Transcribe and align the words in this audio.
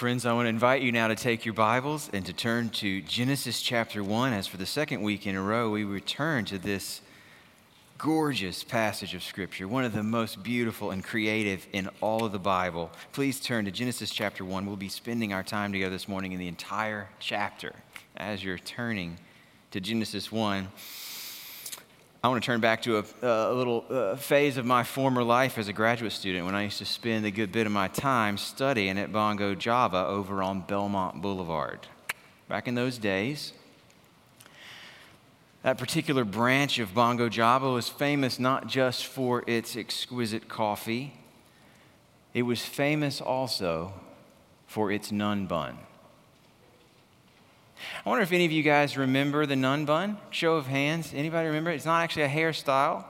Friends, 0.00 0.24
I 0.24 0.32
want 0.32 0.46
to 0.46 0.48
invite 0.48 0.80
you 0.80 0.92
now 0.92 1.08
to 1.08 1.14
take 1.14 1.44
your 1.44 1.52
Bibles 1.52 2.08
and 2.14 2.24
to 2.24 2.32
turn 2.32 2.70
to 2.70 3.02
Genesis 3.02 3.60
chapter 3.60 4.02
1. 4.02 4.32
As 4.32 4.46
for 4.46 4.56
the 4.56 4.64
second 4.64 5.02
week 5.02 5.26
in 5.26 5.36
a 5.36 5.42
row, 5.42 5.68
we 5.68 5.84
return 5.84 6.46
to 6.46 6.58
this 6.58 7.02
gorgeous 7.98 8.64
passage 8.64 9.14
of 9.14 9.22
Scripture, 9.22 9.68
one 9.68 9.84
of 9.84 9.92
the 9.92 10.02
most 10.02 10.42
beautiful 10.42 10.90
and 10.90 11.04
creative 11.04 11.66
in 11.74 11.90
all 12.00 12.24
of 12.24 12.32
the 12.32 12.38
Bible. 12.38 12.90
Please 13.12 13.40
turn 13.40 13.66
to 13.66 13.70
Genesis 13.70 14.08
chapter 14.08 14.42
1. 14.42 14.64
We'll 14.64 14.76
be 14.76 14.88
spending 14.88 15.34
our 15.34 15.42
time 15.42 15.70
together 15.70 15.90
this 15.90 16.08
morning 16.08 16.32
in 16.32 16.38
the 16.38 16.48
entire 16.48 17.10
chapter. 17.18 17.74
As 18.16 18.42
you're 18.42 18.56
turning 18.56 19.18
to 19.72 19.82
Genesis 19.82 20.32
1, 20.32 20.66
I 22.22 22.28
want 22.28 22.42
to 22.42 22.46
turn 22.46 22.60
back 22.60 22.82
to 22.82 22.98
a, 22.98 23.04
a 23.22 23.54
little 23.54 23.82
uh, 23.88 24.14
phase 24.14 24.58
of 24.58 24.66
my 24.66 24.82
former 24.82 25.22
life 25.22 25.56
as 25.56 25.68
a 25.68 25.72
graduate 25.72 26.12
student 26.12 26.44
when 26.44 26.54
I 26.54 26.64
used 26.64 26.76
to 26.78 26.84
spend 26.84 27.24
a 27.24 27.30
good 27.30 27.50
bit 27.50 27.64
of 27.64 27.72
my 27.72 27.88
time 27.88 28.36
studying 28.36 28.98
at 28.98 29.10
Bongo 29.10 29.54
Java 29.54 30.04
over 30.06 30.42
on 30.42 30.60
Belmont 30.60 31.22
Boulevard. 31.22 31.86
Back 32.46 32.68
in 32.68 32.74
those 32.74 32.98
days, 32.98 33.54
that 35.62 35.78
particular 35.78 36.26
branch 36.26 36.78
of 36.78 36.92
Bongo 36.92 37.30
Java 37.30 37.70
was 37.70 37.88
famous 37.88 38.38
not 38.38 38.66
just 38.66 39.06
for 39.06 39.42
its 39.46 39.74
exquisite 39.74 40.46
coffee, 40.46 41.14
it 42.34 42.42
was 42.42 42.60
famous 42.60 43.22
also 43.22 43.94
for 44.66 44.92
its 44.92 45.10
nun 45.10 45.46
bun. 45.46 45.78
I 48.04 48.08
wonder 48.08 48.22
if 48.22 48.32
any 48.32 48.44
of 48.44 48.52
you 48.52 48.62
guys 48.62 48.96
remember 48.96 49.46
the 49.46 49.56
nun 49.56 49.84
bun? 49.84 50.18
Show 50.30 50.56
of 50.56 50.66
hands. 50.66 51.12
Anybody 51.14 51.46
remember? 51.48 51.70
It's 51.70 51.84
not 51.84 52.02
actually 52.02 52.22
a 52.22 52.28
hairstyle. 52.28 53.04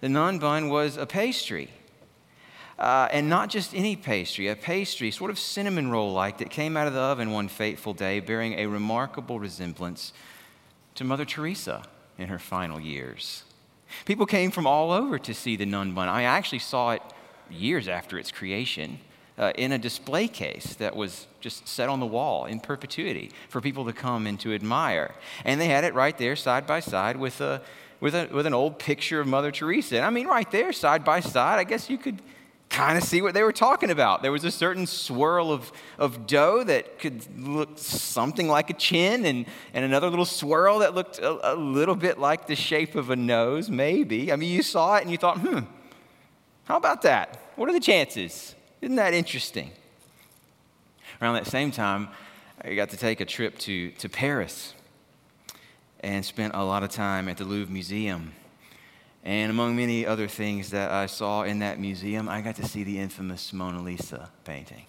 The 0.00 0.08
nun 0.08 0.38
bun 0.38 0.68
was 0.68 0.96
a 0.96 1.06
pastry. 1.06 1.70
Uh, 2.78 3.08
and 3.12 3.28
not 3.28 3.48
just 3.48 3.74
any 3.74 3.94
pastry, 3.94 4.48
a 4.48 4.56
pastry, 4.56 5.10
sort 5.10 5.30
of 5.30 5.38
cinnamon 5.38 5.90
roll 5.90 6.12
like, 6.12 6.38
that 6.38 6.50
came 6.50 6.76
out 6.76 6.88
of 6.88 6.94
the 6.94 7.00
oven 7.00 7.30
one 7.30 7.46
fateful 7.46 7.94
day, 7.94 8.18
bearing 8.18 8.54
a 8.54 8.66
remarkable 8.66 9.38
resemblance 9.38 10.12
to 10.96 11.04
Mother 11.04 11.24
Teresa 11.24 11.84
in 12.18 12.28
her 12.28 12.38
final 12.38 12.80
years. 12.80 13.44
People 14.04 14.26
came 14.26 14.50
from 14.50 14.66
all 14.66 14.90
over 14.90 15.18
to 15.18 15.34
see 15.34 15.54
the 15.54 15.66
nun 15.66 15.92
bun. 15.92 16.08
I 16.08 16.22
actually 16.24 16.58
saw 16.58 16.90
it 16.90 17.02
years 17.50 17.86
after 17.86 18.18
its 18.18 18.32
creation 18.32 18.98
uh, 19.38 19.52
in 19.56 19.72
a 19.72 19.78
display 19.78 20.28
case 20.28 20.74
that 20.74 20.94
was 20.94 21.26
just 21.40 21.66
set 21.66 21.88
on 21.88 22.00
the 22.00 22.06
wall 22.06 22.44
in 22.44 22.60
perpetuity 22.60 23.30
for 23.48 23.60
people 23.60 23.84
to 23.84 23.92
come 23.92 24.26
and 24.26 24.38
to 24.40 24.54
admire. 24.54 25.14
And 25.44 25.60
they 25.60 25.68
had 25.68 25.84
it 25.84 25.94
right 25.94 26.16
there 26.16 26.36
side 26.36 26.66
by 26.66 26.80
side 26.80 27.16
with, 27.16 27.40
a, 27.40 27.62
with, 28.00 28.14
a, 28.14 28.28
with 28.32 28.46
an 28.46 28.54
old 28.54 28.78
picture 28.78 29.20
of 29.20 29.26
Mother 29.26 29.50
Teresa. 29.50 29.96
And 29.96 30.04
I 30.04 30.10
mean, 30.10 30.26
right 30.26 30.50
there, 30.50 30.72
side 30.72 31.04
by 31.04 31.20
side, 31.20 31.58
I 31.58 31.64
guess 31.64 31.88
you 31.88 31.98
could 31.98 32.20
kind 32.72 32.96
of 32.96 33.04
see 33.04 33.20
what 33.20 33.34
they 33.34 33.42
were 33.42 33.52
talking 33.52 33.90
about. 33.90 34.22
There 34.22 34.32
was 34.32 34.44
a 34.44 34.50
certain 34.50 34.86
swirl 34.86 35.52
of, 35.52 35.70
of 35.98 36.26
dough 36.26 36.64
that 36.64 36.98
could 36.98 37.38
look 37.38 37.78
something 37.78 38.48
like 38.48 38.70
a 38.70 38.72
chin, 38.72 39.26
and, 39.26 39.44
and 39.74 39.84
another 39.84 40.08
little 40.08 40.24
swirl 40.24 40.78
that 40.78 40.94
looked 40.94 41.18
a, 41.18 41.52
a 41.52 41.54
little 41.54 41.94
bit 41.94 42.18
like 42.18 42.46
the 42.46 42.56
shape 42.56 42.94
of 42.94 43.10
a 43.10 43.16
nose, 43.16 43.68
maybe. 43.68 44.32
I 44.32 44.36
mean, 44.36 44.50
you 44.50 44.62
saw 44.62 44.96
it 44.96 45.02
and 45.02 45.10
you 45.10 45.18
thought, 45.18 45.38
hmm, 45.38 45.60
how 46.64 46.78
about 46.78 47.02
that? 47.02 47.38
What 47.56 47.68
are 47.68 47.72
the 47.72 47.80
chances? 47.80 48.54
Isn't 48.82 48.96
that 48.96 49.14
interesting? 49.14 49.70
Around 51.20 51.34
that 51.34 51.46
same 51.46 51.70
time, 51.70 52.08
I 52.60 52.74
got 52.74 52.90
to 52.90 52.96
take 52.96 53.20
a 53.20 53.24
trip 53.24 53.56
to, 53.60 53.92
to 53.92 54.08
Paris 54.08 54.74
and 56.00 56.24
spent 56.24 56.54
a 56.56 56.64
lot 56.64 56.82
of 56.82 56.90
time 56.90 57.28
at 57.28 57.36
the 57.36 57.44
Louvre 57.44 57.72
Museum. 57.72 58.32
And 59.22 59.50
among 59.50 59.76
many 59.76 60.04
other 60.04 60.26
things 60.26 60.70
that 60.70 60.90
I 60.90 61.06
saw 61.06 61.44
in 61.44 61.60
that 61.60 61.78
museum, 61.78 62.28
I 62.28 62.40
got 62.40 62.56
to 62.56 62.66
see 62.66 62.82
the 62.82 62.98
infamous 62.98 63.52
Mona 63.52 63.80
Lisa 63.80 64.30
painting. 64.44 64.86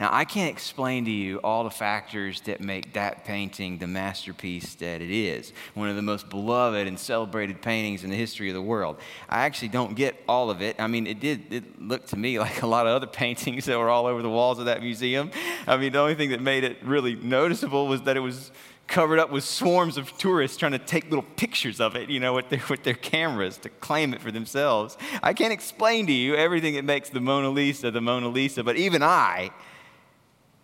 Now, 0.00 0.10
I 0.12 0.24
can't 0.24 0.50
explain 0.50 1.04
to 1.04 1.10
you 1.10 1.38
all 1.38 1.64
the 1.64 1.70
factors 1.70 2.40
that 2.42 2.60
make 2.60 2.92
that 2.94 3.24
painting 3.24 3.78
the 3.78 3.86
masterpiece 3.86 4.74
that 4.76 5.00
it 5.00 5.10
is, 5.10 5.52
one 5.74 5.88
of 5.88 5.96
the 5.96 6.02
most 6.02 6.28
beloved 6.30 6.86
and 6.86 6.98
celebrated 6.98 7.62
paintings 7.62 8.04
in 8.04 8.10
the 8.10 8.16
history 8.16 8.48
of 8.48 8.54
the 8.54 8.62
world. 8.62 8.98
I 9.28 9.44
actually 9.44 9.68
don't 9.68 9.94
get 9.94 10.22
all 10.28 10.50
of 10.50 10.62
it. 10.62 10.76
I 10.78 10.86
mean, 10.86 11.06
it 11.06 11.20
did 11.20 11.52
it 11.52 11.80
looked 11.80 12.08
to 12.08 12.16
me 12.16 12.38
like 12.38 12.62
a 12.62 12.66
lot 12.66 12.86
of 12.86 12.94
other 12.94 13.06
paintings 13.06 13.64
that 13.66 13.78
were 13.78 13.90
all 13.90 14.06
over 14.06 14.22
the 14.22 14.30
walls 14.30 14.58
of 14.58 14.66
that 14.66 14.82
museum. 14.82 15.30
I 15.66 15.76
mean, 15.76 15.92
the 15.92 15.98
only 15.98 16.14
thing 16.14 16.30
that 16.30 16.40
made 16.40 16.64
it 16.64 16.78
really 16.82 17.14
noticeable 17.14 17.88
was 17.88 18.02
that 18.02 18.16
it 18.16 18.20
was 18.20 18.50
covered 18.92 19.18
up 19.18 19.30
with 19.30 19.42
swarms 19.42 19.96
of 19.96 20.16
tourists 20.18 20.56
trying 20.56 20.72
to 20.72 20.78
take 20.78 21.04
little 21.04 21.24
pictures 21.36 21.80
of 21.80 21.96
it, 21.96 22.10
you 22.10 22.20
know, 22.20 22.34
with 22.34 22.48
their, 22.50 22.62
with 22.70 22.82
their 22.84 22.94
cameras 22.94 23.56
to 23.58 23.68
claim 23.68 24.12
it 24.12 24.20
for 24.20 24.30
themselves. 24.30 24.96
I 25.22 25.32
can't 25.32 25.52
explain 25.52 26.06
to 26.06 26.12
you 26.12 26.34
everything 26.34 26.74
that 26.74 26.84
makes 26.84 27.08
the 27.08 27.20
Mona 27.20 27.50
Lisa 27.50 27.90
the 27.90 28.00
Mona 28.00 28.28
Lisa, 28.28 28.62
but 28.62 28.76
even 28.76 29.02
I 29.02 29.50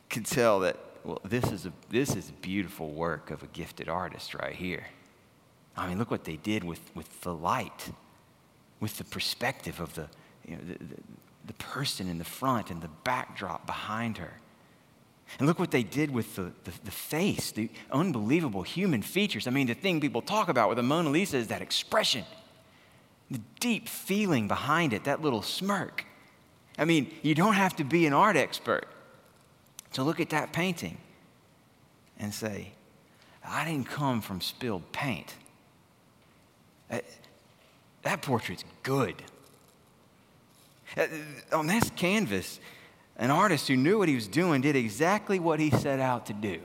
can 0.09 0.23
tell 0.23 0.61
that, 0.61 0.77
well, 1.05 1.21
this 1.25 1.51
is, 1.51 1.67
a, 1.67 1.73
this 1.91 2.15
is 2.15 2.31
beautiful 2.43 2.91
work 2.91 3.31
of 3.31 3.43
a 3.43 3.47
gifted 3.49 3.89
artist 3.89 4.35
right 4.35 4.55
here. 4.55 4.87
I 5.77 5.89
mean, 5.89 5.99
look 5.99 6.11
what 6.11 6.25
they 6.25 6.37
did 6.37 6.65
with, 6.65 6.81
with 6.95 7.21
the 7.21 7.35
light, 7.35 7.93
with 8.81 8.99
the 8.99 9.05
perspective 9.05 9.81
of 9.81 9.95
the, 9.95 10.09
you 10.47 10.57
know, 10.57 10.63
the, 10.67 10.85
the, 10.85 11.03
the 11.47 11.53
person 11.55 12.09
in 12.09 12.19
the 12.19 12.25
front 12.25 12.71
and 12.71 12.83
the 12.83 12.91
backdrop 13.05 13.67
behind 13.67 14.19
her. 14.19 14.33
And 15.39 15.47
look 15.47 15.59
what 15.59 15.71
they 15.71 15.83
did 15.83 16.11
with 16.11 16.37
the, 16.37 16.53
the, 16.65 16.73
the, 16.85 16.91
face, 16.91 17.53
the 17.53 17.71
unbelievable 17.93 18.63
human 18.63 19.03
features. 19.03 19.47
I 19.47 19.51
mean, 19.51 19.67
the 19.67 19.75
thing 19.75 20.01
people 20.01 20.23
talk 20.23 20.49
about 20.49 20.69
with 20.69 20.77
the 20.77 20.83
Mona 20.83 21.11
Lisa 21.11 21.37
is 21.37 21.49
that 21.49 21.61
expression, 21.61 22.25
the 23.31 23.41
deep 23.61 23.89
feeling 23.89 24.49
behind 24.49 24.95
it, 24.95 25.05
that 25.05 25.21
little 25.21 25.43
smirk. 25.43 26.07
I 26.79 26.87
mean, 26.87 27.13
you 27.23 27.35
don't 27.35 27.55
have 27.55 27.77
to 27.77 27.85
be 27.85 28.07
an 28.07 28.15
art 28.15 28.37
expert 28.37 28.89
to 29.93 30.03
look 30.03 30.21
at 30.21 30.31
that 30.31 30.53
painting 30.53 30.99
and 32.19 32.33
say, 32.33 32.73
I 33.45 33.65
didn't 33.65 33.87
come 33.87 34.21
from 34.21 34.41
spilled 34.41 34.91
paint. 34.93 35.35
That, 36.89 37.05
that 38.03 38.23
portrait's 38.23 38.65
good. 38.83 39.23
Uh, 40.97 41.07
on 41.53 41.67
this 41.67 41.91
canvas, 41.91 42.61
an 43.17 43.31
artist 43.31 43.69
who 43.69 43.77
knew 43.77 43.99
what 43.99 44.09
he 44.09 44.15
was 44.15 44.29
doing 44.29 44.61
did 44.61 44.77
exactly 44.77 45.39
what 45.39 45.61
he 45.61 45.71
set 45.71 46.01
out 46.01 46.27
to 46.27 46.33
do. 46.33 46.61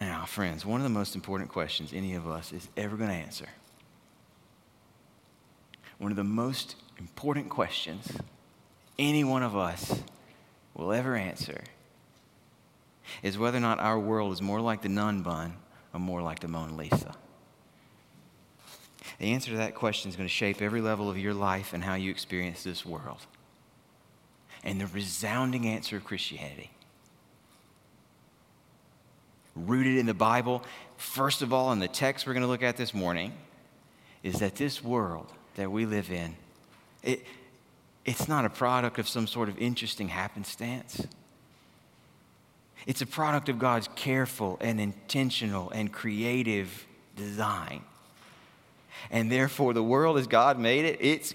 Now, 0.00 0.24
friends, 0.26 0.66
one 0.66 0.80
of 0.80 0.84
the 0.84 0.90
most 0.90 1.14
important 1.14 1.50
questions 1.50 1.92
any 1.92 2.14
of 2.14 2.26
us 2.26 2.52
is 2.52 2.68
ever 2.76 2.96
going 2.96 3.10
to 3.10 3.16
answer. 3.16 3.46
One 5.98 6.12
of 6.12 6.16
the 6.16 6.24
most 6.24 6.76
important 6.98 7.48
questions 7.48 8.16
any 8.98 9.24
one 9.24 9.42
of 9.42 9.56
us 9.56 10.02
will 10.74 10.92
ever 10.92 11.16
answer 11.16 11.62
is 13.22 13.38
whether 13.38 13.58
or 13.58 13.60
not 13.60 13.78
our 13.78 13.98
world 13.98 14.32
is 14.32 14.42
more 14.42 14.60
like 14.60 14.82
the 14.82 14.88
nun 14.88 15.22
bun 15.22 15.54
or 15.92 16.00
more 16.00 16.22
like 16.22 16.40
the 16.40 16.48
Mona 16.48 16.74
Lisa. 16.74 17.14
The 19.18 19.32
answer 19.32 19.52
to 19.52 19.56
that 19.58 19.74
question 19.74 20.10
is 20.10 20.16
going 20.16 20.28
to 20.28 20.34
shape 20.34 20.60
every 20.60 20.80
level 20.80 21.08
of 21.08 21.16
your 21.16 21.32
life 21.32 21.72
and 21.72 21.82
how 21.82 21.94
you 21.94 22.10
experience 22.10 22.62
this 22.62 22.84
world. 22.84 23.20
And 24.62 24.80
the 24.80 24.86
resounding 24.88 25.66
answer 25.66 25.96
of 25.96 26.04
Christianity, 26.04 26.70
rooted 29.54 29.96
in 29.96 30.06
the 30.06 30.14
Bible, 30.14 30.62
first 30.96 31.40
of 31.40 31.52
all, 31.52 31.72
in 31.72 31.78
the 31.78 31.88
text 31.88 32.26
we're 32.26 32.34
going 32.34 32.42
to 32.42 32.48
look 32.48 32.62
at 32.62 32.76
this 32.76 32.92
morning, 32.92 33.32
is 34.22 34.40
that 34.40 34.56
this 34.56 34.82
world 34.82 35.32
that 35.54 35.70
we 35.70 35.86
live 35.86 36.10
in, 36.10 36.34
it, 37.02 37.24
it's 38.06 38.28
not 38.28 38.44
a 38.44 38.50
product 38.50 38.98
of 38.98 39.08
some 39.08 39.26
sort 39.26 39.48
of 39.48 39.58
interesting 39.58 40.08
happenstance. 40.08 41.06
It's 42.86 43.02
a 43.02 43.06
product 43.06 43.48
of 43.48 43.58
God's 43.58 43.88
careful 43.96 44.58
and 44.60 44.80
intentional 44.80 45.70
and 45.70 45.92
creative 45.92 46.86
design. 47.16 47.82
And 49.10 49.30
therefore, 49.30 49.74
the 49.74 49.82
world 49.82 50.18
as 50.18 50.28
God 50.28 50.58
made 50.58 50.84
it, 50.84 50.98
it's 51.00 51.34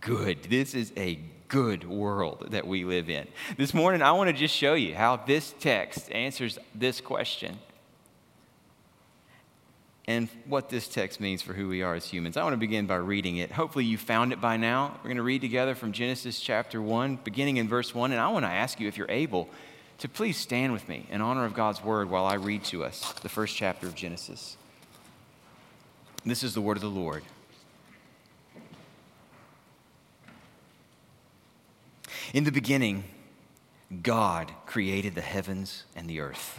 good. 0.00 0.44
This 0.44 0.74
is 0.74 0.92
a 0.96 1.18
good 1.48 1.88
world 1.88 2.46
that 2.50 2.66
we 2.66 2.84
live 2.84 3.10
in. 3.10 3.26
This 3.58 3.74
morning, 3.74 4.00
I 4.00 4.12
want 4.12 4.28
to 4.28 4.32
just 4.32 4.54
show 4.54 4.74
you 4.74 4.94
how 4.94 5.16
this 5.16 5.54
text 5.58 6.10
answers 6.12 6.58
this 6.74 7.00
question 7.00 7.58
and 10.06 10.28
what 10.46 10.68
this 10.68 10.88
text 10.88 11.20
means 11.20 11.42
for 11.42 11.52
who 11.52 11.68
we 11.68 11.82
are 11.82 11.94
as 11.94 12.06
humans. 12.06 12.36
I 12.36 12.42
want 12.42 12.54
to 12.54 12.58
begin 12.58 12.86
by 12.86 12.96
reading 12.96 13.36
it. 13.36 13.52
Hopefully, 13.52 13.84
you 13.84 13.96
found 13.96 14.32
it 14.32 14.40
by 14.40 14.56
now. 14.56 14.98
We're 14.98 15.08
going 15.08 15.16
to 15.16 15.22
read 15.22 15.40
together 15.40 15.74
from 15.74 15.92
Genesis 15.92 16.40
chapter 16.40 16.82
1, 16.82 17.20
beginning 17.22 17.58
in 17.58 17.68
verse 17.68 17.94
1. 17.94 18.10
And 18.10 18.20
I 18.20 18.28
want 18.28 18.44
to 18.44 18.50
ask 18.50 18.80
you, 18.80 18.88
if 18.88 18.96
you're 18.96 19.10
able, 19.10 19.48
to 19.98 20.08
please 20.08 20.36
stand 20.36 20.72
with 20.72 20.88
me 20.88 21.06
in 21.10 21.20
honor 21.20 21.44
of 21.44 21.54
God's 21.54 21.84
word 21.84 22.10
while 22.10 22.24
I 22.24 22.34
read 22.34 22.64
to 22.64 22.82
us 22.84 23.12
the 23.22 23.28
first 23.28 23.54
chapter 23.54 23.86
of 23.86 23.94
Genesis. 23.94 24.56
This 26.24 26.42
is 26.42 26.54
the 26.54 26.60
word 26.60 26.76
of 26.76 26.82
the 26.82 26.88
Lord. 26.88 27.22
In 32.34 32.44
the 32.44 32.52
beginning, 32.52 33.04
God 34.02 34.50
created 34.66 35.14
the 35.14 35.20
heavens 35.20 35.84
and 35.94 36.08
the 36.08 36.20
earth. 36.20 36.58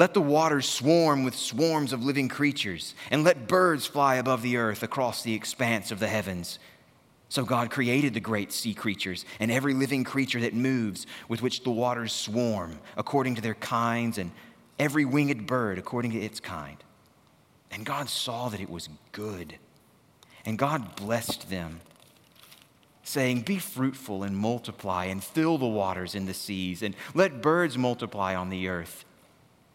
Let 0.00 0.14
the 0.14 0.22
waters 0.22 0.66
swarm 0.66 1.24
with 1.24 1.34
swarms 1.36 1.92
of 1.92 2.02
living 2.02 2.30
creatures, 2.30 2.94
and 3.10 3.22
let 3.22 3.46
birds 3.46 3.84
fly 3.86 4.14
above 4.14 4.40
the 4.40 4.56
earth 4.56 4.82
across 4.82 5.22
the 5.22 5.34
expanse 5.34 5.90
of 5.90 5.98
the 5.98 6.08
heavens. 6.08 6.58
So 7.28 7.44
God 7.44 7.70
created 7.70 8.14
the 8.14 8.20
great 8.20 8.50
sea 8.50 8.72
creatures 8.72 9.26
and 9.40 9.50
every 9.50 9.74
living 9.74 10.02
creature 10.04 10.40
that 10.40 10.54
moves, 10.54 11.06
with 11.28 11.42
which 11.42 11.64
the 11.64 11.70
waters 11.70 12.14
swarm, 12.14 12.78
according 12.96 13.34
to 13.34 13.42
their 13.42 13.56
kinds, 13.56 14.16
and 14.16 14.32
every 14.78 15.04
winged 15.04 15.46
bird 15.46 15.76
according 15.76 16.12
to 16.12 16.18
its 16.18 16.40
kind. 16.40 16.82
And 17.70 17.84
God 17.84 18.08
saw 18.08 18.48
that 18.48 18.60
it 18.60 18.70
was 18.70 18.88
good. 19.12 19.58
And 20.46 20.56
God 20.56 20.96
blessed 20.96 21.50
them, 21.50 21.82
saying, 23.02 23.42
Be 23.42 23.58
fruitful 23.58 24.22
and 24.22 24.34
multiply, 24.34 25.04
and 25.04 25.22
fill 25.22 25.58
the 25.58 25.66
waters 25.66 26.14
in 26.14 26.24
the 26.24 26.32
seas, 26.32 26.82
and 26.82 26.96
let 27.12 27.42
birds 27.42 27.76
multiply 27.76 28.34
on 28.34 28.48
the 28.48 28.66
earth. 28.66 29.04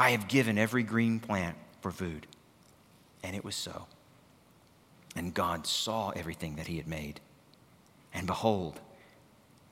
I 0.00 0.12
have 0.12 0.28
given 0.28 0.56
every 0.56 0.82
green 0.82 1.20
plant 1.20 1.58
for 1.82 1.90
food. 1.90 2.26
And 3.22 3.36
it 3.36 3.44
was 3.44 3.54
so. 3.54 3.86
And 5.14 5.34
God 5.34 5.66
saw 5.66 6.08
everything 6.16 6.56
that 6.56 6.68
he 6.68 6.78
had 6.78 6.88
made. 6.88 7.20
And 8.14 8.26
behold, 8.26 8.80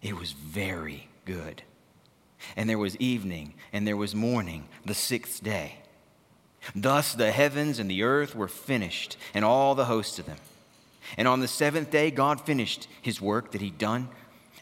it 0.03 0.15
was 0.19 0.33
very 0.33 1.09
good. 1.25 1.63
And 2.57 2.69
there 2.69 2.77
was 2.77 2.95
evening 2.99 3.55
and 3.73 3.87
there 3.87 3.97
was 3.97 4.15
morning 4.15 4.69
the 4.85 4.93
sixth 4.93 5.43
day. 5.43 5.77
Thus 6.75 7.15
the 7.15 7.33
heavens 7.33 7.79
and 7.79 7.91
the 7.91 8.03
earth 8.03 8.37
were 8.37 8.49
finished, 8.49 9.17
and 9.33 9.47
all 9.47 9.75
the 9.75 9.87
hosts 9.87 10.19
of 10.19 10.27
them. 10.27 10.37
And 11.17 11.27
on 11.27 11.41
the 11.41 11.49
seventh 11.49 11.91
day, 11.91 12.11
God 12.11 12.43
finished 12.43 12.87
his 13.01 13.19
work 13.19 13.53
that 13.53 13.63
he'd 13.63 13.79
done, 13.79 14.09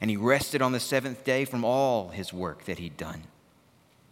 and 0.01 0.11
he 0.11 0.17
rested 0.17 0.63
on 0.63 0.71
the 0.71 0.79
seventh 0.79 1.25
day 1.25 1.45
from 1.45 1.65
all 1.65 2.11
his 2.11 2.33
work 2.33 2.67
that 2.67 2.79
he'd 2.79 2.97
done. 2.97 3.25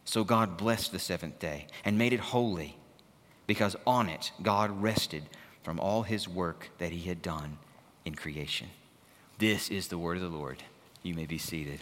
So 0.05 0.25
God 0.25 0.57
blessed 0.57 0.93
the 0.93 0.99
seventh 0.99 1.39
day 1.39 1.67
and 1.85 1.97
made 1.99 2.13
it 2.13 2.21
holy, 2.21 2.77
because 3.47 3.77
on 3.87 4.09
it 4.09 4.33
God 4.43 4.83
rested 4.83 5.25
from 5.63 5.81
all 5.81 6.03
his 6.03 6.29
work 6.29 6.71
that 6.79 6.93
he 6.93 7.09
had 7.09 7.23
done 7.23 7.59
in 8.05 8.15
creation. 8.15 8.69
This 9.39 9.71
is 9.71 9.89
the 9.89 9.99
word 9.99 10.17
of 10.17 10.23
the 10.23 10.37
Lord. 10.37 10.63
You 11.03 11.15
may 11.15 11.27
be 11.27 11.39
seated. 11.39 11.81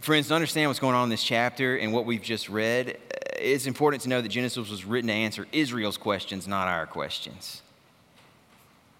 Friends, 0.00 0.28
to 0.28 0.34
understand 0.34 0.70
what's 0.70 0.78
going 0.78 0.94
on 0.94 1.04
in 1.04 1.10
this 1.10 1.24
chapter 1.24 1.76
and 1.76 1.92
what 1.92 2.06
we've 2.06 2.22
just 2.22 2.48
read, 2.48 2.90
uh, 2.90 3.16
it's 3.38 3.66
important 3.66 4.02
to 4.02 4.08
know 4.08 4.20
that 4.20 4.28
Genesis 4.28 4.70
was 4.70 4.84
written 4.84 5.08
to 5.08 5.14
answer 5.14 5.46
Israel's 5.50 5.96
questions, 5.96 6.46
not 6.46 6.68
our 6.68 6.86
questions. 6.86 7.62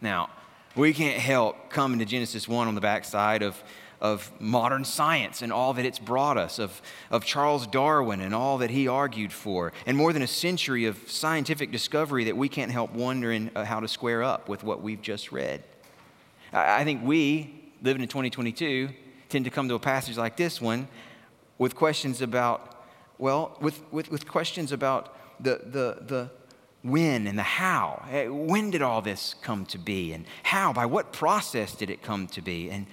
Now, 0.00 0.30
we 0.74 0.92
can't 0.92 1.18
help 1.18 1.70
coming 1.70 2.00
to 2.00 2.04
Genesis 2.04 2.48
1 2.48 2.68
on 2.68 2.74
the 2.74 2.80
backside 2.80 3.42
of 3.42 3.62
of 4.00 4.30
modern 4.40 4.84
science 4.84 5.42
and 5.42 5.52
all 5.52 5.74
that 5.74 5.84
it's 5.84 5.98
brought 5.98 6.38
us, 6.38 6.58
of, 6.58 6.80
of 7.10 7.24
Charles 7.24 7.66
Darwin 7.66 8.20
and 8.20 8.34
all 8.34 8.58
that 8.58 8.70
he 8.70 8.86
argued 8.86 9.32
for, 9.32 9.72
and 9.86 9.96
more 9.96 10.12
than 10.12 10.22
a 10.22 10.26
century 10.26 10.84
of 10.86 10.98
scientific 11.10 11.72
discovery 11.72 12.24
that 12.24 12.36
we 12.36 12.48
can't 12.48 12.70
help 12.70 12.92
wondering 12.92 13.50
uh, 13.54 13.64
how 13.64 13.80
to 13.80 13.88
square 13.88 14.22
up 14.22 14.48
with 14.48 14.62
what 14.62 14.82
we've 14.82 15.02
just 15.02 15.32
read. 15.32 15.62
I, 16.52 16.84
think 16.84 17.02
we, 17.04 17.72
living 17.82 18.02
in 18.02 18.08
2022, 18.08 18.88
tend 19.28 19.44
to 19.44 19.50
come 19.50 19.68
to 19.68 19.74
a 19.74 19.78
passage 19.78 20.16
like 20.16 20.36
this 20.36 20.60
one 20.60 20.88
with 21.58 21.74
questions 21.74 22.22
about, 22.22 22.84
well, 23.18 23.56
with, 23.60 23.82
with, 23.92 24.10
with 24.10 24.26
questions 24.26 24.72
about 24.72 25.14
the, 25.42 25.60
the, 25.64 25.98
the, 26.06 26.30
when 26.82 27.26
and 27.26 27.38
the 27.38 27.42
how. 27.42 28.04
When 28.28 28.70
did 28.70 28.80
all 28.80 29.02
this 29.02 29.34
come 29.42 29.66
to 29.66 29.78
be? 29.78 30.12
And 30.12 30.24
how? 30.44 30.72
By 30.72 30.86
what 30.86 31.12
process 31.12 31.74
did 31.74 31.90
it 31.90 32.02
come 32.02 32.28
to 32.28 32.40
be? 32.40 32.70
And, 32.70 32.86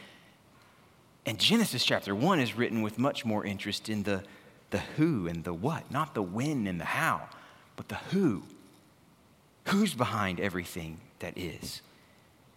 and 1.25 1.39
Genesis 1.39 1.83
chapter 1.83 2.13
1 2.13 2.39
is 2.39 2.55
written 2.55 2.81
with 2.81 2.99
much 2.99 3.25
more 3.25 3.45
interest 3.45 3.89
in 3.89 4.03
the, 4.03 4.23
the 4.69 4.79
who 4.97 5.27
and 5.27 5.43
the 5.43 5.53
what, 5.53 5.89
not 5.91 6.13
the 6.13 6.21
when 6.21 6.67
and 6.67 6.79
the 6.79 6.85
how, 6.85 7.29
but 7.75 7.89
the 7.89 7.95
who. 8.11 8.43
Who's 9.65 9.93
behind 9.93 10.39
everything 10.39 10.99
that 11.19 11.37
is? 11.37 11.81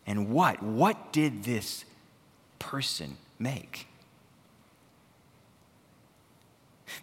And 0.07 0.31
what? 0.31 0.63
What 0.63 1.13
did 1.13 1.45
this 1.45 1.85
person 2.59 3.17
make? 3.39 3.87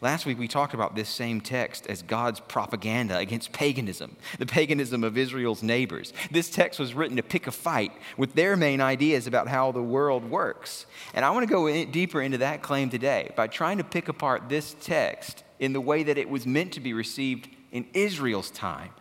Last 0.01 0.25
week 0.25 0.39
we 0.39 0.48
talked 0.48 0.74
about 0.74 0.96
this 0.96 1.10
same 1.10 1.42
text 1.42 1.88
as 1.88 2.01
God's 2.01 2.39
propaganda 2.39 3.18
against 3.18 3.51
paganism, 3.51 4.15
the 4.39 4.46
paganism 4.46 5.04
of 5.04 5.18
Israel's 5.18 5.63
neighbors. 5.63 6.13
This 6.32 6.50
text 6.50 6.80
was 6.80 6.94
written 6.94 7.18
to 7.18 7.24
pick 7.24 7.48
a 7.48 7.51
fight 7.51 7.92
with 8.18 8.34
their 8.34 8.56
main 8.56 8.82
ideas 8.82 9.27
about 9.27 9.48
how 9.48 9.72
the 9.72 9.84
world 9.84 10.30
works. 10.30 10.86
And 11.13 11.24
I 11.24 11.32
want 11.32 11.48
to 11.48 11.54
go 11.54 11.68
in 11.68 11.92
deeper 11.92 12.22
into 12.22 12.39
that 12.39 12.62
claim 12.62 12.89
today 12.89 13.32
by 13.36 13.48
trying 13.48 13.77
to 13.77 13.84
pick 13.84 14.10
apart 14.10 14.50
this 14.50 14.75
text 14.82 15.44
in 15.60 15.74
the 15.74 15.82
way 15.82 16.04
that 16.04 16.18
it 16.18 16.30
was 16.30 16.46
meant 16.46 16.74
to 16.74 16.80
be 16.80 16.94
received 16.94 17.50
in 17.72 17.86
Israel's 17.94 18.51
time 18.51 18.92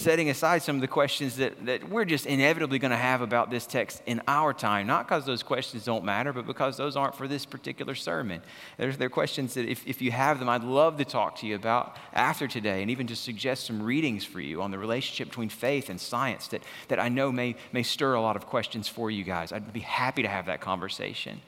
setting 0.00 0.30
aside 0.30 0.62
some 0.62 0.76
of 0.76 0.80
the 0.80 0.88
questions 0.88 1.36
that, 1.36 1.66
that 1.66 1.88
we're 1.88 2.04
just 2.04 2.26
inevitably 2.26 2.78
going 2.78 2.90
to 2.90 2.96
have 2.96 3.20
about 3.20 3.50
this 3.50 3.66
text 3.66 4.02
in 4.06 4.20
our 4.26 4.52
time, 4.52 4.86
not 4.86 5.06
because 5.06 5.26
those 5.26 5.42
questions 5.42 5.84
don't 5.84 6.04
matter, 6.04 6.32
but 6.32 6.46
because 6.46 6.76
those 6.76 6.96
aren't 6.96 7.14
for 7.14 7.28
this 7.28 7.44
particular 7.44 7.94
sermon. 7.94 8.40
There's, 8.78 8.96
there 8.96 9.06
are 9.06 9.10
questions 9.10 9.54
that, 9.54 9.68
if, 9.68 9.86
if 9.86 10.00
you 10.00 10.10
have 10.10 10.38
them, 10.38 10.48
I'd 10.48 10.64
love 10.64 10.96
to 10.96 11.04
talk 11.04 11.36
to 11.36 11.46
you 11.46 11.54
about 11.54 11.96
after 12.12 12.48
today 12.48 12.82
and 12.82 12.90
even 12.90 13.06
to 13.08 13.16
suggest 13.16 13.66
some 13.66 13.82
readings 13.82 14.24
for 14.24 14.40
you 14.40 14.62
on 14.62 14.70
the 14.70 14.78
relationship 14.78 15.28
between 15.28 15.50
faith 15.50 15.90
and 15.90 16.00
science 16.00 16.48
that, 16.48 16.62
that 16.88 16.98
I 16.98 17.08
know 17.08 17.30
may, 17.30 17.56
may 17.72 17.82
stir 17.82 18.14
a 18.14 18.20
lot 18.20 18.36
of 18.36 18.46
questions 18.46 18.88
for 18.88 19.10
you 19.10 19.22
guys. 19.22 19.52
I'd 19.52 19.72
be 19.72 19.80
happy 19.80 20.22
to 20.22 20.28
have 20.28 20.46
that 20.46 20.60
conversation. 20.60 21.42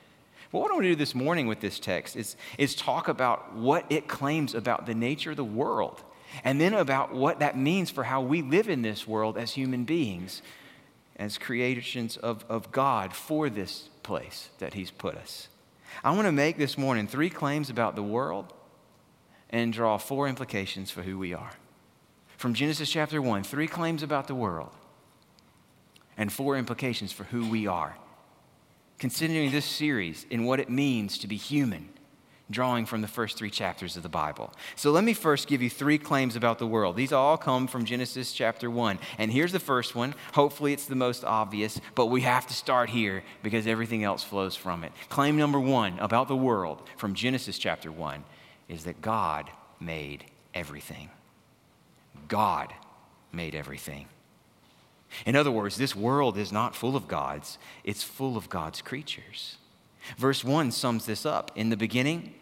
But 0.52 0.60
what 0.60 0.70
I 0.70 0.74
want 0.74 0.84
to 0.84 0.90
do 0.90 0.96
this 0.96 1.14
morning 1.14 1.46
with 1.46 1.60
this 1.60 1.78
text 1.78 2.14
is, 2.14 2.36
is 2.58 2.74
talk 2.74 3.08
about 3.08 3.54
what 3.54 3.86
it 3.88 4.06
claims 4.06 4.54
about 4.54 4.84
the 4.84 4.94
nature 4.94 5.30
of 5.30 5.38
the 5.38 5.44
world 5.44 6.02
and 6.44 6.60
then 6.60 6.74
about 6.74 7.14
what 7.14 7.40
that 7.40 7.56
means 7.56 7.90
for 7.90 8.04
how 8.04 8.20
we 8.20 8.42
live 8.42 8.68
in 8.68 8.82
this 8.82 9.06
world 9.06 9.36
as 9.36 9.52
human 9.52 9.84
beings, 9.84 10.42
as 11.16 11.38
creations 11.38 12.16
of, 12.16 12.44
of 12.48 12.72
God 12.72 13.14
for 13.14 13.48
this 13.50 13.88
place 14.02 14.48
that 14.58 14.74
He's 14.74 14.90
put 14.90 15.16
us. 15.16 15.48
I 16.02 16.10
want 16.12 16.26
to 16.26 16.32
make 16.32 16.56
this 16.56 16.78
morning 16.78 17.06
three 17.06 17.30
claims 17.30 17.70
about 17.70 17.96
the 17.96 18.02
world 18.02 18.52
and 19.50 19.72
draw 19.72 19.98
four 19.98 20.28
implications 20.28 20.90
for 20.90 21.02
who 21.02 21.18
we 21.18 21.34
are. 21.34 21.52
From 22.38 22.54
Genesis 22.54 22.90
chapter 22.90 23.20
1, 23.20 23.44
three 23.44 23.68
claims 23.68 24.02
about 24.02 24.26
the 24.26 24.34
world 24.34 24.70
and 26.16 26.32
four 26.32 26.56
implications 26.56 27.12
for 27.12 27.24
who 27.24 27.48
we 27.48 27.66
are. 27.66 27.96
Considering 28.98 29.50
this 29.50 29.64
series 29.64 30.26
in 30.30 30.44
what 30.44 30.60
it 30.60 30.70
means 30.70 31.18
to 31.18 31.26
be 31.26 31.36
human 31.36 31.88
drawing 32.50 32.86
from 32.86 33.00
the 33.00 33.08
first 33.08 33.36
three 33.36 33.50
chapters 33.50 33.96
of 33.96 34.02
the 34.02 34.08
Bible. 34.08 34.52
So 34.76 34.90
let 34.90 35.04
me 35.04 35.14
first 35.14 35.48
give 35.48 35.62
you 35.62 35.70
three 35.70 35.98
claims 35.98 36.36
about 36.36 36.58
the 36.58 36.66
world. 36.66 36.96
These 36.96 37.12
all 37.12 37.36
come 37.36 37.66
from 37.66 37.84
Genesis 37.84 38.32
chapter 38.32 38.70
1. 38.70 38.98
And 39.18 39.32
here's 39.32 39.52
the 39.52 39.58
first 39.58 39.94
one. 39.94 40.14
Hopefully, 40.34 40.72
it's 40.72 40.86
the 40.86 40.94
most 40.94 41.24
obvious, 41.24 41.80
but 41.94 42.06
we 42.06 42.22
have 42.22 42.46
to 42.48 42.54
start 42.54 42.90
here 42.90 43.22
because 43.42 43.66
everything 43.66 44.04
else 44.04 44.22
flows 44.22 44.56
from 44.56 44.84
it. 44.84 44.92
Claim 45.08 45.36
number 45.36 45.60
one 45.60 45.98
about 45.98 46.28
the 46.28 46.36
world 46.36 46.82
from 46.96 47.14
Genesis 47.14 47.58
chapter 47.58 47.90
1 47.90 48.24
is 48.68 48.84
that 48.84 49.00
God 49.00 49.50
made 49.80 50.24
everything. 50.54 51.10
God 52.28 52.72
made 53.32 53.54
everything. 53.54 54.08
In 55.26 55.36
other 55.36 55.50
words, 55.50 55.76
this 55.76 55.94
world 55.94 56.38
is 56.38 56.52
not 56.52 56.74
full 56.74 56.96
of 56.96 57.08
gods, 57.08 57.58
it's 57.84 58.02
full 58.02 58.36
of 58.36 58.48
God's 58.48 58.80
creatures. 58.80 59.58
Verse 60.16 60.44
1 60.44 60.70
sums 60.72 61.06
this 61.06 61.24
up. 61.24 61.50
In 61.54 61.68
the 61.68 61.76
beginning, 61.76 62.34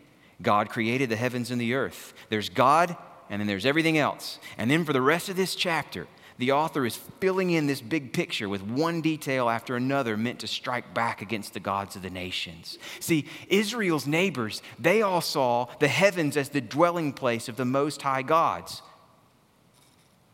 God 0.42 0.70
created 0.70 1.08
the 1.08 1.16
heavens 1.16 1.50
and 1.50 1.60
the 1.60 1.74
earth. 1.74 2.14
There's 2.28 2.48
God, 2.48 2.96
and 3.28 3.40
then 3.40 3.46
there's 3.46 3.66
everything 3.66 3.98
else. 3.98 4.38
And 4.58 4.70
then 4.70 4.84
for 4.84 4.92
the 4.92 5.02
rest 5.02 5.28
of 5.28 5.36
this 5.36 5.54
chapter, 5.54 6.06
the 6.38 6.52
author 6.52 6.86
is 6.86 6.96
filling 7.20 7.50
in 7.50 7.66
this 7.66 7.82
big 7.82 8.14
picture 8.14 8.48
with 8.48 8.62
one 8.62 9.02
detail 9.02 9.50
after 9.50 9.76
another 9.76 10.16
meant 10.16 10.38
to 10.38 10.46
strike 10.46 10.94
back 10.94 11.20
against 11.20 11.52
the 11.52 11.60
gods 11.60 11.96
of 11.96 12.02
the 12.02 12.08
nations. 12.08 12.78
See, 12.98 13.26
Israel's 13.48 14.06
neighbors, 14.06 14.62
they 14.78 15.02
all 15.02 15.20
saw 15.20 15.66
the 15.80 15.88
heavens 15.88 16.38
as 16.38 16.48
the 16.48 16.62
dwelling 16.62 17.12
place 17.12 17.46
of 17.48 17.56
the 17.56 17.66
Most 17.66 18.00
High 18.00 18.22
gods. 18.22 18.80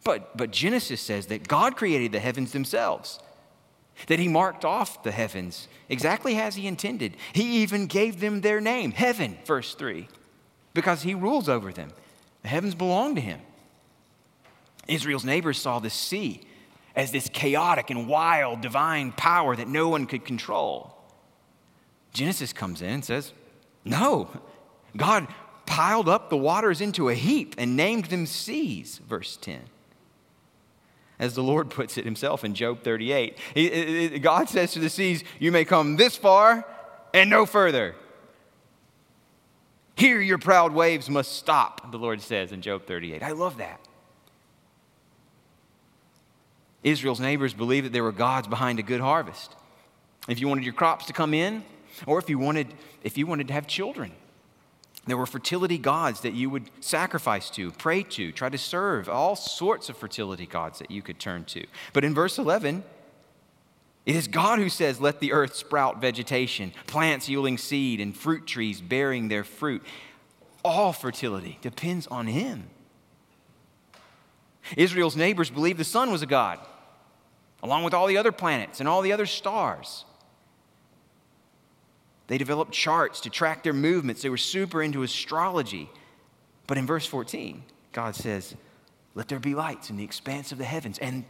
But, 0.04 0.36
but 0.36 0.52
Genesis 0.52 1.00
says 1.00 1.26
that 1.26 1.48
God 1.48 1.76
created 1.76 2.12
the 2.12 2.20
heavens 2.20 2.52
themselves 2.52 3.18
that 4.08 4.18
he 4.18 4.28
marked 4.28 4.64
off 4.64 5.02
the 5.02 5.10
heavens 5.10 5.68
exactly 5.88 6.36
as 6.36 6.54
he 6.54 6.66
intended. 6.66 7.16
He 7.32 7.62
even 7.62 7.86
gave 7.86 8.20
them 8.20 8.40
their 8.40 8.60
name, 8.60 8.92
heaven, 8.92 9.38
verse 9.44 9.74
3, 9.74 10.08
because 10.74 11.02
he 11.02 11.14
rules 11.14 11.48
over 11.48 11.72
them. 11.72 11.90
The 12.42 12.48
heavens 12.48 12.74
belong 12.74 13.14
to 13.14 13.20
him. 13.20 13.40
Israel's 14.86 15.24
neighbors 15.24 15.58
saw 15.58 15.78
the 15.78 15.90
sea 15.90 16.42
as 16.94 17.10
this 17.10 17.28
chaotic 17.28 17.90
and 17.90 18.08
wild 18.08 18.60
divine 18.60 19.12
power 19.12 19.56
that 19.56 19.68
no 19.68 19.88
one 19.88 20.06
could 20.06 20.24
control. 20.24 20.94
Genesis 22.12 22.52
comes 22.52 22.80
in 22.80 22.88
and 22.88 23.04
says, 23.04 23.32
No, 23.84 24.30
God 24.96 25.26
piled 25.66 26.08
up 26.08 26.30
the 26.30 26.36
waters 26.36 26.80
into 26.80 27.08
a 27.08 27.14
heap 27.14 27.54
and 27.58 27.76
named 27.76 28.06
them 28.06 28.24
seas, 28.24 28.98
verse 28.98 29.36
10 29.36 29.60
as 31.18 31.34
the 31.34 31.42
Lord 31.42 31.70
puts 31.70 31.96
it 31.98 32.04
himself 32.04 32.44
in 32.44 32.54
Job 32.54 32.82
38. 32.82 33.38
He, 33.54 34.18
God 34.18 34.48
says 34.48 34.72
to 34.72 34.78
the 34.78 34.90
seas, 34.90 35.24
You 35.38 35.52
may 35.52 35.64
come 35.64 35.96
this 35.96 36.16
far 36.16 36.66
and 37.14 37.30
no 37.30 37.46
further. 37.46 37.94
Here 39.96 40.20
your 40.20 40.38
proud 40.38 40.72
waves 40.72 41.08
must 41.08 41.32
stop, 41.32 41.90
the 41.90 41.98
Lord 41.98 42.20
says 42.20 42.52
in 42.52 42.60
Job 42.60 42.86
38. 42.86 43.22
I 43.22 43.32
love 43.32 43.56
that. 43.58 43.80
Israel's 46.82 47.18
neighbors 47.18 47.54
believed 47.54 47.86
that 47.86 47.92
there 47.92 48.04
were 48.04 48.12
gods 48.12 48.46
behind 48.46 48.78
a 48.78 48.82
good 48.82 49.00
harvest. 49.00 49.56
If 50.28 50.38
you 50.38 50.48
wanted 50.48 50.64
your 50.64 50.74
crops 50.74 51.06
to 51.06 51.12
come 51.12 51.34
in, 51.34 51.64
or 52.06 52.18
if 52.18 52.28
you 52.28 52.38
wanted, 52.38 52.68
if 53.02 53.16
you 53.16 53.26
wanted 53.26 53.48
to 53.48 53.54
have 53.54 53.66
children, 53.66 54.12
there 55.06 55.16
were 55.16 55.26
fertility 55.26 55.78
gods 55.78 56.20
that 56.22 56.34
you 56.34 56.50
would 56.50 56.68
sacrifice 56.80 57.48
to, 57.50 57.70
pray 57.72 58.02
to, 58.02 58.32
try 58.32 58.48
to 58.48 58.58
serve, 58.58 59.08
all 59.08 59.36
sorts 59.36 59.88
of 59.88 59.96
fertility 59.96 60.46
gods 60.46 60.80
that 60.80 60.90
you 60.90 61.02
could 61.02 61.20
turn 61.20 61.44
to. 61.44 61.64
But 61.92 62.04
in 62.04 62.14
verse 62.14 62.38
11, 62.38 62.82
it 64.06 64.16
is 64.16 64.28
God 64.28 64.60
who 64.60 64.68
says, 64.68 65.00
Let 65.00 65.20
the 65.20 65.32
earth 65.32 65.54
sprout 65.54 66.00
vegetation, 66.00 66.72
plants 66.86 67.28
yielding 67.28 67.58
seed, 67.58 68.00
and 68.00 68.16
fruit 68.16 68.46
trees 68.46 68.80
bearing 68.80 69.28
their 69.28 69.44
fruit. 69.44 69.82
All 70.64 70.92
fertility 70.92 71.58
depends 71.60 72.06
on 72.06 72.26
Him. 72.26 72.68
Israel's 74.76 75.16
neighbors 75.16 75.50
believed 75.50 75.78
the 75.78 75.84
sun 75.84 76.10
was 76.10 76.22
a 76.22 76.26
god, 76.26 76.58
along 77.62 77.84
with 77.84 77.94
all 77.94 78.06
the 78.06 78.16
other 78.16 78.32
planets 78.32 78.80
and 78.80 78.88
all 78.88 79.02
the 79.02 79.12
other 79.12 79.26
stars. 79.26 80.05
They 82.26 82.38
developed 82.38 82.72
charts 82.72 83.20
to 83.20 83.30
track 83.30 83.62
their 83.62 83.72
movements. 83.72 84.22
They 84.22 84.28
were 84.28 84.36
super 84.36 84.82
into 84.82 85.02
astrology. 85.02 85.88
But 86.66 86.78
in 86.78 86.86
verse 86.86 87.06
14, 87.06 87.62
God 87.92 88.16
says, 88.16 88.54
Let 89.14 89.28
there 89.28 89.38
be 89.38 89.54
lights 89.54 89.90
in 89.90 89.96
the 89.96 90.04
expanse 90.04 90.52
of 90.52 90.58
the 90.58 90.64
heavens. 90.64 90.98
And, 90.98 91.24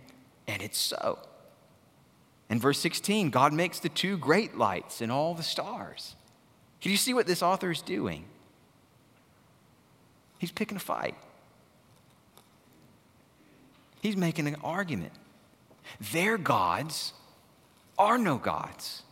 and 0.46 0.62
it's 0.62 0.78
so. 0.78 1.18
In 2.48 2.60
verse 2.60 2.78
16, 2.78 3.30
God 3.30 3.52
makes 3.52 3.80
the 3.80 3.88
two 3.88 4.16
great 4.16 4.56
lights 4.56 5.00
and 5.00 5.10
all 5.10 5.34
the 5.34 5.42
stars. 5.42 6.14
Can 6.80 6.90
you 6.90 6.96
see 6.96 7.12
what 7.12 7.26
this 7.26 7.42
author 7.42 7.70
is 7.70 7.82
doing? 7.82 8.24
He's 10.38 10.52
picking 10.52 10.76
a 10.76 10.80
fight. 10.80 11.16
He's 14.00 14.16
making 14.16 14.46
an 14.46 14.56
argument. 14.62 15.12
Their 16.12 16.38
gods 16.38 17.12
are 17.98 18.18
no 18.18 18.36
gods. 18.36 19.02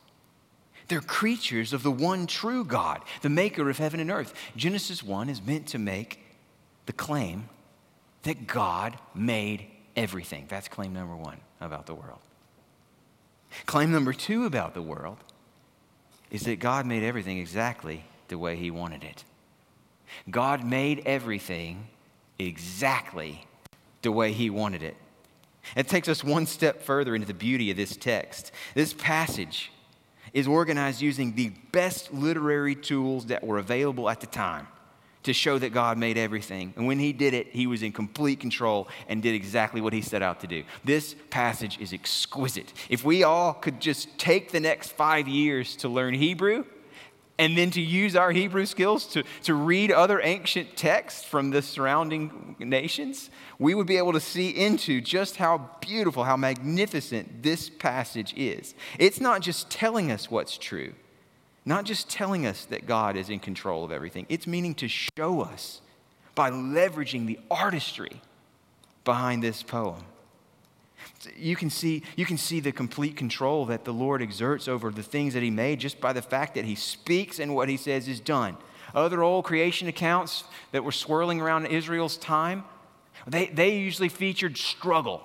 They're 0.94 1.00
creatures 1.00 1.72
of 1.72 1.82
the 1.82 1.90
one 1.90 2.28
true 2.28 2.64
God, 2.64 3.00
the 3.20 3.28
maker 3.28 3.68
of 3.68 3.78
heaven 3.78 3.98
and 3.98 4.12
earth. 4.12 4.32
Genesis 4.54 5.02
1 5.02 5.28
is 5.28 5.42
meant 5.42 5.66
to 5.66 5.78
make 5.80 6.20
the 6.86 6.92
claim 6.92 7.48
that 8.22 8.46
God 8.46 8.96
made 9.12 9.66
everything. 9.96 10.46
That's 10.48 10.68
claim 10.68 10.92
number 10.92 11.16
one 11.16 11.38
about 11.60 11.86
the 11.86 11.94
world. 11.94 12.20
Claim 13.66 13.90
number 13.90 14.12
two 14.12 14.46
about 14.46 14.74
the 14.74 14.82
world 14.82 15.16
is 16.30 16.42
that 16.42 16.60
God 16.60 16.86
made 16.86 17.02
everything 17.02 17.38
exactly 17.38 18.04
the 18.28 18.38
way 18.38 18.54
He 18.54 18.70
wanted 18.70 19.02
it. 19.02 19.24
God 20.30 20.64
made 20.64 21.02
everything 21.06 21.88
exactly 22.38 23.44
the 24.02 24.12
way 24.12 24.32
He 24.32 24.48
wanted 24.48 24.84
it. 24.84 24.94
It 25.74 25.88
takes 25.88 26.08
us 26.08 26.22
one 26.22 26.46
step 26.46 26.82
further 26.82 27.16
into 27.16 27.26
the 27.26 27.34
beauty 27.34 27.72
of 27.72 27.76
this 27.76 27.96
text. 27.96 28.52
This 28.76 28.92
passage 28.92 29.72
is 30.34 30.46
organized 30.46 31.00
using 31.00 31.34
the 31.34 31.50
best 31.72 32.12
literary 32.12 32.74
tools 32.74 33.26
that 33.26 33.42
were 33.42 33.58
available 33.58 34.10
at 34.10 34.20
the 34.20 34.26
time 34.26 34.66
to 35.22 35.32
show 35.32 35.58
that 35.58 35.72
God 35.72 35.96
made 35.96 36.18
everything. 36.18 36.74
And 36.76 36.86
when 36.86 36.98
He 36.98 37.14
did 37.14 37.32
it, 37.32 37.46
He 37.46 37.66
was 37.66 37.82
in 37.82 37.92
complete 37.92 38.40
control 38.40 38.88
and 39.08 39.22
did 39.22 39.34
exactly 39.34 39.80
what 39.80 39.94
He 39.94 40.02
set 40.02 40.20
out 40.20 40.40
to 40.40 40.46
do. 40.46 40.64
This 40.84 41.16
passage 41.30 41.80
is 41.80 41.94
exquisite. 41.94 42.72
If 42.90 43.04
we 43.04 43.22
all 43.22 43.54
could 43.54 43.80
just 43.80 44.18
take 44.18 44.52
the 44.52 44.60
next 44.60 44.92
five 44.92 45.26
years 45.26 45.76
to 45.76 45.88
learn 45.88 46.12
Hebrew, 46.12 46.64
and 47.38 47.58
then 47.58 47.70
to 47.72 47.80
use 47.80 48.14
our 48.14 48.30
Hebrew 48.30 48.64
skills 48.64 49.06
to, 49.08 49.24
to 49.42 49.54
read 49.54 49.90
other 49.90 50.20
ancient 50.22 50.76
texts 50.76 51.24
from 51.24 51.50
the 51.50 51.62
surrounding 51.62 52.54
nations, 52.60 53.30
we 53.58 53.74
would 53.74 53.86
be 53.86 53.96
able 53.96 54.12
to 54.12 54.20
see 54.20 54.50
into 54.50 55.00
just 55.00 55.36
how 55.36 55.70
beautiful, 55.80 56.24
how 56.24 56.36
magnificent 56.36 57.42
this 57.42 57.68
passage 57.68 58.34
is. 58.36 58.74
It's 58.98 59.20
not 59.20 59.40
just 59.40 59.68
telling 59.68 60.12
us 60.12 60.30
what's 60.30 60.56
true, 60.56 60.94
not 61.64 61.84
just 61.84 62.08
telling 62.08 62.46
us 62.46 62.66
that 62.66 62.86
God 62.86 63.16
is 63.16 63.28
in 63.28 63.40
control 63.40 63.84
of 63.84 63.90
everything, 63.90 64.26
it's 64.28 64.46
meaning 64.46 64.74
to 64.76 64.88
show 64.88 65.40
us 65.40 65.80
by 66.36 66.50
leveraging 66.50 67.26
the 67.26 67.38
artistry 67.50 68.20
behind 69.04 69.42
this 69.42 69.62
poem. 69.62 70.04
You 71.36 71.56
can, 71.56 71.70
see, 71.70 72.02
you 72.16 72.26
can 72.26 72.36
see 72.36 72.60
the 72.60 72.72
complete 72.72 73.16
control 73.16 73.66
that 73.66 73.84
the 73.84 73.92
Lord 73.92 74.22
exerts 74.22 74.68
over 74.68 74.90
the 74.90 75.02
things 75.02 75.34
that 75.34 75.42
He 75.42 75.50
made 75.50 75.80
just 75.80 76.00
by 76.00 76.12
the 76.12 76.22
fact 76.22 76.54
that 76.54 76.64
He 76.64 76.74
speaks 76.74 77.38
and 77.38 77.54
what 77.54 77.68
He 77.68 77.76
says 77.76 78.08
is 78.08 78.20
done. 78.20 78.56
Other 78.94 79.22
old 79.22 79.44
creation 79.44 79.88
accounts 79.88 80.44
that 80.72 80.84
were 80.84 80.92
swirling 80.92 81.40
around 81.40 81.66
Israel's 81.66 82.16
time, 82.16 82.64
they, 83.26 83.46
they 83.46 83.76
usually 83.76 84.08
featured 84.08 84.56
struggle. 84.56 85.22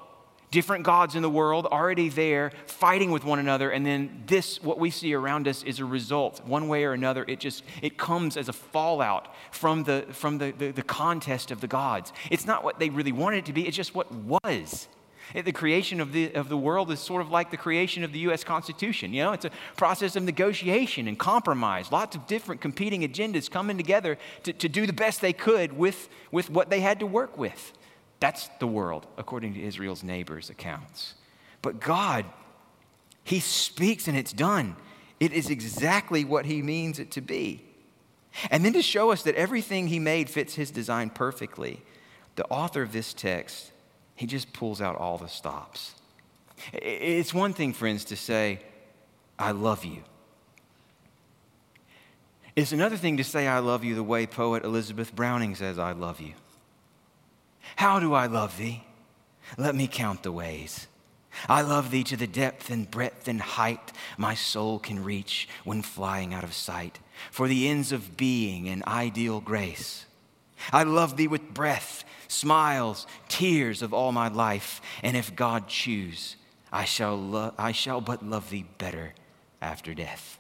Different 0.52 0.84
gods 0.84 1.14
in 1.14 1.22
the 1.22 1.30
world 1.30 1.68
already 1.68 2.10
there 2.10 2.52
fighting 2.66 3.12
with 3.12 3.24
one 3.24 3.38
another, 3.38 3.70
and 3.70 3.86
then 3.86 4.24
this, 4.26 4.62
what 4.64 4.80
we 4.80 4.90
see 4.90 5.14
around 5.14 5.48
us, 5.48 5.62
is 5.62 5.80
a 5.80 5.86
result. 5.86 6.44
One 6.44 6.68
way 6.68 6.86
or 6.86 6.94
another, 6.94 7.24
it 7.28 7.40
just 7.40 7.64
it 7.84 8.00
comes 8.00 8.36
as 8.36 8.50
a 8.50 8.54
fallout 8.54 9.32
from 9.52 9.84
the 9.84 10.08
from 10.10 10.40
the, 10.40 10.52
the, 10.58 10.72
the 10.72 10.82
contest 10.82 11.52
of 11.52 11.62
the 11.62 11.68
gods. 11.68 12.12
It's 12.32 12.48
not 12.48 12.64
what 12.64 12.80
they 12.80 12.90
really 12.90 13.12
wanted 13.12 13.38
it 13.38 13.46
to 13.46 13.54
be, 13.54 13.68
it's 13.68 13.78
just 13.78 13.94
what 13.94 14.12
was. 14.12 14.88
The 15.34 15.52
creation 15.52 16.02
of 16.02 16.12
the, 16.12 16.34
of 16.34 16.50
the 16.50 16.58
world 16.58 16.92
is 16.92 17.00
sort 17.00 17.22
of 17.22 17.30
like 17.30 17.52
the 17.52 17.58
creation 17.58 18.04
of 18.04 18.12
the 18.12 18.20
U.S. 18.20 18.44
Constitution. 18.44 19.14
You 19.14 19.24
know, 19.24 19.34
it's 19.34 19.46
a 19.46 19.52
process 19.78 20.16
of 20.16 20.24
negotiation 20.24 21.08
and 21.08 21.20
compromise, 21.20 21.92
lots 21.92 22.16
of 22.16 22.26
different 22.26 22.62
competing 22.62 23.02
agendas 23.02 23.50
coming 23.50 23.78
together 23.78 24.18
to, 24.44 24.54
to 24.54 24.68
do 24.68 24.88
the 24.88 24.94
best 24.94 25.22
they 25.22 25.34
could 25.34 25.74
with, 25.74 26.10
with 26.32 26.50
what 26.50 26.70
they 26.70 26.80
had 26.80 27.00
to 27.00 27.06
work 27.06 27.38
with. 27.38 27.74
That's 28.20 28.50
the 28.60 28.68
world, 28.68 29.06
according 29.18 29.54
to 29.54 29.62
Israel's 29.62 30.04
neighbors' 30.04 30.50
accounts. 30.50 31.14
But 31.62 31.80
God, 31.80 32.26
He 33.24 33.40
speaks 33.40 34.08
and 34.08 34.18
it's 34.18 34.34
done. 34.34 34.76
It 35.20 35.32
is 35.32 35.50
exactly 35.50 36.26
what 36.26 36.46
He 36.46 36.62
means 36.62 37.00
it 37.00 37.12
to 37.12 37.22
be. 37.22 37.64
And 38.52 38.64
then 38.64 38.74
to 38.74 38.82
show 38.82 39.12
us 39.12 39.24
that 39.24 39.36
everything 39.36 39.88
He 39.88 40.00
made 40.00 40.30
fits 40.30 40.56
His 40.56 40.72
design 40.72 41.12
perfectly, 41.12 41.82
the 42.36 42.46
author 42.46 42.82
of 42.82 42.94
this 42.94 43.14
text 43.14 43.72
he 44.20 44.26
just 44.26 44.52
pulls 44.52 44.82
out 44.82 44.98
all 44.98 45.18
the 45.18 45.30
stops. 45.30 45.96
It's 46.74 47.34
one 47.34 47.54
thing, 47.54 47.72
friends, 47.72 48.04
to 48.06 48.18
say, 48.18 48.60
I 49.40 49.52
love 49.52 49.86
you. 49.86 50.04
It's 52.54 52.74
another 52.74 52.98
thing 52.98 53.16
to 53.16 53.24
say, 53.24 53.48
I 53.48 53.60
love 53.60 53.86
you 53.86 53.96
the 53.96 54.04
way 54.04 54.28
poet 54.28 54.66
Elizabeth 54.66 55.16
Browning 55.16 55.56
says, 55.56 55.80
I 55.80 55.94
love 55.94 56.20
you. 56.20 56.34
How 57.78 58.02
do 58.02 58.14
I 58.14 58.26
love 58.26 58.58
thee? 58.58 58.84
Let 59.58 59.74
me 59.74 59.88
count 59.88 60.24
the 60.24 60.34
ways. 60.34 60.88
I 61.48 61.62
love 61.62 61.90
thee 61.90 62.04
to 62.04 62.18
the 62.18 62.28
depth 62.28 62.70
and 62.70 62.92
breadth 62.92 63.30
and 63.30 63.40
height 63.40 63.94
my 64.18 64.36
soul 64.36 64.80
can 64.80 65.02
reach 65.02 65.48
when 65.64 65.82
flying 65.82 66.34
out 66.34 66.44
of 66.44 66.54
sight, 66.54 67.00
for 67.32 67.48
the 67.48 67.70
ends 67.70 67.94
of 67.94 68.18
being 68.18 68.68
and 68.68 68.84
ideal 68.84 69.40
grace. 69.40 70.06
I 70.74 70.84
love 70.84 71.16
thee 71.16 71.30
with 71.30 71.54
breath 71.54 71.99
smiles, 72.30 73.06
tears 73.28 73.82
of 73.82 73.94
all 73.94 74.14
my 74.14 74.30
life. 74.30 74.82
And 75.04 75.18
if 75.18 75.36
God 75.36 75.68
choose, 75.68 76.38
I 76.72 76.86
shall, 76.86 77.18
lo- 77.18 77.54
I 77.58 77.74
shall 77.74 78.00
but 78.00 78.26
love 78.26 78.50
thee 78.50 78.66
better 78.78 79.14
after 79.62 79.94
death. 79.94 80.40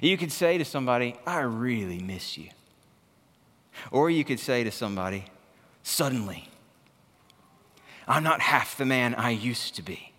You 0.00 0.16
could 0.16 0.32
say 0.32 0.56
to 0.56 0.64
somebody, 0.64 1.16
I 1.26 1.40
really 1.40 1.98
miss 1.98 2.38
you. 2.38 2.48
Or 3.90 4.08
you 4.08 4.24
could 4.24 4.40
say 4.40 4.64
to 4.64 4.70
somebody, 4.70 5.26
suddenly, 5.82 6.48
I'm 8.06 8.22
not 8.22 8.40
half 8.40 8.78
the 8.78 8.84
man 8.84 9.14
I 9.14 9.30
used 9.30 9.76
to 9.76 9.82
be. 9.82 10.12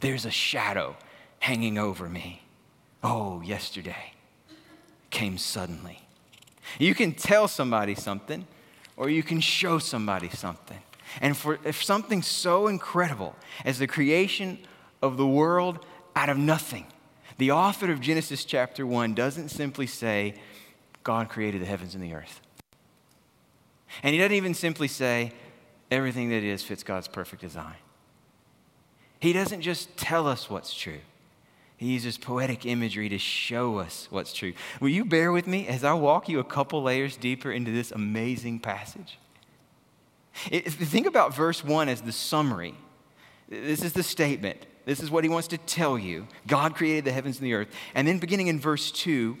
There's 0.00 0.26
a 0.26 0.30
shadow 0.30 0.96
hanging 1.38 1.78
over 1.78 2.08
me. 2.08 2.42
Oh, 3.02 3.40
yesterday 3.42 4.12
came 5.10 5.38
suddenly. 5.38 6.00
You 6.78 6.94
can 6.94 7.12
tell 7.12 7.48
somebody 7.48 7.94
something, 7.94 8.46
or 8.96 9.10
you 9.10 9.22
can 9.22 9.40
show 9.40 9.78
somebody 9.78 10.28
something. 10.28 10.78
And 11.20 11.36
for 11.36 11.58
if 11.64 11.82
something 11.82 12.22
so 12.22 12.66
incredible 12.66 13.36
as 13.64 13.78
the 13.78 13.86
creation 13.86 14.58
of 15.02 15.16
the 15.16 15.26
world 15.26 15.84
out 16.14 16.28
of 16.28 16.38
nothing, 16.38 16.86
the 17.38 17.50
author 17.50 17.92
of 17.92 18.00
Genesis 18.00 18.44
chapter 18.44 18.86
1 18.86 19.14
doesn't 19.14 19.50
simply 19.50 19.86
say, 19.86 20.34
God 21.02 21.28
created 21.28 21.60
the 21.62 21.66
heavens 21.66 21.94
and 21.94 22.02
the 22.02 22.14
earth. 22.14 22.40
And 24.02 24.12
he 24.12 24.18
doesn't 24.18 24.32
even 24.32 24.54
simply 24.54 24.88
say, 24.88 25.32
everything 25.90 26.30
that 26.30 26.42
is 26.42 26.62
fits 26.62 26.82
God's 26.82 27.08
perfect 27.08 27.42
design. 27.42 27.76
He 29.20 29.32
doesn't 29.32 29.62
just 29.62 29.96
tell 29.96 30.26
us 30.26 30.50
what's 30.50 30.74
true. 30.74 31.00
He 31.76 31.92
uses 31.92 32.16
poetic 32.16 32.64
imagery 32.64 33.08
to 33.10 33.18
show 33.18 33.78
us 33.78 34.08
what's 34.10 34.32
true. 34.32 34.54
Will 34.80 34.88
you 34.88 35.04
bear 35.04 35.30
with 35.30 35.46
me 35.46 35.66
as 35.68 35.84
I 35.84 35.92
walk 35.92 36.28
you 36.28 36.38
a 36.38 36.44
couple 36.44 36.82
layers 36.82 37.16
deeper 37.16 37.52
into 37.52 37.70
this 37.70 37.90
amazing 37.90 38.60
passage? 38.60 39.18
think 40.50 41.06
about 41.06 41.34
verse 41.34 41.64
1 41.64 41.88
as 41.88 42.02
the 42.02 42.12
summary. 42.12 42.74
This 43.48 43.82
is 43.82 43.92
the 43.92 44.02
statement. 44.02 44.66
This 44.84 45.00
is 45.00 45.10
what 45.10 45.24
he 45.24 45.30
wants 45.30 45.48
to 45.48 45.58
tell 45.58 45.98
you. 45.98 46.26
God 46.46 46.74
created 46.74 47.04
the 47.04 47.12
heavens 47.12 47.38
and 47.38 47.46
the 47.46 47.54
earth. 47.54 47.68
And 47.94 48.06
then 48.06 48.18
beginning 48.18 48.48
in 48.48 48.60
verse 48.60 48.90
2, 48.92 49.36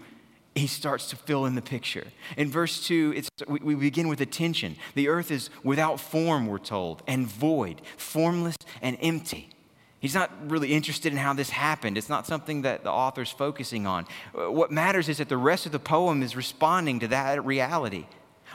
he 0.54 0.66
starts 0.66 1.10
to 1.10 1.16
fill 1.16 1.44
in 1.46 1.54
the 1.54 1.62
picture. 1.62 2.06
In 2.36 2.50
verse 2.50 2.86
2, 2.86 3.12
it's, 3.16 3.30
we, 3.46 3.60
we 3.60 3.74
begin 3.74 4.08
with 4.08 4.20
attention. 4.20 4.76
The 4.94 5.08
earth 5.08 5.30
is 5.30 5.50
without 5.62 6.00
form, 6.00 6.46
we're 6.46 6.58
told, 6.58 7.02
and 7.06 7.26
void, 7.26 7.82
formless 7.96 8.56
and 8.80 8.96
empty. 9.00 9.50
He's 9.98 10.14
not 10.14 10.30
really 10.50 10.72
interested 10.72 11.12
in 11.12 11.18
how 11.18 11.32
this 11.32 11.50
happened. 11.50 11.96
It's 11.96 12.08
not 12.08 12.26
something 12.26 12.62
that 12.62 12.84
the 12.84 12.90
author's 12.90 13.30
focusing 13.30 13.86
on. 13.86 14.06
What 14.34 14.70
matters 14.70 15.08
is 15.08 15.18
that 15.18 15.28
the 15.28 15.36
rest 15.36 15.66
of 15.66 15.72
the 15.72 15.78
poem 15.78 16.22
is 16.22 16.36
responding 16.36 17.00
to 17.00 17.08
that 17.08 17.44
reality. 17.44 18.06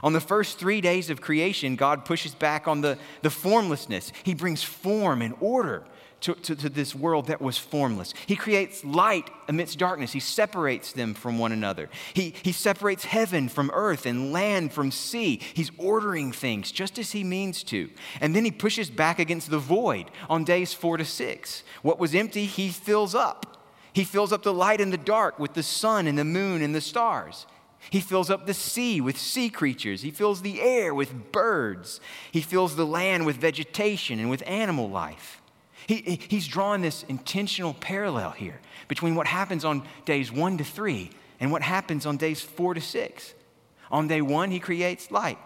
On 0.03 0.13
the 0.13 0.21
first 0.21 0.57
three 0.57 0.81
days 0.81 1.09
of 1.09 1.19
creation, 1.19 1.75
God 1.75 2.05
pushes 2.05 2.33
back 2.33 2.67
on 2.67 2.81
the, 2.81 2.97
the 3.21 3.29
formlessness. 3.29 4.11
He 4.23 4.33
brings 4.33 4.63
form 4.63 5.21
and 5.21 5.35
order 5.39 5.83
to, 6.21 6.35
to, 6.35 6.55
to, 6.55 6.69
this 6.69 6.95
world 6.95 7.27
that 7.27 7.41
was 7.41 7.57
formless. 7.57 8.13
He 8.25 8.35
creates 8.35 8.85
light 8.85 9.29
amidst 9.47 9.79
darkness. 9.79 10.11
He 10.11 10.19
separates 10.19 10.93
them 10.93 11.13
from 11.13 11.39
one 11.39 11.51
another. 11.51 11.89
He, 12.13 12.33
he 12.43 12.51
separates 12.51 13.05
heaven 13.05 13.49
from 13.49 13.71
earth 13.73 14.05
and 14.05 14.31
land 14.31 14.71
from 14.71 14.91
sea. 14.91 15.41
He's 15.53 15.71
ordering 15.77 16.31
things 16.31 16.71
just 16.71 16.99
as 16.99 17.11
he 17.11 17.23
means 17.23 17.63
to. 17.63 17.89
And 18.21 18.35
then 18.35 18.45
he 18.45 18.51
pushes 18.51 18.89
back 18.89 19.19
against 19.19 19.49
the 19.49 19.59
void 19.59 20.11
on 20.29 20.43
days 20.43 20.73
four 20.73 20.97
to 20.97 21.05
six. 21.05 21.63
What 21.81 21.99
was 21.99 22.13
empty, 22.13 22.45
he 22.45 22.69
fills 22.69 23.15
up. 23.15 23.57
He 23.93 24.03
fills 24.03 24.31
up 24.31 24.43
the 24.43 24.53
light 24.53 24.79
and 24.79 24.93
the 24.93 24.97
dark 24.97 25.39
with 25.39 25.53
the 25.53 25.63
sun 25.63 26.07
and 26.07 26.17
the 26.17 26.23
moon 26.23 26.61
and 26.61 26.73
the 26.73 26.81
stars. 26.81 27.45
He 27.89 27.99
fills 27.99 28.29
up 28.29 28.45
the 28.45 28.53
sea 28.53 29.01
with 29.01 29.17
sea 29.17 29.49
creatures. 29.49 30.03
He 30.03 30.11
fills 30.11 30.43
the 30.43 30.61
air 30.61 30.93
with 30.93 31.31
birds. 31.31 31.99
He 32.31 32.41
fills 32.41 32.75
the 32.75 32.85
land 32.85 33.25
with 33.25 33.37
vegetation 33.37 34.19
and 34.19 34.29
with 34.29 34.43
animal 34.45 34.89
life. 34.89 35.40
He, 35.91 36.21
he's 36.29 36.47
drawing 36.47 36.81
this 36.81 37.03
intentional 37.09 37.73
parallel 37.73 38.31
here 38.31 38.61
between 38.87 39.13
what 39.13 39.27
happens 39.27 39.65
on 39.65 39.83
days 40.05 40.31
one 40.31 40.57
to 40.57 40.63
three 40.63 41.09
and 41.37 41.51
what 41.51 41.61
happens 41.61 42.05
on 42.05 42.15
days 42.15 42.39
four 42.39 42.73
to 42.73 42.79
six. 42.79 43.33
On 43.91 44.07
day 44.07 44.21
one, 44.21 44.51
he 44.51 44.59
creates 44.59 45.11
light. 45.11 45.37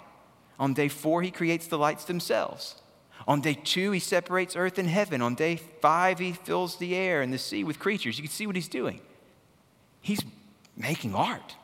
On 0.60 0.76
day 0.76 0.88
four, 0.88 1.24
he 1.24 1.32
creates 1.32 1.66
the 1.66 1.80
lights 1.80 2.06
themselves. 2.06 2.76
On 3.28 3.42
day 3.42 3.56
two, 3.56 3.90
he 3.90 4.00
separates 4.00 4.56
earth 4.56 4.78
and 4.78 4.88
heaven. 4.88 5.20
On 5.24 5.34
day 5.34 5.56
five, 5.82 6.20
he 6.20 6.34
fills 6.34 6.78
the 6.78 6.94
air 6.94 7.24
and 7.24 7.34
the 7.34 7.40
sea 7.40 7.64
with 7.64 7.80
creatures. 7.80 8.20
You 8.20 8.24
can 8.26 8.32
see 8.32 8.46
what 8.46 8.56
he's 8.56 8.68
doing. 8.68 9.02
He's 10.00 10.22
making 10.78 11.16
art. 11.16 11.56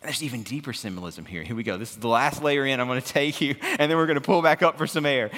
There's 0.00 0.22
even 0.22 0.44
deeper 0.44 0.72
symbolism 0.72 1.24
here. 1.24 1.42
Here 1.42 1.56
we 1.56 1.64
go. 1.64 1.76
This 1.76 1.90
is 1.90 1.96
the 1.96 2.08
last 2.08 2.40
layer 2.40 2.64
in. 2.64 2.78
I'm 2.78 2.86
going 2.86 3.02
to 3.02 3.06
take 3.06 3.40
you, 3.40 3.56
and 3.62 3.90
then 3.90 3.96
we're 3.96 4.06
going 4.06 4.14
to 4.18 4.24
pull 4.24 4.42
back 4.42 4.62
up 4.62 4.78
for 4.78 4.86
some 4.86 5.04
air. 5.04 5.30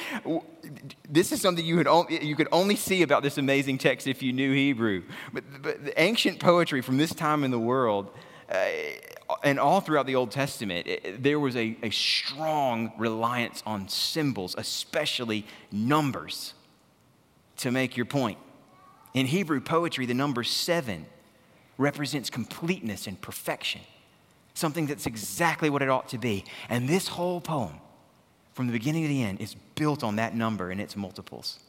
This 1.08 1.32
is 1.32 1.40
something 1.40 1.64
you, 1.64 1.78
had 1.78 1.86
only, 1.86 2.24
you 2.24 2.36
could 2.36 2.48
only 2.52 2.76
see 2.76 3.02
about 3.02 3.22
this 3.22 3.38
amazing 3.38 3.78
text 3.78 4.06
if 4.06 4.22
you 4.22 4.34
knew 4.34 4.52
Hebrew. 4.52 5.04
But, 5.32 5.44
but 5.62 5.84
the 5.86 6.00
ancient 6.00 6.40
poetry 6.40 6.82
from 6.82 6.98
this 6.98 7.14
time 7.14 7.42
in 7.42 7.50
the 7.50 7.58
world, 7.58 8.10
uh, 8.50 8.66
and 9.42 9.58
all 9.58 9.80
throughout 9.80 10.06
the 10.06 10.16
Old 10.16 10.30
Testament, 10.30 10.86
it, 10.86 11.22
there 11.22 11.40
was 11.40 11.56
a, 11.56 11.78
a 11.82 11.90
strong 11.90 12.92
reliance 12.98 13.62
on 13.64 13.88
symbols, 13.88 14.54
especially 14.58 15.46
numbers, 15.72 16.52
to 17.58 17.70
make 17.70 17.96
your 17.96 18.06
point. 18.06 18.36
In 19.14 19.24
Hebrew 19.24 19.60
poetry, 19.60 20.04
the 20.04 20.14
number 20.14 20.44
seven 20.44 21.06
represents 21.78 22.28
completeness 22.28 23.06
and 23.06 23.18
perfection 23.18 23.80
something 24.54 24.86
that's 24.86 25.06
exactly 25.06 25.70
what 25.70 25.82
it 25.82 25.88
ought 25.88 26.08
to 26.08 26.18
be. 26.18 26.44
And 26.68 26.88
this 26.88 27.08
whole 27.08 27.40
poem, 27.40 27.80
from 28.52 28.66
the 28.66 28.72
beginning 28.72 29.02
to 29.02 29.08
the 29.08 29.22
end, 29.22 29.40
is 29.40 29.54
built 29.74 30.02
on 30.02 30.16
that 30.16 30.34
number 30.34 30.70
and 30.70 30.80
its 30.80 30.96
multiples. 30.96 31.60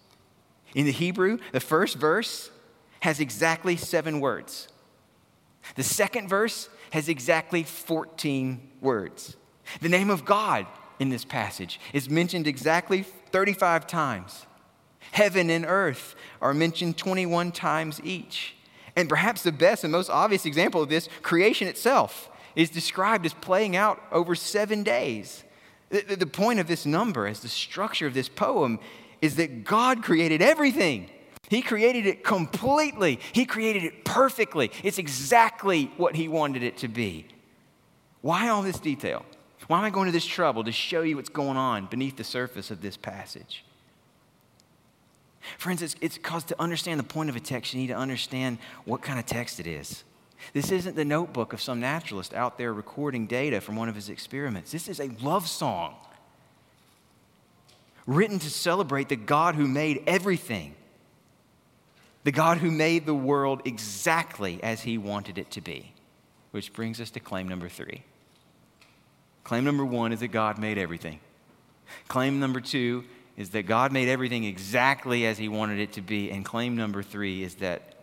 In 0.76 0.86
the 0.86 0.92
Hebrew, 0.92 1.38
the 1.52 1.60
first 1.60 1.98
verse 1.98 2.50
has 3.02 3.20
exactly 3.20 3.76
seven 3.76 4.20
words. 4.20 4.68
The 5.76 5.84
second 5.84 6.28
verse 6.28 6.70
has 6.92 7.10
exactly 7.10 7.64
14 7.64 8.70
words. 8.82 9.36
The 9.82 9.90
name 9.90 10.10
of 10.10 10.26
God 10.26 10.66
in 11.00 11.10
this 11.10 11.26
passage 11.26 11.80
is 11.94 12.10
mentioned 12.10 12.48
exactly 12.48 13.04
35 13.04 13.88
times. 13.88 14.46
Heaven 15.12 15.50
and 15.50 15.66
earth 15.66 16.16
are 16.42 16.54
mentioned 16.54 16.98
21 16.98 17.52
times 17.52 18.00
each. 18.04 18.56
And 18.96 19.08
perhaps 19.10 19.44
the 19.44 19.52
best 19.52 19.84
and 19.84 19.92
most 19.92 20.10
obvious 20.10 20.46
example 20.46 20.82
of 20.82 20.90
this, 20.90 21.10
creation 21.22 21.68
itself 21.68 22.30
is 22.56 22.70
described 22.70 23.26
as 23.26 23.34
playing 23.34 23.76
out 23.76 24.02
over 24.12 24.36
seven 24.36 24.84
days. 24.84 25.44
The, 25.90 26.16
the 26.16 26.26
point 26.26 26.60
of 26.60 26.68
this 26.68 26.86
number, 26.86 27.28
as 27.28 27.42
the 27.42 27.50
structure 27.50 28.08
of 28.08 28.14
this 28.14 28.30
poem, 28.30 28.80
is 29.22 29.36
that 29.36 29.64
God 29.64 30.04
created 30.04 30.42
everything. 30.42 31.10
He 31.50 31.62
created 31.62 32.06
it 32.06 32.24
completely. 32.24 33.20
He 33.34 33.46
created 33.46 33.84
it 33.84 34.06
perfectly. 34.06 34.72
It's 34.84 34.98
exactly 34.98 35.92
what 35.98 36.16
He 36.16 36.28
wanted 36.28 36.64
it 36.64 36.78
to 36.78 36.88
be. 36.88 37.26
Why 38.22 38.50
all 38.50 38.62
this 38.62 38.80
detail? 38.80 39.26
Why 39.68 39.80
am 39.80 39.86
I 39.86 39.90
going 39.90 40.06
to 40.06 40.12
this 40.12 40.26
trouble 40.26 40.64
to 40.64 40.72
show 40.72 41.02
you 41.02 41.16
what's 41.16 41.30
going 41.30 41.58
on 41.58 41.86
beneath 41.86 42.18
the 42.18 42.24
surface 42.24 42.72
of 42.72 42.82
this 42.82 42.98
passage? 42.98 43.64
Friends, 45.58 45.82
it's 45.82 46.18
because 46.18 46.44
to 46.46 46.62
understand 46.62 47.00
the 47.00 47.04
point 47.04 47.30
of 47.30 47.36
a 47.36 47.40
text, 47.40 47.74
you 47.74 47.82
need 47.82 47.88
to 47.88 47.98
understand 47.98 48.58
what 48.86 49.02
kind 49.02 49.20
of 49.20 49.26
text 49.26 49.60
it 49.60 49.68
is. 49.68 50.04
This 50.54 50.72
isn't 50.72 50.96
the 50.96 51.06
notebook 51.06 51.54
of 51.54 51.62
some 51.62 51.80
naturalist 51.80 52.34
out 52.34 52.58
there 52.58 52.74
recording 52.74 53.28
data 53.28 53.62
from 53.62 53.76
one 53.76 53.90
of 53.90 53.96
his 53.96 54.10
experiments. 54.10 54.72
This 54.72 54.88
is 54.88 55.00
a 55.00 55.10
love 55.22 55.48
song 55.48 55.96
written 58.08 58.40
to 58.40 58.50
celebrate 58.50 59.10
the 59.10 59.16
God 59.16 59.56
who 59.56 59.68
made 59.68 60.04
everything, 60.08 60.76
the 62.24 62.32
God 62.32 62.58
who 62.58 62.72
made 62.72 63.06
the 63.06 63.14
world 63.14 63.62
exactly 63.66 64.62
as 64.64 64.82
he 64.82 64.98
wanted 64.98 65.38
it 65.38 65.52
to 65.52 65.62
be. 65.62 65.94
Which 66.52 66.74
brings 66.74 67.00
us 67.00 67.12
to 67.12 67.20
claim 67.22 67.48
number 67.48 67.70
three. 67.70 68.04
Claim 69.44 69.64
number 69.64 69.86
one 69.86 70.12
is 70.12 70.20
that 70.20 70.28
God 70.30 70.58
made 70.58 70.78
everything. 70.78 71.20
Claim 72.08 72.40
number 72.40 72.60
two 72.60 73.06
is 73.38 73.52
that 73.52 73.64
God 73.64 73.92
made 73.92 74.10
everything 74.10 74.44
exactly 74.44 75.26
as 75.26 75.38
he 75.38 75.48
wanted 75.48 75.80
it 75.80 75.94
to 75.94 76.02
be. 76.02 76.30
And 76.30 76.44
claim 76.44 76.76
number 76.76 77.02
three 77.02 77.44
is 77.44 77.56
that 77.56 77.96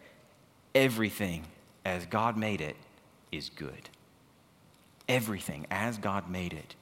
everything 0.74 1.44
as 1.88 2.06
God 2.06 2.36
made 2.36 2.60
it 2.60 2.76
is 3.32 3.50
good. 3.50 3.88
Everything 5.08 5.66
as 5.70 5.98
God 5.98 6.30
made 6.30 6.52
it 6.52 6.74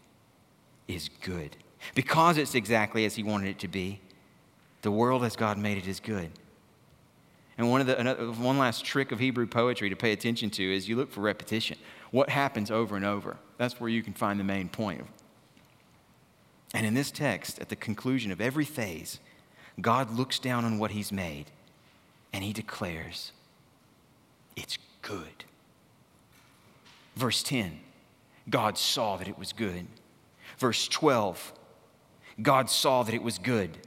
is 0.89 1.09
good. 1.23 1.57
Because 1.95 2.39
it's 2.39 2.55
exactly 2.55 3.05
as 3.05 3.15
He 3.15 3.23
wanted 3.23 3.49
it 3.49 3.59
to 3.61 3.69
be, 3.69 4.01
the 4.83 4.91
world 4.91 5.25
as 5.25 5.37
God 5.37 5.59
made 5.59 5.79
it 5.79 5.87
is 5.87 6.01
good. 6.01 6.31
And 7.59 7.71
one, 7.71 7.81
of 7.81 7.87
the, 7.87 7.99
another, 7.99 8.27
one 8.33 8.59
last 8.59 8.85
trick 8.85 9.13
of 9.13 9.19
Hebrew 9.19 9.47
poetry 9.47 9.89
to 9.89 9.97
pay 9.97 10.13
attention 10.13 10.51
to 10.51 10.75
is 10.75 10.89
you 10.89 10.97
look 10.97 11.11
for 11.11 11.21
repetition. 11.21 11.79
What 12.11 12.29
happens 12.29 12.71
over 12.71 12.97
and 12.97 13.05
over? 13.05 13.39
That's 13.57 13.81
where 13.81 13.89
you 13.89 14.03
can 14.03 14.13
find 14.13 14.39
the 14.39 14.45
main 14.45 14.69
point. 14.69 15.07
And 16.75 16.85
in 16.85 16.95
this 16.95 17.11
text, 17.11 17.59
at 17.59 17.71
the 17.71 17.77
conclusion 17.77 18.31
of 18.31 18.41
every 18.41 18.65
phase, 18.65 19.21
God 19.81 20.11
looks 20.11 20.39
down 20.39 20.65
on 20.65 20.79
what 20.79 20.91
He's 20.91 21.11
made 21.11 21.47
and 22.33 22.45
He 22.45 22.53
declares, 22.53 23.33
It's 24.57 24.77
good. 25.07 25.45
Verse 27.15 27.43
10, 27.43 27.79
God 28.51 28.77
saw 28.77 29.17
that 29.17 29.29
it 29.29 29.39
was 29.39 29.53
good. 29.53 29.87
Verse 30.59 30.89
12, 30.89 31.53
God 32.43 32.69
saw 32.69 33.03
that 33.03 33.15
it 33.15 33.23
was 33.23 33.39
good. 33.39 33.79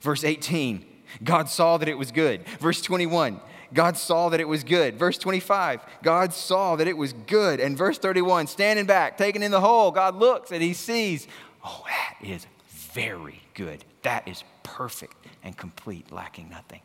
Verse 0.00 0.22
18, 0.22 0.84
God 1.24 1.48
saw 1.48 1.78
that 1.78 1.88
it 1.88 1.98
was 1.98 2.12
good. 2.12 2.46
Verse 2.60 2.80
21, 2.82 3.40
God 3.72 3.96
saw 3.96 4.28
that 4.28 4.38
it 4.40 4.46
was 4.46 4.62
good. 4.62 4.98
Verse 4.98 5.18
25, 5.18 5.80
God 6.02 6.32
saw 6.32 6.76
that 6.76 6.86
it 6.86 6.96
was 6.96 7.12
good. 7.12 7.58
And 7.58 7.76
verse 7.76 7.98
31, 7.98 8.46
standing 8.46 8.86
back, 8.86 9.16
taking 9.16 9.42
in 9.42 9.50
the 9.50 9.60
whole, 9.60 9.90
God 9.90 10.14
looks 10.14 10.52
and 10.52 10.62
he 10.62 10.74
sees, 10.74 11.26
oh, 11.64 11.84
that 11.86 12.26
is 12.26 12.46
very 12.70 13.40
good. 13.54 13.84
That 14.02 14.28
is 14.28 14.44
perfect 14.62 15.16
and 15.42 15.56
complete, 15.56 16.12
lacking 16.12 16.50
nothing. 16.50 16.82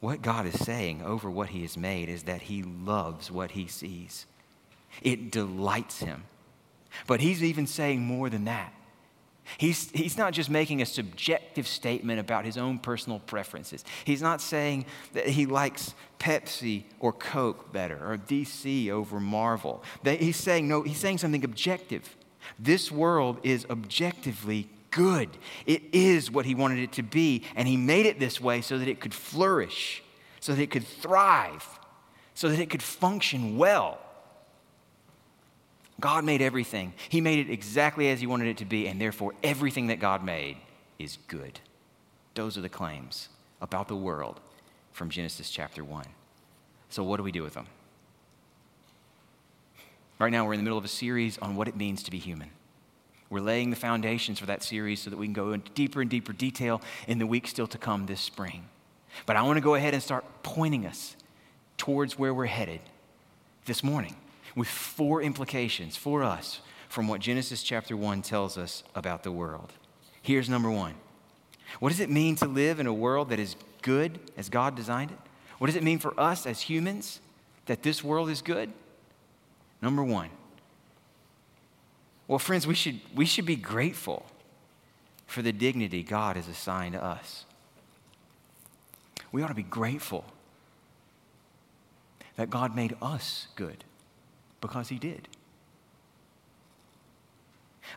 What 0.00 0.22
God 0.22 0.46
is 0.46 0.58
saying 0.60 1.02
over 1.02 1.30
what 1.30 1.50
He 1.50 1.62
has 1.62 1.76
made 1.76 2.08
is 2.08 2.24
that 2.24 2.42
He 2.42 2.62
loves 2.62 3.30
what 3.30 3.52
He 3.52 3.66
sees, 3.66 4.26
it 5.02 5.30
delights 5.30 6.00
Him. 6.00 6.24
But 7.06 7.20
He's 7.20 7.42
even 7.42 7.66
saying 7.66 8.00
more 8.00 8.30
than 8.30 8.44
that. 8.44 8.72
He's, 9.58 9.90
he's 9.90 10.18
not 10.18 10.32
just 10.32 10.50
making 10.50 10.82
a 10.82 10.86
subjective 10.86 11.66
statement 11.66 12.18
about 12.18 12.44
his 12.44 12.56
own 12.56 12.78
personal 12.78 13.20
preferences. 13.20 13.84
He's 14.04 14.20
not 14.20 14.40
saying 14.40 14.86
that 15.12 15.28
he 15.28 15.46
likes 15.46 15.94
Pepsi 16.18 16.84
or 16.98 17.12
Coke 17.12 17.72
better 17.72 17.96
or 17.96 18.18
DC 18.18 18.90
over 18.90 19.20
Marvel. 19.20 19.82
He's 20.04 20.36
saying, 20.36 20.68
no, 20.68 20.82
he's 20.82 20.98
saying 20.98 21.18
something 21.18 21.44
objective. 21.44 22.16
This 22.58 22.90
world 22.90 23.38
is 23.42 23.66
objectively 23.70 24.68
good. 24.96 25.28
It 25.66 25.82
is 25.92 26.30
what 26.30 26.46
he 26.46 26.54
wanted 26.54 26.78
it 26.78 26.92
to 26.92 27.02
be, 27.02 27.42
and 27.54 27.68
he 27.68 27.76
made 27.76 28.06
it 28.06 28.18
this 28.18 28.40
way 28.40 28.62
so 28.62 28.78
that 28.78 28.88
it 28.88 28.98
could 28.98 29.12
flourish, 29.12 30.02
so 30.40 30.54
that 30.54 30.62
it 30.62 30.70
could 30.70 30.86
thrive, 30.86 31.64
so 32.34 32.48
that 32.48 32.58
it 32.58 32.70
could 32.70 32.82
function 32.82 33.58
well. 33.58 33.98
God 36.00 36.24
made 36.24 36.40
everything. 36.40 36.94
He 37.10 37.20
made 37.20 37.38
it 37.38 37.52
exactly 37.52 38.08
as 38.08 38.20
he 38.20 38.26
wanted 38.26 38.48
it 38.48 38.56
to 38.58 38.64
be, 38.64 38.88
and 38.88 38.98
therefore 38.98 39.34
everything 39.42 39.88
that 39.88 40.00
God 40.00 40.24
made 40.24 40.56
is 40.98 41.18
good. 41.28 41.60
Those 42.34 42.56
are 42.56 42.62
the 42.62 42.68
claims 42.70 43.28
about 43.60 43.88
the 43.88 43.96
world 43.96 44.40
from 44.92 45.10
Genesis 45.10 45.50
chapter 45.50 45.84
1. 45.84 46.06
So, 46.88 47.02
what 47.02 47.18
do 47.18 47.22
we 47.22 47.32
do 47.32 47.42
with 47.42 47.54
them? 47.54 47.66
Right 50.18 50.32
now, 50.32 50.46
we're 50.46 50.54
in 50.54 50.58
the 50.58 50.64
middle 50.64 50.78
of 50.78 50.84
a 50.84 50.88
series 50.88 51.36
on 51.38 51.56
what 51.56 51.68
it 51.68 51.76
means 51.76 52.02
to 52.04 52.10
be 52.10 52.18
human. 52.18 52.50
We're 53.28 53.40
laying 53.40 53.70
the 53.70 53.76
foundations 53.76 54.38
for 54.38 54.46
that 54.46 54.62
series 54.62 55.00
so 55.00 55.10
that 55.10 55.16
we 55.16 55.26
can 55.26 55.32
go 55.32 55.52
into 55.52 55.70
deeper 55.72 56.00
and 56.00 56.10
deeper 56.10 56.32
detail 56.32 56.80
in 57.08 57.18
the 57.18 57.26
weeks 57.26 57.50
still 57.50 57.66
to 57.68 57.78
come 57.78 58.06
this 58.06 58.20
spring. 58.20 58.68
But 59.24 59.36
I 59.36 59.42
want 59.42 59.56
to 59.56 59.62
go 59.62 59.74
ahead 59.74 59.94
and 59.94 60.02
start 60.02 60.24
pointing 60.42 60.86
us 60.86 61.16
towards 61.76 62.18
where 62.18 62.34
we're 62.34 62.46
headed 62.46 62.80
this 63.64 63.82
morning 63.82 64.16
with 64.54 64.68
four 64.68 65.22
implications 65.22 65.96
for 65.96 66.22
us 66.22 66.60
from 66.88 67.08
what 67.08 67.20
Genesis 67.20 67.62
chapter 67.62 67.96
1 67.96 68.22
tells 68.22 68.56
us 68.56 68.84
about 68.94 69.22
the 69.22 69.32
world. 69.32 69.72
Here's 70.22 70.48
number 70.48 70.70
one 70.70 70.94
What 71.80 71.90
does 71.90 72.00
it 72.00 72.10
mean 72.10 72.36
to 72.36 72.46
live 72.46 72.80
in 72.80 72.86
a 72.86 72.92
world 72.92 73.30
that 73.30 73.38
is 73.38 73.56
good 73.82 74.18
as 74.36 74.48
God 74.48 74.74
designed 74.74 75.10
it? 75.10 75.18
What 75.58 75.66
does 75.66 75.76
it 75.76 75.82
mean 75.82 75.98
for 75.98 76.18
us 76.18 76.46
as 76.46 76.62
humans 76.62 77.20
that 77.66 77.82
this 77.82 78.04
world 78.04 78.30
is 78.30 78.42
good? 78.42 78.72
Number 79.82 80.02
one, 80.02 80.30
well, 82.28 82.38
friends, 82.38 82.66
we 82.66 82.74
should, 82.74 83.00
we 83.14 83.24
should 83.24 83.46
be 83.46 83.56
grateful 83.56 84.26
for 85.26 85.42
the 85.42 85.52
dignity 85.52 86.02
God 86.02 86.36
has 86.36 86.48
assigned 86.48 86.94
to 86.94 87.02
us. 87.02 87.44
We 89.32 89.42
ought 89.42 89.48
to 89.48 89.54
be 89.54 89.62
grateful 89.62 90.24
that 92.36 92.50
God 92.50 92.74
made 92.74 92.96
us 93.00 93.48
good 93.56 93.84
because 94.60 94.88
He 94.88 94.98
did. 94.98 95.28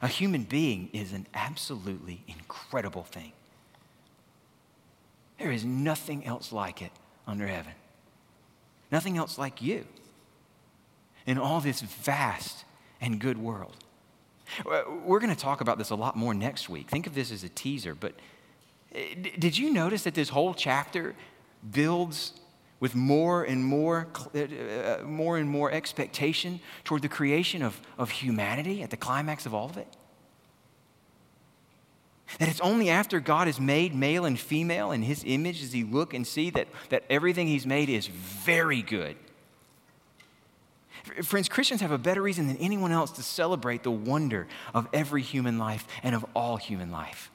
A 0.02 0.08
human 0.08 0.44
being 0.44 0.90
is 0.94 1.14
an 1.14 1.26
absolutely 1.34 2.24
incredible 2.28 3.04
thing. 3.04 3.32
There 5.40 5.52
is 5.52 5.66
nothing 5.66 6.26
else 6.26 6.52
like 6.52 6.82
it 6.82 6.92
under 7.26 7.48
heaven. 7.48 7.74
Nothing 8.92 9.18
else 9.18 9.38
like 9.38 9.62
you 9.62 9.86
in 11.26 11.38
all 11.38 11.62
this 11.62 11.82
vast 11.82 12.66
and 13.00 13.20
good 13.20 13.38
world. 13.38 13.76
We're 14.66 15.20
going 15.20 15.34
to 15.34 15.40
talk 15.40 15.62
about 15.62 15.78
this 15.78 15.90
a 15.90 15.96
lot 15.96 16.16
more 16.16 16.34
next 16.34 16.70
week. 16.70 16.90
Think 16.90 17.08
of 17.08 17.16
this 17.16 17.32
as 17.32 17.44
a 17.44 17.50
teaser, 17.50 17.96
but 17.96 18.14
eh, 18.94 19.16
did 19.38 19.58
you 19.58 19.72
notice 19.72 20.04
that 20.04 20.14
this 20.14 20.30
whole 20.30 20.54
chapter 20.54 21.16
builds 21.72 22.34
with 22.80 22.96
more 22.96 23.44
and 23.44 23.64
more, 23.64 24.08
uh, 24.34 25.04
more 25.04 25.38
and 25.38 25.50
more 25.50 25.72
expectation 25.72 26.60
toward 26.84 27.02
the 27.02 27.10
creation 27.10 27.62
of, 27.62 27.82
of 27.98 28.10
humanity 28.10 28.82
at 28.82 28.90
the 28.90 28.98
climax 28.98 29.46
of 29.46 29.54
all 29.54 29.70
of 29.70 29.78
it? 29.78 29.88
That 32.38 32.48
it's 32.48 32.62
only 32.62 32.90
after 32.90 33.20
God 33.20 33.48
has 33.48 33.60
made 33.60 33.96
male 33.96 34.26
and 34.26 34.40
female 34.40 34.92
in 34.92 35.02
his 35.02 35.24
image 35.26 35.62
does 35.62 35.72
he 35.72 35.84
look 35.84 36.14
and 36.14 36.26
see 36.28 36.52
that, 36.52 36.68
that 36.90 37.04
everything 37.10 37.48
he's 37.48 37.66
made 37.66 37.90
is 37.90 38.08
very 38.08 38.82
good. 38.82 39.18
Friends, 41.24 41.50
Christians 41.50 41.82
have 41.82 41.92
a 41.92 41.98
better 41.98 42.22
reason 42.22 42.48
than 42.48 42.58
anyone 42.58 42.92
else 42.92 43.12
to 43.12 43.24
celebrate 43.24 43.84
the 43.84 43.92
wonder 43.92 44.48
of 44.74 44.88
every 44.94 45.22
human 45.22 45.58
life 45.58 45.86
and 46.04 46.16
of 46.16 46.26
all 46.36 46.58
human 46.58 46.92
life. 46.92 47.32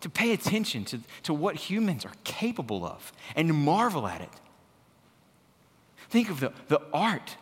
To 0.00 0.10
pay 0.10 0.32
attention 0.32 0.84
to, 0.86 1.00
to 1.24 1.34
what 1.34 1.56
humans 1.56 2.04
are 2.04 2.12
capable 2.24 2.84
of 2.84 3.12
and 3.34 3.48
to 3.48 3.54
marvel 3.54 4.06
at 4.06 4.20
it. 4.20 4.30
Think 6.08 6.30
of 6.30 6.40
the, 6.40 6.52
the 6.68 6.80
art. 6.92 7.36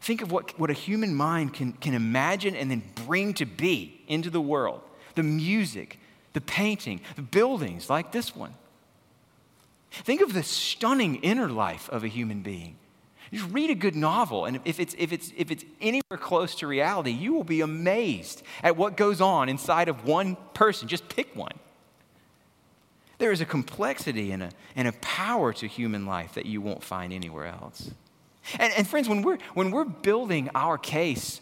Think 0.00 0.22
of 0.22 0.32
what, 0.32 0.58
what 0.58 0.70
a 0.70 0.74
human 0.74 1.14
mind 1.14 1.54
can, 1.54 1.72
can 1.72 1.94
imagine 1.94 2.56
and 2.56 2.70
then 2.70 2.82
bring 3.06 3.34
to 3.34 3.46
be 3.46 4.02
into 4.08 4.30
the 4.30 4.40
world 4.40 4.82
the 5.14 5.22
music, 5.22 5.98
the 6.32 6.40
painting, 6.40 7.00
the 7.16 7.22
buildings 7.22 7.90
like 7.90 8.12
this 8.12 8.34
one. 8.34 8.54
Think 9.90 10.22
of 10.22 10.32
the 10.32 10.42
stunning 10.42 11.16
inner 11.16 11.48
life 11.48 11.88
of 11.90 12.02
a 12.02 12.08
human 12.08 12.40
being. 12.40 12.76
Just 13.32 13.50
read 13.50 13.70
a 13.70 13.74
good 13.74 13.96
novel, 13.96 14.44
and 14.44 14.60
if 14.66 14.78
it's, 14.78 14.94
if, 14.98 15.10
it's, 15.10 15.32
if 15.36 15.50
it's 15.50 15.64
anywhere 15.80 16.18
close 16.18 16.54
to 16.56 16.66
reality, 16.66 17.12
you 17.12 17.32
will 17.32 17.44
be 17.44 17.62
amazed 17.62 18.42
at 18.62 18.76
what 18.76 18.96
goes 18.96 19.22
on 19.22 19.48
inside 19.48 19.88
of 19.88 20.04
one 20.04 20.36
person. 20.52 20.86
Just 20.86 21.08
pick 21.08 21.34
one. 21.34 21.54
There 23.16 23.32
is 23.32 23.40
a 23.40 23.46
complexity 23.46 24.32
and 24.32 24.42
a, 24.42 24.50
and 24.76 24.86
a 24.86 24.92
power 24.94 25.54
to 25.54 25.66
human 25.66 26.04
life 26.04 26.34
that 26.34 26.44
you 26.44 26.60
won't 26.60 26.82
find 26.84 27.10
anywhere 27.10 27.46
else. 27.46 27.90
And, 28.58 28.72
and 28.76 28.86
friends, 28.86 29.08
when 29.08 29.22
we're, 29.22 29.38
when 29.54 29.70
we're 29.70 29.84
building 29.84 30.50
our 30.54 30.76
case 30.76 31.40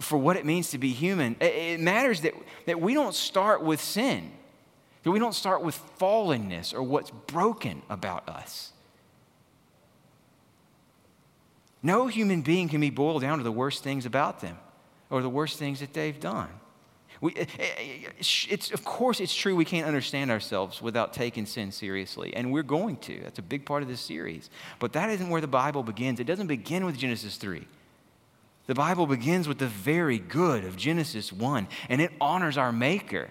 for 0.00 0.16
what 0.16 0.36
it 0.36 0.46
means 0.46 0.70
to 0.70 0.78
be 0.78 0.90
human, 0.90 1.36
it 1.40 1.80
matters 1.80 2.22
that, 2.22 2.32
that 2.66 2.80
we 2.80 2.94
don't 2.94 3.14
start 3.14 3.62
with 3.62 3.82
sin, 3.82 4.30
that 5.02 5.10
we 5.10 5.18
don't 5.18 5.34
start 5.34 5.62
with 5.62 5.78
fallenness 5.98 6.72
or 6.72 6.82
what's 6.82 7.10
broken 7.10 7.82
about 7.90 8.28
us. 8.28 8.72
No 11.82 12.06
human 12.06 12.42
being 12.42 12.68
can 12.68 12.80
be 12.80 12.90
boiled 12.90 13.22
down 13.22 13.38
to 13.38 13.44
the 13.44 13.52
worst 13.52 13.84
things 13.84 14.06
about 14.06 14.40
them 14.40 14.58
or 15.10 15.22
the 15.22 15.28
worst 15.28 15.58
things 15.58 15.80
that 15.80 15.92
they've 15.92 16.18
done. 16.18 16.48
We, 17.20 17.34
eh, 17.34 17.46
eh, 17.58 18.08
it's, 18.18 18.70
of 18.70 18.84
course, 18.84 19.20
it's 19.20 19.34
true 19.34 19.56
we 19.56 19.64
can't 19.64 19.86
understand 19.86 20.30
ourselves 20.30 20.80
without 20.80 21.12
taking 21.12 21.46
sin 21.46 21.72
seriously, 21.72 22.34
and 22.34 22.52
we're 22.52 22.62
going 22.62 22.96
to. 22.98 23.20
That's 23.22 23.38
a 23.38 23.42
big 23.42 23.64
part 23.64 23.82
of 23.82 23.88
this 23.88 24.00
series. 24.00 24.50
But 24.78 24.92
that 24.92 25.10
isn't 25.10 25.28
where 25.28 25.40
the 25.40 25.48
Bible 25.48 25.82
begins. 25.82 26.20
It 26.20 26.24
doesn't 26.24 26.46
begin 26.46 26.84
with 26.84 26.96
Genesis 26.96 27.36
3. 27.36 27.66
The 28.66 28.74
Bible 28.74 29.06
begins 29.06 29.48
with 29.48 29.58
the 29.58 29.66
very 29.66 30.18
good 30.18 30.64
of 30.64 30.76
Genesis 30.76 31.32
1, 31.32 31.66
and 31.88 32.00
it 32.00 32.12
honors 32.20 32.58
our 32.58 32.70
Maker 32.70 33.30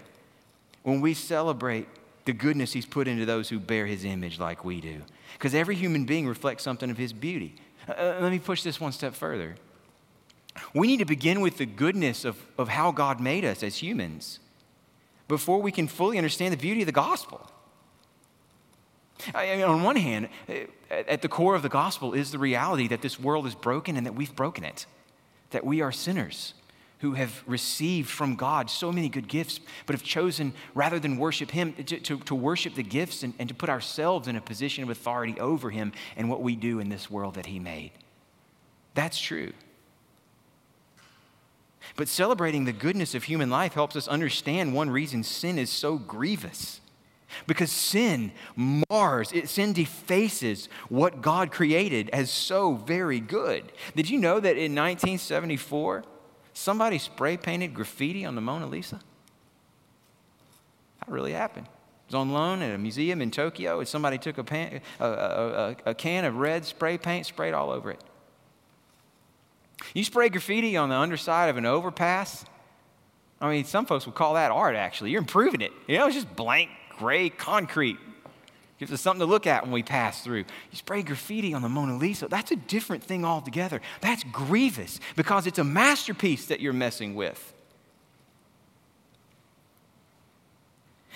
when 0.83 0.99
we 0.99 1.13
celebrate 1.13 1.87
the 2.25 2.33
goodness 2.33 2.73
He's 2.73 2.85
put 2.85 3.07
into 3.07 3.25
those 3.25 3.47
who 3.47 3.59
bear 3.59 3.85
His 3.85 4.03
image 4.03 4.39
like 4.39 4.65
we 4.65 4.81
do. 4.81 5.01
Because 5.33 5.53
every 5.53 5.75
human 5.75 6.05
being 6.05 6.27
reflects 6.27 6.63
something 6.63 6.89
of 6.89 6.97
His 6.97 7.13
beauty. 7.13 7.55
Uh, 7.87 7.91
uh, 7.91 8.17
let 8.21 8.31
me 8.31 8.39
push 8.39 8.63
this 8.63 8.79
one 8.79 8.91
step 8.91 9.13
further. 9.13 9.55
We 10.73 10.87
need 10.87 10.97
to 10.97 11.05
begin 11.05 11.41
with 11.41 11.57
the 11.57 11.65
goodness 11.65 12.25
of, 12.25 12.37
of 12.57 12.69
how 12.69 12.91
God 12.91 13.19
made 13.19 13.45
us 13.45 13.63
as 13.63 13.77
humans 13.77 14.39
before 15.27 15.61
we 15.61 15.71
can 15.71 15.87
fully 15.87 16.17
understand 16.17 16.53
the 16.53 16.57
beauty 16.57 16.81
of 16.81 16.87
the 16.87 16.91
gospel. 16.91 17.49
I 19.33 19.55
mean, 19.55 19.63
on 19.63 19.83
one 19.83 19.95
hand, 19.95 20.29
uh, 20.47 20.53
at 20.89 21.21
the 21.21 21.27
core 21.27 21.55
of 21.55 21.61
the 21.61 21.69
gospel 21.69 22.13
is 22.13 22.31
the 22.31 22.39
reality 22.39 22.87
that 22.87 23.01
this 23.01 23.19
world 23.19 23.45
is 23.45 23.55
broken 23.55 23.97
and 23.97 24.05
that 24.05 24.15
we've 24.15 24.35
broken 24.35 24.63
it 24.63 24.85
that 25.51 25.65
we 25.65 25.81
are 25.81 25.91
sinners 25.91 26.53
who 26.99 27.13
have 27.13 27.43
received 27.45 28.09
from 28.09 28.35
God 28.35 28.69
so 28.69 28.91
many 28.91 29.07
good 29.09 29.27
gifts, 29.27 29.59
but 29.85 29.93
have 29.93 30.03
chosen, 30.03 30.53
rather 30.73 30.99
than 30.99 31.17
worship 31.17 31.51
Him, 31.51 31.73
to, 31.73 31.99
to, 31.99 32.17
to, 32.17 32.35
worship 32.35 32.75
the 32.75 32.83
gifts 32.83 33.23
and, 33.23 33.33
and 33.37 33.47
to 33.49 33.55
put 33.55 33.69
ourselves 33.69 34.27
in 34.27 34.35
a 34.35 34.41
position 34.41 34.83
of 34.83 34.89
authority 34.89 35.39
over 35.39 35.69
Him 35.69 35.91
and 36.15 36.29
what 36.29 36.41
we 36.41 36.55
do 36.55 36.79
in 36.79 36.89
this 36.89 37.09
world 37.09 37.35
that 37.35 37.45
He 37.45 37.59
made. 37.59 37.91
That's 38.95 39.19
true. 39.19 39.53
But 41.95 42.07
celebrating 42.07 42.65
the 42.65 42.73
goodness 42.73 43.15
of 43.15 43.23
human 43.23 43.49
life 43.49 43.73
helps 43.73 43.95
us 43.95 44.07
understand 44.07 44.73
one 44.73 44.89
reason 44.89 45.23
sin 45.23 45.59
is 45.59 45.69
so 45.69 45.97
grievous. 45.97 46.81
Because 47.45 47.71
sin 47.71 48.31
mars, 48.55 49.31
it, 49.33 49.49
sin 49.49 49.73
defaces 49.73 50.69
what 50.89 51.21
God 51.21 51.51
created 51.51 52.09
as 52.09 52.31
so 52.31 52.73
very 52.73 53.19
good. 53.19 53.71
Did 53.95 54.09
you 54.09 54.17
know 54.17 54.39
that 54.39 54.57
in 54.57 54.73
1974, 54.73 56.03
somebody 56.57 56.97
spray 56.97 57.37
painted 57.37 57.73
graffiti 57.73 58.25
on 58.25 58.35
the 58.35 58.41
Mona 58.41 58.67
Lisa? 58.67 58.99
That 60.99 61.09
really 61.09 61.33
happened. 61.33 61.67
It 61.67 62.13
was 62.13 62.15
on 62.15 62.31
loan 62.31 62.61
at 62.61 62.73
a 62.73 62.77
museum 62.77 63.21
in 63.21 63.31
Tokyo, 63.31 63.79
and 63.79 63.87
somebody 63.87 64.17
took 64.17 64.37
a, 64.37 64.43
pan, 64.43 64.81
a, 64.99 65.05
a, 65.05 65.75
a 65.87 65.93
can 65.93 66.25
of 66.25 66.35
red 66.37 66.65
spray 66.65 66.97
paint, 66.97 67.25
sprayed 67.25 67.53
all 67.53 67.69
over 67.69 67.91
it. 67.91 68.01
You 69.93 70.03
spray 70.03 70.29
graffiti 70.29 70.77
on 70.77 70.89
the 70.89 70.95
underside 70.95 71.49
of 71.49 71.57
an 71.57 71.65
overpass, 71.65 72.45
I 73.39 73.51
mean, 73.51 73.65
some 73.65 73.85
folks 73.85 74.05
would 74.05 74.15
call 74.15 74.33
that 74.33 74.51
art, 74.51 74.75
actually. 74.75 75.11
You're 75.11 75.21
improving 75.21 75.61
it. 75.61 75.71
You 75.87 75.97
know, 75.97 76.07
it's 76.07 76.15
just 76.15 76.35
blank 76.35 76.69
gray 76.97 77.29
concrete. 77.29 77.97
Gives 78.79 78.91
us 78.91 79.01
something 79.01 79.21
to 79.21 79.25
look 79.25 79.47
at 79.47 79.63
when 79.63 79.71
we 79.71 79.81
pass 79.81 80.23
through. 80.23 80.45
You 80.71 80.77
spray 80.77 81.01
graffiti 81.01 81.53
on 81.53 81.63
the 81.63 81.69
Mona 81.69 81.97
Lisa, 81.97 82.27
that's 82.27 82.51
a 82.51 82.55
different 82.55 83.03
thing 83.03 83.25
altogether. 83.25 83.81
That's 84.01 84.23
grievous 84.25 84.99
because 85.15 85.47
it's 85.47 85.57
a 85.57 85.63
masterpiece 85.63 86.45
that 86.47 86.59
you're 86.59 86.73
messing 86.73 87.15
with. 87.15 87.53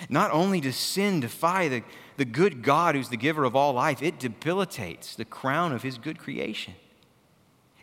Not 0.10 0.32
only 0.32 0.60
does 0.60 0.76
sin 0.76 1.20
defy 1.20 1.68
the, 1.68 1.84
the 2.18 2.26
good 2.26 2.64
God 2.64 2.96
who's 2.96 3.10
the 3.10 3.18
giver 3.18 3.44
of 3.44 3.56
all 3.56 3.74
life, 3.74 4.02
it 4.02 4.18
debilitates 4.18 5.16
the 5.16 5.26
crown 5.26 5.72
of 5.72 5.84
his 5.84 6.00
good 6.00 6.18
creation. 6.18 6.74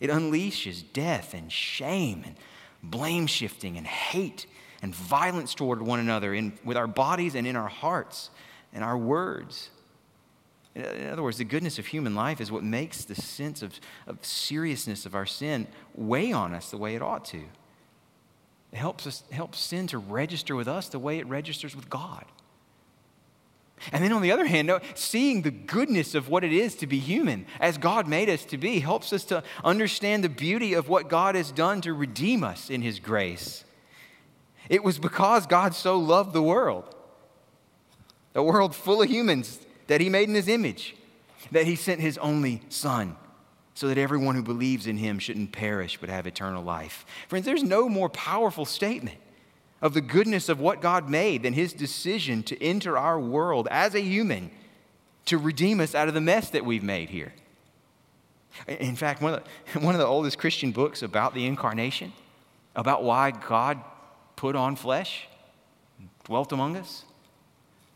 It 0.01 0.11
unleashes 0.11 0.83
death 0.93 1.35
and 1.35 1.53
shame 1.53 2.25
and 2.27 2.35
blame 2.83 3.29
shifting 3.29 3.77
and 3.77 3.87
hate 3.87 4.47
and 4.83 4.93
violence 4.93 5.55
toward 5.55 5.83
one 5.83 6.01
another 6.01 6.35
in, 6.35 6.59
with 6.65 6.77
our 6.77 6.89
bodies 6.89 7.37
and 7.37 7.47
in 7.47 7.55
our 7.55 7.69
hearts 7.69 8.31
and 8.73 8.85
our 8.85 8.97
words. 8.97 9.71
In 10.75 11.09
other 11.09 11.23
words, 11.23 11.39
the 11.39 11.45
goodness 11.45 11.79
of 11.79 11.87
human 11.87 12.15
life 12.15 12.41
is 12.41 12.53
what 12.53 12.63
makes 12.63 13.05
the 13.05 13.15
sense 13.15 13.63
of, 13.63 13.81
of 14.07 14.25
seriousness 14.25 15.07
of 15.07 15.15
our 15.15 15.27
sin 15.27 15.67
weigh 15.95 16.33
on 16.33 16.55
us 16.55 16.71
the 16.71 16.77
way 16.77 16.95
it 16.95 17.03
ought 17.03 17.25
to. 17.27 17.41
It 18.73 18.77
helps, 18.77 19.07
us, 19.07 19.25
helps 19.33 19.59
sin 19.59 19.87
to 19.89 19.99
register 19.99 20.55
with 20.55 20.69
us 20.69 20.89
the 20.89 20.99
way 20.99 21.19
it 21.19 21.27
registers 21.27 21.75
with 21.75 21.91
God. 21.91 22.25
And 23.93 24.03
then 24.03 24.13
on 24.13 24.23
the 24.23 24.33
other 24.33 24.47
hand, 24.47 24.71
seeing 24.95 25.43
the 25.43 25.51
goodness 25.51 26.15
of 26.15 26.29
what 26.29 26.45
it 26.45 26.53
is 26.53 26.75
to 26.77 26.87
be 26.87 26.99
human 26.99 27.47
as 27.61 27.79
God 27.79 28.09
made 28.09 28.29
us 28.29 28.45
to 28.47 28.59
be 28.59 28.81
helps 28.81 29.13
us 29.13 29.25
to 29.27 29.43
understand 29.65 30.25
the 30.25 30.29
beauty 30.29 30.75
of 30.75 30.89
what 30.89 31.09
God 31.09 31.35
has 31.35 31.53
done 31.53 31.81
to 31.83 31.93
redeem 31.93 32.43
us 32.43 32.71
in 32.71 32.83
His 32.83 32.99
grace. 32.99 33.65
It 34.69 34.85
was 34.85 34.99
because 34.99 35.47
God 35.47 35.75
so 35.75 35.99
loved 35.99 36.33
the 36.33 36.43
world, 36.43 36.95
a 38.39 38.43
world 38.43 38.75
full 38.75 39.03
of 39.03 39.11
humans 39.11 39.61
that 39.89 40.01
He 40.01 40.09
made 40.09 40.29
in 40.29 40.35
His 40.35 40.49
image, 40.49 40.97
that 41.53 41.67
He 41.67 41.77
sent 41.77 42.01
His 42.01 42.17
only 42.19 42.63
Son 42.69 43.17
so 43.75 43.87
that 43.87 43.99
everyone 43.99 44.35
who 44.35 44.43
believes 44.43 44.87
in 44.87 44.97
Him 44.97 45.19
shouldn't 45.19 45.53
perish 45.53 45.99
but 46.01 46.09
have 46.09 46.27
eternal 46.27 46.65
life. 46.65 47.07
Friends, 47.29 47.47
there's 47.47 47.63
no 47.63 47.89
more 47.89 48.09
powerful 48.09 48.65
statement 48.65 49.19
of 49.81 49.95
the 49.95 50.01
goodness 50.01 50.49
of 50.49 50.59
what 50.59 50.81
God 50.81 51.09
made 51.09 51.43
than 51.43 51.53
His 51.53 51.73
decision 51.73 52.43
to 52.45 52.61
enter 52.63 52.99
our 52.99 53.21
world 53.21 53.69
as 53.71 53.95
a 53.95 54.01
human 54.01 54.51
to 55.27 55.39
redeem 55.39 55.79
us 55.79 55.95
out 55.95 56.09
of 56.09 56.15
the 56.15 56.21
mess 56.21 56.51
that 56.51 56.65
we've 56.65 56.83
made 56.83 57.11
here. 57.11 57.33
In 58.67 58.97
fact, 58.97 59.23
one 59.23 59.35
of 59.35 59.45
the, 59.73 59.81
one 59.85 59.95
of 59.95 60.01
the 60.01 60.07
oldest 60.07 60.39
Christian 60.39 60.73
books 60.73 61.03
about 61.03 61.35
the 61.35 61.47
incarnation, 61.47 62.13
about 62.75 63.05
why 63.05 63.31
God 63.31 63.79
put 64.37 64.57
on 64.57 64.75
flesh, 64.75 65.29
dwelt 66.25 66.53
among 66.53 66.77
us. 66.77 67.05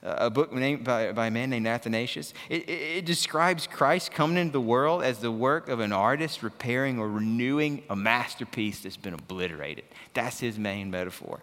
A 0.03 0.31
book 0.31 0.53
named 0.53 0.83
by, 0.83 1.13
by 1.13 1.29
a 1.29 1.31
man 1.31 1.51
named 1.51 1.67
Athanasius. 1.67 2.35
It, 2.49 2.69
it, 2.69 2.73
it 2.73 3.05
describes 3.05 3.69
Christ 3.69 4.11
coming 4.11 4.37
into 4.37 4.53
the 4.53 4.61
world 4.61 5.05
as 5.05 5.19
the 5.19 5.31
work 5.31 5.69
of 5.69 5.79
an 5.79 5.93
artist 5.93 6.43
repairing 6.43 6.99
or 6.99 7.09
renewing 7.09 7.85
a 7.89 7.95
masterpiece 7.95 8.81
that's 8.81 8.97
been 8.97 9.15
obliterated. 9.15 9.85
That's 10.13 10.41
his 10.41 10.59
main 10.59 10.91
metaphor. 10.91 11.41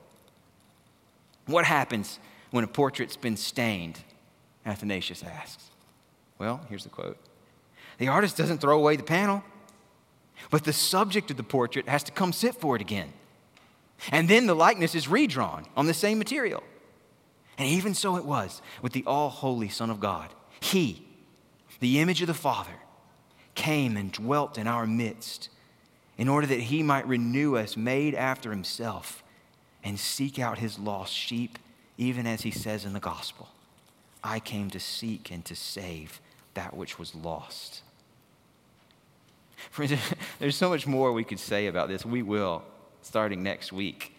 What 1.46 1.64
happens 1.66 2.20
when 2.52 2.66
a 2.66 2.68
portrait's 2.68 3.16
been 3.16 3.38
stained? 3.38 4.00
Athanasius 4.66 5.24
asks. 5.24 5.70
Well, 6.38 6.62
here's 6.70 6.84
the 6.84 6.90
quote 6.90 7.18
The 7.98 8.10
artist 8.10 8.36
doesn't 8.36 8.60
throw 8.60 8.78
away 8.78 8.98
the 8.98 9.04
panel, 9.04 9.42
but 10.52 10.66
the 10.66 10.74
subject 10.74 11.32
of 11.32 11.38
the 11.38 11.44
portrait 11.44 11.88
has 11.88 12.04
to 12.04 12.12
come 12.12 12.34
sit 12.34 12.56
for 12.56 12.76
it 12.76 12.82
again. 12.82 13.14
And 14.12 14.30
then 14.30 14.48
the 14.48 14.56
likeness 14.56 14.96
is 14.96 15.08
redrawn 15.08 15.66
on 15.76 15.86
the 15.86 15.94
same 15.94 16.18
material. 16.18 16.64
And 17.60 17.68
even 17.68 17.94
so 17.94 18.16
it 18.16 18.24
was 18.24 18.62
with 18.82 18.94
the 18.94 19.04
all 19.06 19.30
holy 19.30 19.68
Son 19.68 19.90
of 19.90 20.00
God. 20.00 20.30
He, 20.62 21.06
the 21.82 22.00
image 22.00 22.22
of 22.22 22.28
the 22.28 22.34
Father, 22.34 22.72
came 23.54 23.98
and 23.98 24.14
dwelt 24.14 24.58
in 24.58 24.66
our 24.66 24.88
midst 24.88 25.50
in 26.18 26.30
order 26.30 26.48
that 26.48 26.62
he 26.62 26.82
might 26.82 27.06
renew 27.06 27.58
us, 27.58 27.76
made 27.76 28.16
after 28.16 28.50
himself, 28.50 29.24
and 29.84 30.00
seek 30.00 30.40
out 30.40 30.58
his 30.58 30.80
lost 30.80 31.14
sheep, 31.14 31.60
even 31.98 32.26
as 32.26 32.42
he 32.42 32.52
says 32.52 32.86
in 32.86 32.94
the 32.94 33.00
gospel 33.00 33.50
I 34.24 34.40
came 34.40 34.70
to 34.72 34.80
seek 34.80 35.32
and 35.32 35.44
to 35.46 35.56
save 35.56 36.20
that 36.54 36.76
which 36.76 36.98
was 36.98 37.14
lost. 37.16 37.82
Friends, 39.70 39.94
there's 40.40 40.56
so 40.56 40.70
much 40.70 40.88
more 40.88 41.12
we 41.12 41.24
could 41.24 41.40
say 41.40 41.68
about 41.68 41.90
this. 41.90 42.06
We 42.06 42.22
will, 42.22 42.64
starting 43.02 43.44
next 43.44 43.74
week. 43.74 44.14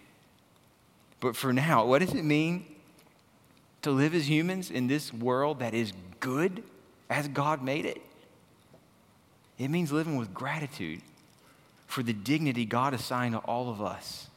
But 1.20 1.36
for 1.36 1.52
now, 1.52 1.86
what 1.86 2.00
does 2.00 2.14
it 2.14 2.24
mean 2.24 2.64
to 3.82 3.90
live 3.90 4.14
as 4.14 4.28
humans 4.28 4.70
in 4.70 4.86
this 4.86 5.12
world 5.12 5.60
that 5.60 5.74
is 5.74 5.92
good 6.20 6.62
as 7.08 7.28
God 7.28 7.62
made 7.62 7.86
it? 7.86 8.02
It 9.58 9.68
means 9.68 9.92
living 9.92 10.16
with 10.16 10.32
gratitude 10.32 11.02
for 11.86 12.02
the 12.02 12.12
dignity 12.12 12.64
God 12.64 12.94
assigned 12.94 13.34
to 13.34 13.40
all 13.40 13.68
of 13.68 13.82
us. 13.82 14.28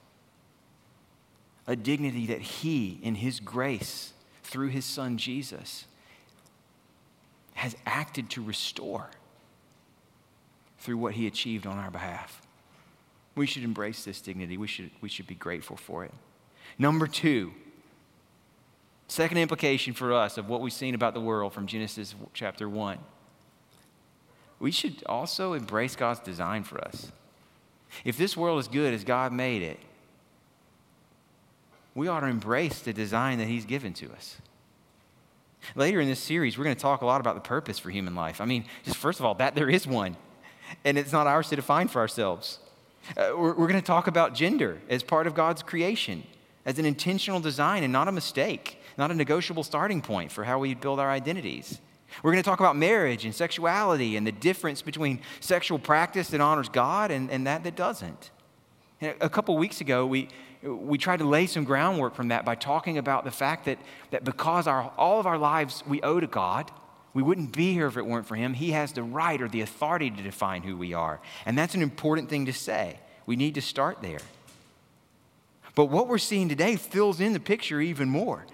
A 1.65 1.75
dignity 1.75 2.25
that 2.27 2.41
He, 2.41 2.99
in 3.01 3.15
His 3.15 3.39
grace, 3.39 4.11
through 4.43 4.69
His 4.69 4.83
Son 4.83 5.17
Jesus, 5.17 5.85
has 7.53 7.75
acted 7.85 8.29
to 8.31 8.43
restore 8.43 9.09
through 10.79 10.97
what 10.97 11.13
He 11.13 11.25
achieved 11.25 11.65
on 11.65 11.77
our 11.77 11.91
behalf. 11.91 12.41
We 13.35 13.47
should 13.47 13.63
embrace 13.63 14.03
this 14.03 14.19
dignity. 14.19 14.57
We 14.57 14.67
should, 14.67 14.91
we 14.99 15.07
should 15.07 15.27
be 15.27 15.35
grateful 15.35 15.77
for 15.77 16.03
it. 16.03 16.13
Number 16.77 17.07
two, 17.07 17.53
second 19.13 19.37
implication 19.37 19.93
for 19.93 20.11
us 20.11 20.39
of 20.39 20.49
what 20.49 20.59
we've 20.59 20.73
seen 20.73 20.95
about 20.95 21.13
the 21.13 21.21
world 21.21 21.53
from 21.53 21.67
Genesis 21.67 22.15
chapter 22.33 22.67
1. 22.67 22.97
We 24.59 24.71
should 24.71 25.03
also 25.05 25.53
embrace 25.53 25.95
God's 25.95 26.19
design 26.19 26.63
for 26.63 26.83
us. 26.83 27.11
If 28.03 28.17
this 28.17 28.35
world 28.35 28.59
is 28.59 28.67
good 28.67 28.91
as 28.91 29.03
God 29.03 29.31
made 29.31 29.61
it, 29.61 29.79
we 31.93 32.07
ought 32.07 32.21
to 32.21 32.27
embrace 32.27 32.79
the 32.79 32.91
design 32.91 33.37
that 33.37 33.47
He's 33.47 33.65
given 33.65 33.93
to 33.93 34.11
us. 34.13 34.37
Later 35.75 36.01
in 36.01 36.07
this 36.07 36.19
series, 36.19 36.57
we're 36.57 36.63
going 36.63 36.75
to 36.75 36.81
talk 36.81 37.03
a 37.03 37.05
lot 37.05 37.21
about 37.21 37.35
the 37.35 37.41
purpose 37.41 37.77
for 37.77 37.91
human 37.91 38.15
life. 38.15 38.41
I 38.41 38.45
mean, 38.45 38.65
just 38.83 38.97
first 38.97 39.19
of 39.19 39.27
all, 39.27 39.35
that 39.35 39.53
there 39.53 39.69
is 39.69 39.85
one, 39.85 40.17
and 40.83 40.97
it's 40.97 41.11
not 41.11 41.27
ours 41.27 41.49
to 41.49 41.55
define 41.55 41.87
for 41.87 41.99
ourselves. 41.99 42.57
Uh, 43.15 43.29
we're, 43.37 43.53
we're 43.53 43.67
going 43.67 43.79
to 43.79 43.81
talk 43.81 44.07
about 44.07 44.33
gender 44.33 44.79
as 44.89 45.03
part 45.03 45.27
of 45.27 45.35
God's 45.35 45.61
creation, 45.61 46.23
as 46.65 46.79
an 46.79 46.85
intentional 46.85 47.39
design 47.39 47.83
and 47.83 47.93
not 47.93 48.07
a 48.07 48.11
mistake, 48.11 48.79
not 48.97 49.11
a 49.11 49.13
negotiable 49.13 49.63
starting 49.63 50.01
point 50.01 50.31
for 50.31 50.43
how 50.43 50.59
we 50.59 50.73
build 50.73 50.99
our 50.99 51.09
identities. 51.09 51.79
We're 52.21 52.31
going 52.31 52.43
to 52.43 52.47
talk 52.47 52.59
about 52.59 52.75
marriage 52.75 53.25
and 53.25 53.33
sexuality 53.33 54.17
and 54.17 54.27
the 54.27 54.31
difference 54.31 54.81
between 54.81 55.19
sexual 55.39 55.79
practice 55.79 56.29
that 56.29 56.41
honors 56.41 56.69
God 56.69 57.09
and, 57.09 57.31
and 57.31 57.47
that 57.47 57.63
that 57.63 57.75
doesn't. 57.75 58.29
And 59.01 59.15
a 59.19 59.29
couple 59.29 59.57
weeks 59.57 59.81
ago, 59.81 60.05
we, 60.05 60.27
we 60.61 60.97
tried 60.97 61.17
to 61.17 61.25
lay 61.25 61.47
some 61.47 61.63
groundwork 61.63 62.15
from 62.15 62.27
that 62.27 62.45
by 62.45 62.55
talking 62.55 62.97
about 62.97 63.23
the 63.23 63.31
fact 63.31 63.65
that, 63.65 63.79
that 64.11 64.23
because 64.23 64.67
our, 64.67 64.91
all 64.97 65.19
of 65.19 65.25
our 65.25 65.37
lives 65.37 65.83
we 65.87 66.01
owe 66.01 66.19
to 66.19 66.27
God, 66.27 66.71
we 67.13 67.21
wouldn't 67.21 67.51
be 67.51 67.73
here 67.73 67.87
if 67.87 67.97
it 67.97 68.05
weren't 68.05 68.27
for 68.27 68.35
Him. 68.35 68.53
He 68.53 68.71
has 68.71 68.91
the 68.93 69.03
right 69.03 69.41
or 69.41 69.47
the 69.47 69.61
authority 69.61 70.09
to 70.09 70.23
define 70.23 70.63
who 70.63 70.77
we 70.77 70.93
are. 70.93 71.19
And 71.45 71.57
that's 71.57 71.75
an 71.75 71.81
important 71.81 72.29
thing 72.29 72.45
to 72.45 72.53
say. 72.53 72.99
We 73.25 73.35
need 73.35 73.55
to 73.55 73.61
start 73.61 74.01
there. 74.01 74.21
But 75.75 75.85
what 75.85 76.07
we're 76.07 76.17
seeing 76.17 76.49
today 76.49 76.75
fills 76.75 77.19
in 77.19 77.33
the 77.33 77.39
picture 77.39 77.81
even 77.81 78.09
more 78.09 78.45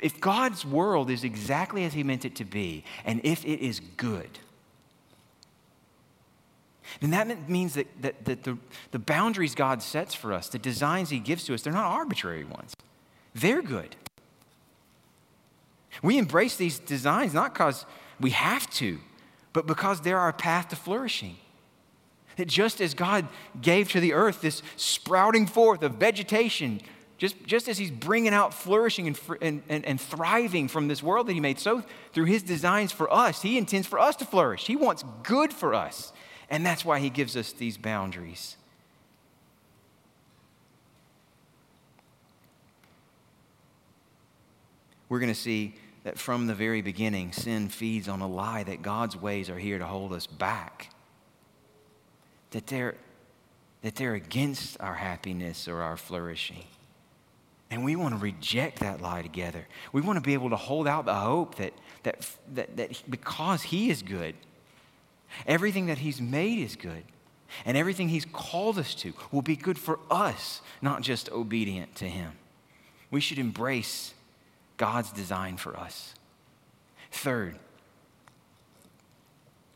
if 0.00 0.20
God's 0.20 0.64
world 0.64 1.10
is 1.10 1.24
exactly 1.24 1.84
as 1.84 1.92
He 1.92 2.02
meant 2.02 2.24
it 2.24 2.34
to 2.36 2.44
be, 2.44 2.84
and 3.04 3.20
if 3.24 3.44
it 3.44 3.60
is 3.60 3.80
good, 3.96 4.38
then 7.00 7.10
that 7.10 7.48
means 7.48 7.74
that, 7.74 7.86
that, 8.02 8.24
that 8.24 8.44
the, 8.44 8.58
the 8.90 8.98
boundaries 8.98 9.54
God 9.54 9.82
sets 9.82 10.14
for 10.14 10.32
us, 10.32 10.48
the 10.48 10.58
designs 10.58 11.10
He 11.10 11.18
gives 11.18 11.44
to 11.44 11.54
us, 11.54 11.62
they're 11.62 11.72
not 11.72 11.86
arbitrary 11.86 12.44
ones. 12.44 12.74
They're 13.34 13.62
good. 13.62 13.96
We 16.02 16.18
embrace 16.18 16.56
these 16.56 16.78
designs 16.78 17.34
not 17.34 17.54
because 17.54 17.84
we 18.20 18.30
have 18.30 18.68
to, 18.74 18.98
but 19.52 19.66
because 19.66 20.00
they're 20.00 20.18
our 20.18 20.32
path 20.32 20.68
to 20.68 20.76
flourishing. 20.76 21.36
That 22.36 22.46
just 22.46 22.80
as 22.80 22.94
God 22.94 23.26
gave 23.60 23.90
to 23.90 24.00
the 24.00 24.12
earth 24.12 24.40
this 24.40 24.62
sprouting 24.76 25.46
forth 25.46 25.82
of 25.82 25.94
vegetation 25.94 26.80
just, 27.18 27.44
just 27.44 27.68
as 27.68 27.76
he's 27.76 27.90
bringing 27.90 28.32
out 28.32 28.54
flourishing 28.54 29.08
and, 29.08 29.62
and, 29.68 29.84
and, 29.84 30.00
thriving 30.00 30.68
from 30.68 30.86
this 30.86 31.02
world 31.02 31.26
that 31.26 31.32
he 31.32 31.40
made, 31.40 31.58
so 31.58 31.82
through 32.12 32.26
his 32.26 32.44
designs 32.44 32.92
for 32.92 33.12
us, 33.12 33.42
he 33.42 33.58
intends 33.58 33.88
for 33.88 33.98
us 33.98 34.14
to 34.16 34.24
flourish. 34.24 34.66
He 34.66 34.76
wants 34.76 35.04
good 35.24 35.52
for 35.52 35.74
us. 35.74 36.12
And 36.48 36.64
that's 36.64 36.84
why 36.84 37.00
he 37.00 37.10
gives 37.10 37.36
us 37.36 37.52
these 37.52 37.76
boundaries. 37.76 38.56
We're 45.08 45.18
going 45.18 45.32
to 45.32 45.38
see 45.38 45.74
that 46.04 46.18
from 46.18 46.46
the 46.46 46.54
very 46.54 46.82
beginning, 46.82 47.32
sin 47.32 47.68
feeds 47.68 48.08
on 48.08 48.20
a 48.20 48.28
lie 48.28 48.62
that 48.62 48.80
God's 48.82 49.16
ways 49.16 49.50
are 49.50 49.58
here 49.58 49.78
to 49.78 49.86
hold 49.86 50.12
us 50.12 50.28
back, 50.28 50.90
that 52.52 52.68
they're, 52.68 52.94
that 53.82 53.96
they're 53.96 54.14
against 54.14 54.80
our 54.80 54.94
happiness 54.94 55.66
or 55.66 55.82
our 55.82 55.96
flourishing. 55.96 56.64
And 57.70 57.84
we 57.84 57.96
want 57.96 58.14
to 58.14 58.20
reject 58.20 58.80
that 58.80 59.02
lie 59.02 59.22
together. 59.22 59.66
We 59.92 60.00
want 60.00 60.16
to 60.16 60.22
be 60.22 60.34
able 60.34 60.50
to 60.50 60.56
hold 60.56 60.88
out 60.88 61.04
the 61.04 61.14
hope 61.14 61.56
that, 61.56 61.74
that, 62.02 62.30
that, 62.54 62.76
that 62.76 63.02
because 63.08 63.62
He 63.62 63.90
is 63.90 64.02
good, 64.02 64.34
everything 65.46 65.86
that 65.86 65.98
He's 65.98 66.20
made 66.20 66.58
is 66.60 66.76
good, 66.76 67.04
and 67.66 67.76
everything 67.76 68.08
He's 68.08 68.24
called 68.24 68.78
us 68.78 68.94
to 68.96 69.12
will 69.30 69.42
be 69.42 69.56
good 69.56 69.78
for 69.78 70.00
us, 70.10 70.62
not 70.80 71.02
just 71.02 71.30
obedient 71.30 71.94
to 71.96 72.08
Him. 72.08 72.32
We 73.10 73.20
should 73.20 73.38
embrace 73.38 74.14
God's 74.78 75.10
design 75.12 75.56
for 75.58 75.76
us. 75.76 76.14
Third, 77.10 77.58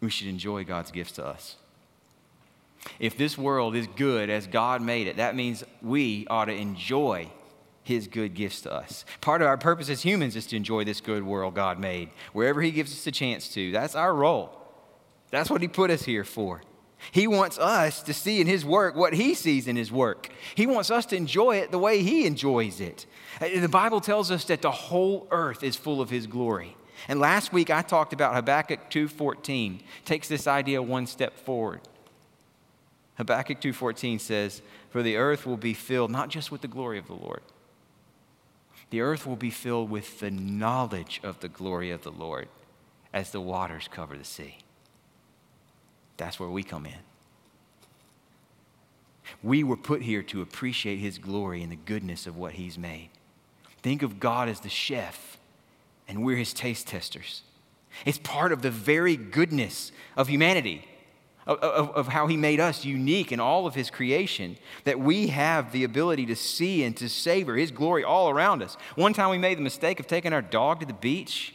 we 0.01 0.11
should 0.11 0.29
enjoy 0.29 0.65
God's 0.65 0.91
gifts 0.91 1.13
to 1.13 1.27
us. 1.27 1.57
If 2.99 3.17
this 3.17 3.39
world 3.39 3.77
is 3.77 3.87
good 3.87 4.31
as 4.31 4.47
God 4.47 4.83
made 4.83 5.07
it, 5.07 5.17
that 5.17 5.37
means 5.37 5.63
we 5.83 6.27
ought 6.29 6.47
to 6.47 6.55
enjoy 6.55 7.29
his 7.83 8.07
good 8.07 8.35
gifts 8.35 8.61
to 8.63 8.73
us. 8.73 9.05
Part 9.21 9.43
of 9.43 9.49
our 9.49 9.59
purpose 9.59 9.89
as 9.91 10.03
humans 10.03 10.37
is 10.37 10.47
to 10.47 10.57
enjoy 10.57 10.85
this 10.85 11.01
good 11.01 11.25
world 11.25 11.55
God 11.55 11.79
made, 11.79 12.11
wherever 12.33 12.63
he 12.63 12.71
gives 12.71 12.93
us 12.93 13.07
a 13.07 13.13
chance 13.13 13.49
to. 13.55 13.73
That's 13.73 13.95
our 13.95 14.15
role. 14.15 14.59
That's 15.31 15.51
what 15.51 15.63
he 15.63 15.69
put 15.69 15.91
us 15.91 16.05
here 16.05 16.25
for. 16.25 16.63
He 17.11 17.27
wants 17.27 17.59
us 17.59 18.03
to 18.05 18.15
see 18.15 18.41
in 18.41 18.47
his 18.47 18.65
work 18.65 18.95
what 18.95 19.15
he 19.15 19.35
sees 19.35 19.67
in 19.67 19.75
his 19.75 19.91
work. 19.91 20.29
He 20.55 20.67
wants 20.67 20.91
us 20.91 21.07
to 21.07 21.17
enjoy 21.17 21.57
it 21.57 21.73
the 21.73 21.79
way 21.79 22.03
he 22.03 22.27
enjoys 22.27 22.81
it. 22.81 23.07
Uh, 23.41 23.49
the 23.61 23.69
Bible 23.69 24.01
tells 24.01 24.31
us 24.31 24.45
that 24.45 24.63
the 24.63 24.71
whole 24.71 25.27
earth 25.31 25.65
is 25.65 25.75
full 25.75 26.01
of 26.01 26.11
his 26.11 26.27
glory. 26.27 26.77
And 27.09 27.19
last 27.19 27.53
week 27.53 27.71
I 27.71 27.83
talked 27.83 28.13
about 28.13 28.35
Habakkuk 28.35 28.91
2:14. 28.91 29.83
Takes 30.05 30.29
this 30.29 30.47
idea 30.47 30.81
one 30.81 31.07
step 31.07 31.37
forward. 31.37 31.81
Habakkuk 33.17 33.61
2:14 33.61 34.21
says, 34.21 34.63
"For 34.91 35.03
the 35.03 35.17
earth 35.17 35.45
will 35.45 35.57
be 35.57 35.75
filled 35.75 36.11
not 36.11 36.29
just 36.29 36.53
with 36.53 36.61
the 36.61 36.69
glory 36.69 36.99
of 36.99 37.09
the 37.09 37.15
Lord, 37.15 37.43
the 38.93 39.01
earth 39.01 39.27
will 39.27 39.37
be 39.37 39.49
filled 39.49 39.89
with 39.89 40.21
the 40.21 40.31
knowledge 40.31 41.19
of 41.23 41.41
the 41.41 41.49
glory 41.49 41.91
of 41.91 42.03
the 42.03 42.13
Lord 42.13 42.47
as 43.11 43.31
the 43.31 43.41
waters 43.41 43.89
cover 43.91 44.19
the 44.19 44.25
sea. 44.25 44.59
That's 46.19 46.39
where 46.39 46.51
we 46.51 46.63
come 46.63 46.85
in. 46.85 46.99
We 49.43 49.65
were 49.65 49.79
put 49.79 50.03
here 50.03 50.23
to 50.25 50.43
appreciate 50.43 50.99
His 50.99 51.17
glory 51.17 51.63
and 51.63 51.73
the 51.73 51.77
goodness 51.77 52.27
of 52.27 52.37
what 52.37 52.53
He's 52.53 52.77
made. 52.77 53.09
Think 53.81 54.03
of 54.03 54.21
God 54.21 54.51
as 54.51 54.61
the 54.61 54.69
chef, 54.69 55.39
and 56.07 56.23
we're 56.23 56.37
His 56.37 56.53
taste 56.53 56.87
testers. 56.87 57.45
It's 58.05 58.19
part 58.19 58.53
of 58.53 58.61
the 58.61 58.71
very 58.71 59.17
goodness 59.17 59.91
of 60.19 60.29
humanity 60.29 60.87
of, 61.47 61.91
of, 61.91 62.09
how 62.09 62.27
he 62.27 62.37
made 62.37 62.61
us 62.61 62.85
unique 62.85 63.33
in 63.33 63.41
all 63.41 63.67
of 63.67 63.75
his 63.75 63.91
creation, 63.91 64.57
that 64.85 65.01
we 65.01 65.29
have 65.29 65.73
the 65.73 65.85
ability 65.85 66.27
to 66.27 66.37
see 66.37 66.85
and 66.85 66.97
to 66.97 67.09
savor 67.09 67.57
his 67.57 67.71
glory 67.71 68.05
all 68.05 68.31
around 68.31 68.63
us. 68.63 68.77
One 68.95 69.13
time 69.13 69.31
we 69.31 69.39
made 69.39 69.59
the 69.59 69.63
mistake 69.63 69.99
of 69.99 70.07
taking 70.07 70.33
our 70.33 70.43
dog 70.43 70.81
to 70.81 70.87
the 70.87 70.93
beach. 70.93 71.55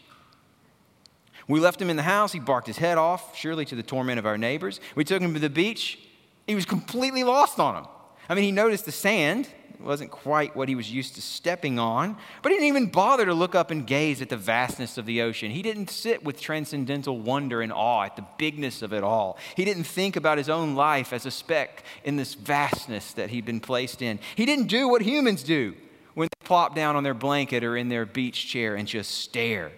We 1.47 1.61
left 1.61 1.81
him 1.81 1.89
in 1.89 1.95
the 1.95 2.03
house. 2.03 2.33
He 2.33 2.39
barked 2.39 2.67
his 2.67 2.77
head 2.77 2.97
off, 2.97 3.35
surely 3.35 3.63
to 3.65 3.75
the 3.75 3.83
torment 3.83 4.19
of 4.19 4.25
our 4.25 4.37
neighbors. 4.37 4.81
We 4.95 5.05
took 5.05 5.21
him 5.21 5.33
to 5.33 5.39
the 5.39 5.49
beach. 5.49 5.99
He 6.45 6.55
was 6.55 6.65
completely 6.65 7.23
lost 7.23 7.59
on 7.59 7.75
him. 7.75 7.85
I 8.27 8.35
mean, 8.35 8.43
he 8.43 8.51
noticed 8.51 8.85
the 8.85 8.91
sand, 8.91 9.47
it 9.79 9.83
wasn't 9.83 10.09
quite 10.09 10.55
what 10.55 10.69
he 10.69 10.75
was 10.75 10.91
used 10.91 11.15
to 11.15 11.21
stepping 11.21 11.77
on, 11.77 12.17
but 12.41 12.51
he 12.51 12.57
didn't 12.57 12.69
even 12.69 12.87
bother 12.87 13.25
to 13.25 13.33
look 13.33 13.53
up 13.53 13.69
and 13.69 13.85
gaze 13.85 14.23
at 14.23 14.29
the 14.29 14.37
vastness 14.37 14.97
of 14.97 15.05
the 15.05 15.21
ocean. 15.21 15.51
He 15.51 15.61
didn't 15.61 15.91
sit 15.91 16.23
with 16.23 16.41
transcendental 16.41 17.19
wonder 17.19 17.61
and 17.61 17.71
awe 17.71 18.05
at 18.05 18.15
the 18.15 18.25
bigness 18.39 18.81
of 18.81 18.91
it 18.91 19.03
all. 19.03 19.37
He 19.55 19.65
didn't 19.65 19.83
think 19.83 20.15
about 20.15 20.39
his 20.39 20.49
own 20.49 20.75
life 20.75 21.13
as 21.13 21.27
a 21.27 21.31
speck 21.31 21.83
in 22.03 22.15
this 22.15 22.33
vastness 22.33 23.13
that 23.13 23.29
he'd 23.29 23.45
been 23.45 23.59
placed 23.59 24.01
in. 24.01 24.19
He 24.35 24.47
didn't 24.47 24.67
do 24.67 24.87
what 24.87 25.03
humans 25.03 25.43
do 25.43 25.75
when 26.15 26.27
they 26.27 26.45
plop 26.45 26.73
down 26.73 26.95
on 26.95 27.03
their 27.03 27.13
blanket 27.13 27.63
or 27.63 27.77
in 27.77 27.89
their 27.89 28.07
beach 28.07 28.47
chair 28.47 28.75
and 28.75 28.87
just 28.87 29.11
stare. 29.11 29.71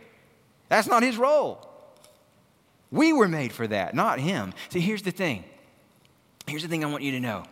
That's 0.69 0.87
not 0.87 1.03
his 1.03 1.17
role. 1.17 1.67
We 2.89 3.11
were 3.11 3.27
made 3.27 3.51
for 3.51 3.67
that, 3.67 3.93
not 3.93 4.19
him. 4.19 4.53
See, 4.69 4.79
here's 4.79 5.01
the 5.01 5.11
thing. 5.11 5.43
Here's 6.47 6.61
the 6.61 6.69
thing 6.69 6.85
I 6.85 6.87
want 6.87 7.03
you 7.03 7.11
to 7.11 7.19
know. 7.19 7.43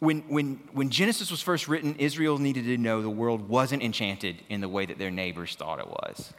When, 0.00 0.20
when, 0.28 0.60
when 0.72 0.90
Genesis 0.90 1.30
was 1.30 1.42
first 1.42 1.66
written, 1.66 1.96
Israel 1.96 2.38
needed 2.38 2.64
to 2.66 2.78
know 2.78 3.02
the 3.02 3.10
world 3.10 3.48
wasn't 3.48 3.82
enchanted 3.82 4.36
in 4.48 4.60
the 4.60 4.68
way 4.68 4.86
that 4.86 4.98
their 4.98 5.10
neighbors 5.10 5.56
thought 5.56 5.80
it 5.80 5.88
was. 5.88 6.32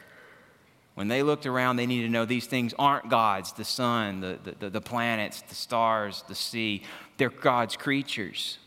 When 0.94 1.08
they 1.08 1.22
looked 1.22 1.46
around, 1.46 1.76
they 1.76 1.86
needed 1.86 2.06
to 2.06 2.12
know 2.12 2.24
these 2.24 2.46
things 2.46 2.74
aren't 2.78 3.08
gods 3.08 3.52
the 3.52 3.64
sun, 3.64 4.20
the, 4.20 4.38
the, 4.58 4.70
the 4.70 4.80
planets, 4.80 5.42
the 5.42 5.54
stars, 5.54 6.24
the 6.28 6.34
sea. 6.34 6.82
They're 7.16 7.30
God's 7.30 7.76
creatures. 7.76 8.58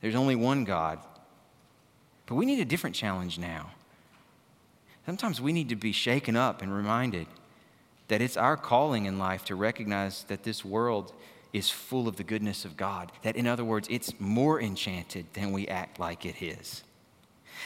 There's 0.00 0.14
only 0.14 0.36
one 0.36 0.64
God. 0.64 0.98
But 2.26 2.34
we 2.34 2.46
need 2.46 2.60
a 2.60 2.64
different 2.64 2.96
challenge 2.96 3.38
now. 3.38 3.70
Sometimes 5.06 5.40
we 5.40 5.52
need 5.52 5.68
to 5.68 5.76
be 5.76 5.92
shaken 5.92 6.36
up 6.36 6.62
and 6.62 6.74
reminded 6.74 7.26
that 8.08 8.20
it's 8.20 8.36
our 8.36 8.56
calling 8.56 9.06
in 9.06 9.18
life 9.18 9.44
to 9.46 9.54
recognize 9.54 10.24
that 10.24 10.42
this 10.42 10.64
world 10.64 11.12
is 11.52 11.70
full 11.70 12.08
of 12.08 12.16
the 12.16 12.24
goodness 12.24 12.64
of 12.64 12.76
God. 12.76 13.12
That, 13.22 13.36
in 13.36 13.46
other 13.46 13.64
words, 13.64 13.88
it's 13.90 14.18
more 14.18 14.60
enchanted 14.60 15.26
than 15.34 15.52
we 15.52 15.68
act 15.68 15.98
like 15.98 16.24
it 16.24 16.42
is. 16.42 16.82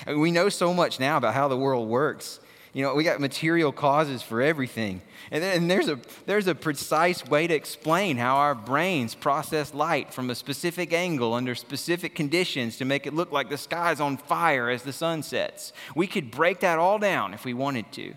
We 0.06 0.30
know 0.30 0.48
so 0.48 0.74
much 0.74 1.00
now 1.00 1.16
about 1.16 1.34
how 1.34 1.48
the 1.48 1.56
world 1.56 1.88
works. 1.88 2.40
You 2.72 2.82
know, 2.82 2.94
we 2.94 3.04
got 3.04 3.20
material 3.20 3.72
causes 3.72 4.20
for 4.20 4.42
everything. 4.42 5.00
And, 5.30 5.42
then, 5.42 5.56
and 5.56 5.70
there's, 5.70 5.88
a, 5.88 5.98
there's 6.26 6.46
a 6.46 6.54
precise 6.54 7.24
way 7.24 7.46
to 7.46 7.54
explain 7.54 8.18
how 8.18 8.36
our 8.36 8.54
brains 8.54 9.14
process 9.14 9.72
light 9.72 10.12
from 10.12 10.28
a 10.28 10.34
specific 10.34 10.92
angle 10.92 11.32
under 11.32 11.54
specific 11.54 12.14
conditions 12.14 12.76
to 12.76 12.84
make 12.84 13.06
it 13.06 13.14
look 13.14 13.32
like 13.32 13.48
the 13.48 13.56
sky's 13.56 13.98
on 13.98 14.18
fire 14.18 14.68
as 14.68 14.82
the 14.82 14.92
sun 14.92 15.22
sets. 15.22 15.72
We 15.94 16.06
could 16.06 16.30
break 16.30 16.60
that 16.60 16.78
all 16.78 16.98
down 16.98 17.32
if 17.32 17.46
we 17.46 17.54
wanted 17.54 17.90
to. 17.92 18.12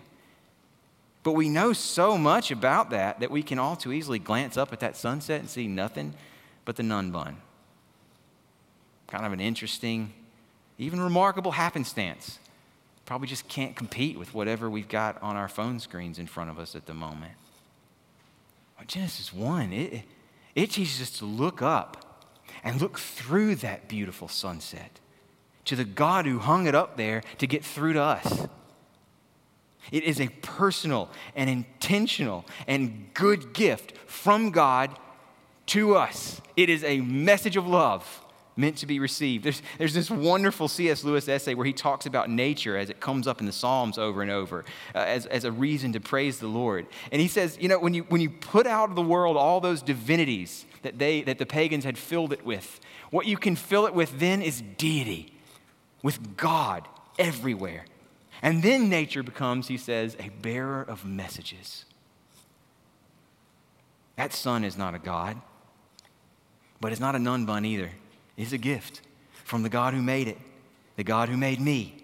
But 1.22 1.32
we 1.32 1.48
know 1.48 1.72
so 1.72 2.16
much 2.16 2.50
about 2.50 2.90
that 2.90 3.20
that 3.20 3.30
we 3.30 3.42
can 3.42 3.58
all 3.58 3.76
too 3.76 3.92
easily 3.92 4.18
glance 4.18 4.56
up 4.56 4.72
at 4.72 4.80
that 4.80 4.96
sunset 4.96 5.40
and 5.40 5.50
see 5.50 5.66
nothing 5.66 6.14
but 6.64 6.76
the 6.76 6.82
nun 6.82 7.10
bun. 7.10 7.36
Kind 9.06 9.26
of 9.26 9.32
an 9.32 9.40
interesting, 9.40 10.12
even 10.78 11.00
remarkable 11.00 11.52
happenstance 11.52 12.38
probably 13.04 13.26
just 13.26 13.48
can't 13.48 13.74
compete 13.74 14.16
with 14.16 14.32
whatever 14.34 14.70
we've 14.70 14.88
got 14.88 15.20
on 15.20 15.36
our 15.36 15.48
phone 15.48 15.80
screens 15.80 16.18
in 16.18 16.28
front 16.28 16.48
of 16.48 16.60
us 16.60 16.76
at 16.76 16.86
the 16.86 16.94
moment. 16.94 17.32
Genesis 18.86 19.32
1, 19.32 19.72
it, 19.72 20.02
it 20.54 20.70
teaches 20.70 21.00
us 21.00 21.10
to 21.18 21.24
look 21.24 21.60
up 21.60 22.24
and 22.64 22.80
look 22.80 22.98
through 22.98 23.56
that 23.56 23.88
beautiful 23.88 24.28
sunset 24.28 25.00
to 25.64 25.76
the 25.76 25.84
God 25.84 26.24
who 26.24 26.38
hung 26.38 26.66
it 26.66 26.74
up 26.74 26.96
there 26.96 27.22
to 27.38 27.46
get 27.46 27.64
through 27.64 27.94
to 27.94 28.02
us. 28.02 28.46
It 29.90 30.04
is 30.04 30.20
a 30.20 30.28
personal 30.28 31.10
and 31.34 31.50
intentional 31.50 32.44
and 32.66 33.10
good 33.14 33.52
gift 33.52 33.96
from 34.06 34.50
God 34.50 34.98
to 35.66 35.96
us. 35.96 36.40
It 36.56 36.68
is 36.68 36.84
a 36.84 37.00
message 37.00 37.56
of 37.56 37.66
love 37.66 38.24
meant 38.56 38.76
to 38.78 38.86
be 38.86 38.98
received. 38.98 39.44
There's, 39.44 39.62
there's 39.78 39.94
this 39.94 40.10
wonderful 40.10 40.68
C.S. 40.68 41.02
Lewis 41.02 41.28
essay 41.28 41.54
where 41.54 41.66
he 41.66 41.72
talks 41.72 42.06
about 42.06 42.28
nature 42.28 42.76
as 42.76 42.90
it 42.90 43.00
comes 43.00 43.26
up 43.26 43.40
in 43.40 43.46
the 43.46 43.52
Psalms 43.52 43.98
over 43.98 44.22
and 44.22 44.30
over 44.30 44.64
uh, 44.94 44.98
as, 44.98 45.26
as 45.26 45.44
a 45.44 45.52
reason 45.52 45.92
to 45.94 46.00
praise 46.00 46.38
the 46.38 46.46
Lord. 46.46 46.86
And 47.10 47.20
he 47.20 47.28
says, 47.28 47.56
you 47.60 47.68
know, 47.68 47.78
when 47.78 47.94
you, 47.94 48.02
when 48.04 48.20
you 48.20 48.30
put 48.30 48.66
out 48.66 48.90
of 48.90 48.96
the 48.96 49.02
world 49.02 49.36
all 49.36 49.60
those 49.60 49.82
divinities 49.82 50.66
that, 50.82 50.98
they, 50.98 51.22
that 51.22 51.38
the 51.38 51.46
pagans 51.46 51.84
had 51.84 51.96
filled 51.96 52.32
it 52.32 52.44
with, 52.44 52.80
what 53.10 53.26
you 53.26 53.36
can 53.36 53.56
fill 53.56 53.86
it 53.86 53.94
with 53.94 54.18
then 54.18 54.42
is 54.42 54.62
deity, 54.76 55.32
with 56.02 56.36
God 56.36 56.86
everywhere. 57.18 57.84
And 58.42 58.62
then 58.62 58.88
nature 58.88 59.22
becomes, 59.22 59.68
he 59.68 59.76
says, 59.76 60.16
a 60.18 60.30
bearer 60.40 60.82
of 60.82 61.04
messages. 61.04 61.84
That 64.16 64.32
sun 64.32 64.64
is 64.64 64.76
not 64.76 64.94
a 64.94 64.98
God, 64.98 65.40
but 66.80 66.92
it's 66.92 67.00
not 67.00 67.14
a 67.14 67.18
nun 67.18 67.44
bun 67.46 67.64
either 67.64 67.90
It's 68.36 68.52
a 68.52 68.58
gift 68.58 69.02
from 69.44 69.62
the 69.62 69.68
God 69.68 69.94
who 69.94 70.02
made 70.02 70.28
it, 70.28 70.38
the 70.96 71.04
God 71.04 71.28
who 71.28 71.36
made 71.36 71.60
me, 71.60 72.02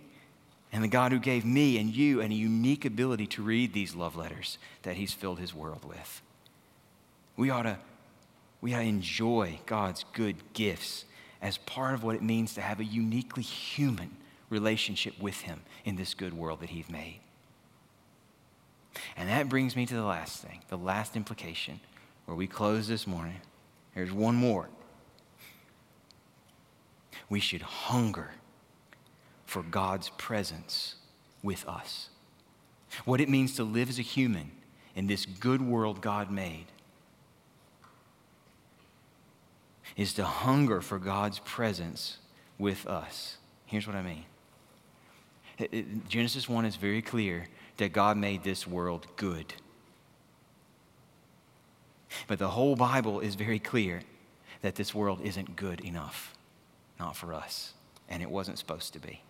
and 0.72 0.84
the 0.84 0.89
God 0.89 1.12
who 1.12 1.18
gave 1.18 1.45
me 1.45 1.78
and 1.78 1.95
you 1.95 2.20
a 2.20 2.26
unique 2.26 2.84
ability 2.84 3.26
to 3.28 3.43
read 3.43 3.72
these 3.72 3.95
love 3.95 4.16
letters 4.16 4.59
that 4.82 4.97
He's 4.97 5.12
filled 5.12 5.39
His 5.39 5.55
world 5.55 5.84
with. 5.84 6.22
We 7.37 7.51
ought 7.51 7.62
to, 7.62 7.78
we 8.61 8.74
ought 8.74 8.80
to 8.80 8.84
enjoy 8.84 9.61
God's 9.64 10.05
good 10.12 10.37
gifts 10.53 11.05
as 11.41 11.57
part 11.59 11.95
of 11.95 12.03
what 12.03 12.14
it 12.14 12.22
means 12.22 12.55
to 12.55 12.61
have 12.61 12.80
a 12.80 12.84
uniquely 12.84 13.43
human 13.43 14.11
relationship 14.51 15.20
with 15.20 15.42
Him 15.42 15.62
in 15.84 15.97
this 15.97 16.14
good 16.14 16.34
world 16.34 16.61
that 16.61 16.70
He's 16.70 16.88
made. 16.88 17.20
And 19.16 19.28
that 19.28 19.49
brings 19.49 19.76
me 19.76 19.86
to 19.86 19.94
the 19.94 20.05
last 20.05 20.42
thing, 20.42 20.61
the 20.68 20.78
last 20.78 21.16
implication, 21.16 21.80
where 22.24 22.36
we 22.36 22.47
close 22.47 22.88
this 22.88 23.07
morning. 23.07 23.40
There's 23.94 24.12
one 24.12 24.36
more 24.36 24.68
we 27.28 27.40
should 27.40 27.62
hunger 27.62 28.30
for 29.47 29.62
God's 29.62 30.11
presence 30.11 30.97
with 31.42 31.66
us. 31.66 32.11
What 33.05 33.20
it 33.20 33.28
means 33.28 33.57
to 33.57 33.64
live 33.64 33.88
as 33.88 33.99
a 33.99 34.03
human 34.03 34.53
in 34.94 35.07
this 35.07 35.26
good 35.26 35.61
world 35.61 36.01
God 36.01 36.30
made 36.30 36.66
is 39.97 40.12
to 40.14 40.24
hunger 40.24 40.80
for 40.80 40.99
God's 40.99 41.38
presence 41.40 42.18
with 42.59 42.86
us. 42.86 43.38
Here's 43.66 43.86
what 43.86 43.97
I 43.97 44.03
mean 44.03 44.24
Genesis 46.09 46.48
1 46.48 46.64
is 46.64 46.76
very 46.76 47.02
clear 47.02 47.48
that 47.78 47.92
God 47.92 48.16
made 48.16 48.44
this 48.44 48.66
world 48.66 49.07
good. 49.16 49.54
But 52.26 52.38
the 52.38 52.48
whole 52.48 52.76
Bible 52.76 53.20
is 53.20 53.34
very 53.34 53.59
clear 53.59 54.02
that 54.62 54.74
this 54.74 54.94
world 54.94 55.20
isn't 55.22 55.57
good 55.57 55.80
enough 55.80 56.36
not 56.98 57.16
for 57.16 57.34
us. 57.34 57.74
And 58.09 58.22
it 58.22 58.30
wasn't 58.30 58.59
supposed 58.59 58.92
to 58.94 58.98
be. 58.98 59.20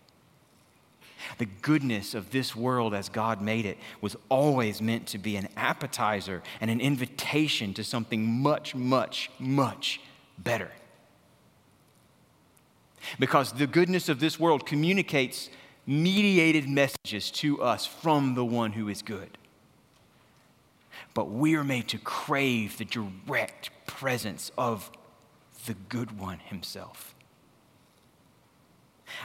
The 1.39 1.45
goodness 1.45 2.13
of 2.13 2.31
this 2.31 2.55
world 2.55 2.93
as 2.93 3.09
God 3.09 3.41
made 3.41 3.65
it 3.65 3.77
was 4.01 4.15
always 4.29 4.81
meant 4.81 5.07
to 5.07 5.17
be 5.17 5.35
an 5.35 5.49
appetizer 5.57 6.43
and 6.61 6.69
an 6.69 6.79
invitation 6.79 7.73
to 7.73 7.83
something 7.83 8.25
much, 8.25 8.75
much, 8.75 9.31
much 9.39 9.99
better. 10.37 10.71
Because 13.19 13.51
the 13.53 13.67
goodness 13.67 14.09
of 14.09 14.19
this 14.19 14.39
world 14.39 14.65
communicates 14.65 15.49
mediated 15.87 16.67
messages 16.67 17.31
to 17.31 17.61
us 17.61 17.85
from 17.85 18.35
the 18.35 18.45
one 18.45 18.73
who 18.73 18.89
is 18.89 19.01
good. 19.01 19.37
But 21.13 21.31
we 21.31 21.55
are 21.55 21.63
made 21.63 21.87
to 21.89 21.97
crave 21.97 22.77
the 22.77 22.85
direct 22.85 23.71
presence 23.87 24.51
of 24.57 24.91
the 25.65 25.73
good 25.73 26.19
one 26.19 26.39
himself. 26.39 27.15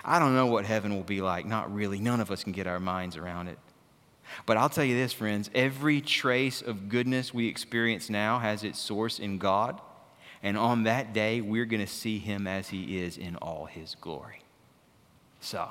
I 0.05 0.19
don't 0.19 0.35
know 0.35 0.47
what 0.47 0.65
heaven 0.65 0.95
will 0.95 1.03
be 1.03 1.21
like. 1.21 1.45
Not 1.45 1.75
really. 1.75 1.99
None 1.99 2.21
of 2.21 2.31
us 2.31 2.45
can 2.45 2.53
get 2.53 2.67
our 2.67 2.81
minds 2.81 3.17
around 3.17 3.49
it. 3.49 3.59
But 4.47 4.57
I'll 4.57 4.69
tell 4.69 4.85
you 4.85 4.95
this, 4.95 5.13
friends 5.13 5.51
every 5.55 6.01
trace 6.01 6.63
of 6.63 6.89
goodness 6.89 7.35
we 7.35 7.49
experience 7.49 8.09
now 8.09 8.39
has 8.39 8.65
its 8.65 8.79
source 8.79 9.19
in 9.19 9.39
God. 9.39 9.81
And 10.43 10.57
on 10.57 10.85
that 10.85 11.13
day, 11.13 11.41
we're 11.41 11.67
going 11.67 11.85
to 11.85 11.93
see 11.93 12.19
him 12.19 12.47
as 12.47 12.69
he 12.71 13.01
is 13.01 13.17
in 13.17 13.37
all 13.37 13.67
his 13.67 13.95
glory. 14.01 14.43
So, 15.41 15.71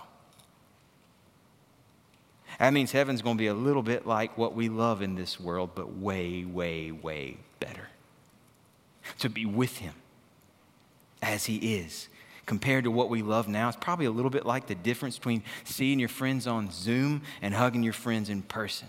that 2.59 2.73
means 2.73 2.91
heaven's 2.91 3.21
going 3.21 3.37
to 3.37 3.41
be 3.41 3.47
a 3.47 3.53
little 3.53 3.83
bit 3.83 4.05
like 4.05 4.37
what 4.37 4.55
we 4.55 4.69
love 4.69 5.01
in 5.01 5.15
this 5.15 5.39
world, 5.39 5.71
but 5.75 5.97
way, 5.97 6.43
way, 6.45 6.91
way 6.91 7.37
better. 7.59 7.89
To 9.19 9.29
be 9.29 9.45
with 9.45 9.77
him 9.77 9.93
as 11.21 11.45
he 11.45 11.75
is 11.75 12.07
compared 12.45 12.83
to 12.83 12.91
what 12.91 13.09
we 13.09 13.21
love 13.21 13.47
now, 13.47 13.67
it's 13.67 13.77
probably 13.79 14.05
a 14.05 14.11
little 14.11 14.29
bit 14.29 14.45
like 14.45 14.67
the 14.67 14.75
difference 14.75 15.17
between 15.17 15.43
seeing 15.63 15.99
your 15.99 16.09
friends 16.09 16.47
on 16.47 16.69
Zoom 16.71 17.21
and 17.41 17.53
hugging 17.53 17.83
your 17.83 17.93
friends 17.93 18.29
in 18.29 18.41
person. 18.41 18.87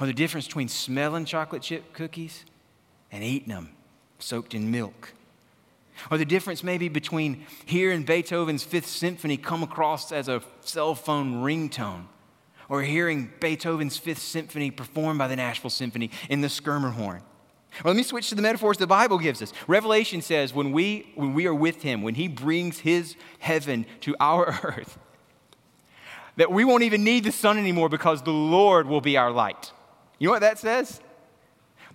Or 0.00 0.06
the 0.06 0.12
difference 0.12 0.46
between 0.46 0.68
smelling 0.68 1.24
chocolate 1.24 1.62
chip 1.62 1.92
cookies 1.92 2.44
and 3.10 3.22
eating 3.22 3.48
them 3.48 3.70
soaked 4.18 4.54
in 4.54 4.70
milk. 4.70 5.12
Or 6.10 6.18
the 6.18 6.24
difference 6.24 6.62
maybe 6.62 6.88
between 6.88 7.46
hearing 7.64 8.02
Beethoven's 8.02 8.62
Fifth 8.62 8.86
Symphony 8.86 9.36
come 9.36 9.62
across 9.62 10.12
as 10.12 10.28
a 10.28 10.42
cell 10.60 10.94
phone 10.94 11.42
ringtone 11.42 12.06
or 12.68 12.82
hearing 12.82 13.30
Beethoven's 13.40 13.96
Fifth 13.96 14.20
Symphony 14.20 14.70
performed 14.70 15.18
by 15.18 15.28
the 15.28 15.36
Nashville 15.36 15.70
Symphony 15.70 16.10
in 16.28 16.40
the 16.40 16.48
Schermerhorn. 16.48 17.22
Well, 17.84 17.92
let 17.92 17.96
me 17.96 18.02
switch 18.02 18.30
to 18.30 18.34
the 18.34 18.42
metaphors 18.42 18.78
the 18.78 18.86
Bible 18.86 19.18
gives 19.18 19.42
us. 19.42 19.52
Revelation 19.66 20.22
says 20.22 20.54
when 20.54 20.72
we, 20.72 21.12
when 21.14 21.34
we 21.34 21.46
are 21.46 21.54
with 21.54 21.82
Him, 21.82 22.02
when 22.02 22.14
He 22.14 22.26
brings 22.26 22.78
His 22.80 23.16
heaven 23.38 23.86
to 24.00 24.16
our 24.18 24.58
earth, 24.62 24.98
that 26.36 26.50
we 26.50 26.64
won't 26.64 26.82
even 26.82 27.04
need 27.04 27.24
the 27.24 27.32
sun 27.32 27.58
anymore 27.58 27.88
because 27.88 28.22
the 28.22 28.30
Lord 28.30 28.86
will 28.86 29.00
be 29.00 29.16
our 29.16 29.30
light. 29.30 29.72
You 30.18 30.28
know 30.28 30.32
what 30.32 30.40
that 30.40 30.58
says? 30.58 31.00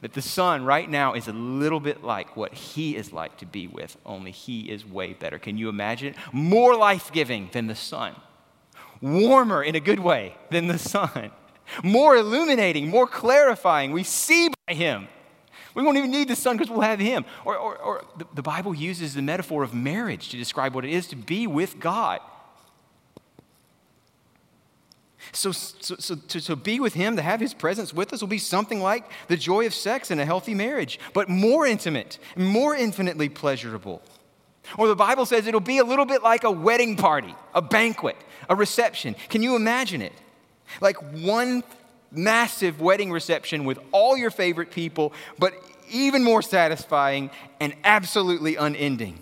That 0.01 0.13
the 0.13 0.21
sun 0.21 0.65
right 0.65 0.89
now 0.89 1.13
is 1.13 1.27
a 1.27 1.33
little 1.33 1.79
bit 1.79 2.03
like 2.03 2.35
what 2.35 2.53
He 2.53 2.95
is 2.95 3.13
like 3.13 3.37
to 3.37 3.45
be 3.45 3.67
with, 3.67 3.97
only 4.05 4.31
He 4.31 4.69
is 4.69 4.85
way 4.85 5.13
better. 5.13 5.37
Can 5.37 5.57
you 5.57 5.69
imagine? 5.69 6.15
More 6.31 6.75
life 6.75 7.11
giving 7.11 7.49
than 7.51 7.67
the 7.67 7.75
sun, 7.75 8.15
warmer 8.99 9.63
in 9.63 9.75
a 9.75 9.79
good 9.79 9.99
way 9.99 10.35
than 10.49 10.67
the 10.67 10.79
sun 10.79 11.31
more 11.83 12.15
illuminating, 12.15 12.89
more 12.89 13.07
clarifying. 13.07 13.91
We 13.91 14.03
see 14.03 14.49
by 14.67 14.73
him. 14.73 15.07
We 15.73 15.83
won't 15.83 15.97
even 15.97 16.11
need 16.11 16.27
the 16.27 16.35
sun 16.35 16.57
because 16.57 16.69
we'll 16.69 16.81
have 16.81 16.99
him. 16.99 17.25
Or, 17.45 17.55
or, 17.55 17.77
or 17.77 18.05
the, 18.17 18.27
the 18.35 18.41
Bible 18.41 18.75
uses 18.75 19.13
the 19.13 19.21
metaphor 19.21 19.63
of 19.63 19.73
marriage 19.73 20.29
to 20.29 20.37
describe 20.37 20.75
what 20.75 20.83
it 20.83 20.91
is 20.91 21.07
to 21.07 21.15
be 21.15 21.47
with 21.47 21.79
God. 21.79 22.19
So, 25.31 25.51
so, 25.51 25.95
so 25.97 26.15
to, 26.15 26.41
to 26.41 26.55
be 26.55 26.79
with 26.79 26.93
Him, 26.93 27.15
to 27.15 27.21
have 27.21 27.39
His 27.39 27.53
presence 27.53 27.93
with 27.93 28.13
us, 28.13 28.21
will 28.21 28.27
be 28.27 28.37
something 28.37 28.81
like 28.81 29.09
the 29.27 29.37
joy 29.37 29.65
of 29.65 29.73
sex 29.73 30.11
in 30.11 30.19
a 30.19 30.25
healthy 30.25 30.53
marriage, 30.53 30.99
but 31.13 31.29
more 31.29 31.65
intimate, 31.65 32.19
more 32.35 32.75
infinitely 32.75 33.29
pleasurable. 33.29 34.01
Or 34.77 34.87
the 34.87 34.95
Bible 34.95 35.25
says 35.25 35.47
it'll 35.47 35.59
be 35.59 35.79
a 35.79 35.83
little 35.83 36.05
bit 36.05 36.23
like 36.23 36.43
a 36.43 36.51
wedding 36.51 36.95
party, 36.95 37.35
a 37.53 37.61
banquet, 37.61 38.17
a 38.49 38.55
reception. 38.55 39.15
Can 39.29 39.41
you 39.41 39.55
imagine 39.55 40.01
it? 40.01 40.13
Like 40.79 40.97
one 41.13 41.63
massive 42.11 42.79
wedding 42.79 43.11
reception 43.11 43.65
with 43.65 43.79
all 43.91 44.17
your 44.17 44.31
favorite 44.31 44.71
people, 44.71 45.13
but 45.39 45.53
even 45.89 46.23
more 46.23 46.41
satisfying 46.41 47.29
and 47.59 47.73
absolutely 47.83 48.55
unending. 48.55 49.19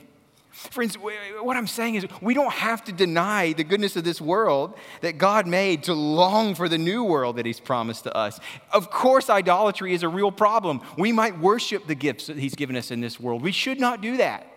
Friends, 0.72 0.96
what 0.96 1.56
I'm 1.56 1.68
saying 1.68 1.96
is 1.96 2.06
we 2.22 2.34
don't 2.34 2.52
have 2.52 2.84
to 2.84 2.92
deny 2.92 3.54
the 3.54 3.64
goodness 3.64 3.96
of 3.96 4.04
this 4.04 4.20
world 4.20 4.74
that 5.00 5.18
God 5.18 5.48
made 5.48 5.84
to 5.84 5.94
long 5.94 6.54
for 6.54 6.68
the 6.68 6.78
new 6.78 7.06
world 7.06 7.38
that 7.38 7.46
He's 7.46 7.62
promised 7.62 8.04
to 8.04 8.16
us. 8.16 8.42
Of 8.74 8.92
course, 8.92 9.30
idolatry 9.30 9.94
is 9.94 10.04
a 10.04 10.10
real 10.10 10.34
problem. 10.34 10.82
We 10.98 11.14
might 11.14 11.40
worship 11.40 11.88
the 11.88 11.96
gifts 11.96 12.28
that 12.28 12.38
He's 12.38 12.56
given 12.56 12.76
us 12.76 12.92
in 12.92 13.00
this 13.00 13.22
world. 13.22 13.42
We 13.42 13.54
should 13.54 13.80
not 13.80 14.02
do 14.02 14.18
that. 14.18 14.48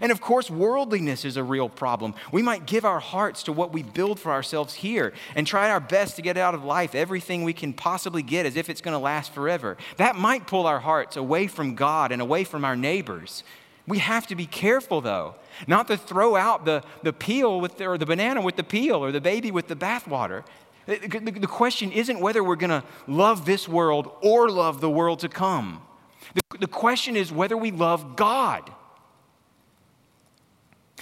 And 0.00 0.10
of 0.10 0.22
course, 0.22 0.50
worldliness 0.50 1.26
is 1.26 1.36
a 1.36 1.44
real 1.44 1.68
problem. 1.68 2.14
We 2.32 2.40
might 2.40 2.66
give 2.66 2.86
our 2.86 2.98
hearts 2.98 3.42
to 3.42 3.52
what 3.52 3.74
we 3.74 3.82
build 3.82 4.18
for 4.18 4.32
ourselves 4.32 4.72
here 4.72 5.12
and 5.34 5.46
try 5.46 5.70
our 5.70 5.80
best 5.80 6.16
to 6.16 6.22
get 6.22 6.38
out 6.38 6.54
of 6.54 6.64
life 6.64 6.94
everything 6.94 7.44
we 7.44 7.52
can 7.52 7.74
possibly 7.74 8.22
get 8.22 8.46
as 8.46 8.56
if 8.56 8.70
it's 8.70 8.80
going 8.80 8.94
to 8.94 8.98
last 8.98 9.34
forever. 9.34 9.76
That 9.98 10.16
might 10.16 10.46
pull 10.46 10.66
our 10.66 10.80
hearts 10.80 11.16
away 11.16 11.46
from 11.46 11.74
God 11.74 12.10
and 12.10 12.22
away 12.22 12.42
from 12.44 12.64
our 12.64 12.74
neighbors. 12.74 13.44
We 13.86 13.98
have 13.98 14.26
to 14.28 14.34
be 14.34 14.46
careful, 14.46 15.00
though, 15.00 15.36
not 15.66 15.86
to 15.88 15.96
throw 15.96 16.36
out 16.36 16.64
the, 16.64 16.82
the 17.02 17.12
peel 17.12 17.60
with 17.60 17.78
the, 17.78 17.86
or 17.86 17.98
the 17.98 18.06
banana 18.06 18.40
with 18.40 18.56
the 18.56 18.64
peel 18.64 18.96
or 18.96 19.12
the 19.12 19.20
baby 19.20 19.50
with 19.50 19.68
the 19.68 19.76
bathwater. 19.76 20.44
The, 20.86 20.98
the, 20.98 21.30
the 21.32 21.46
question 21.46 21.92
isn't 21.92 22.20
whether 22.20 22.42
we're 22.42 22.56
going 22.56 22.70
to 22.70 22.84
love 23.06 23.44
this 23.44 23.68
world 23.68 24.10
or 24.22 24.48
love 24.48 24.80
the 24.80 24.90
world 24.90 25.20
to 25.20 25.28
come. 25.28 25.82
The, 26.34 26.58
the 26.60 26.66
question 26.66 27.16
is 27.16 27.32
whether 27.32 27.56
we 27.56 27.70
love 27.70 28.16
God. 28.16 28.70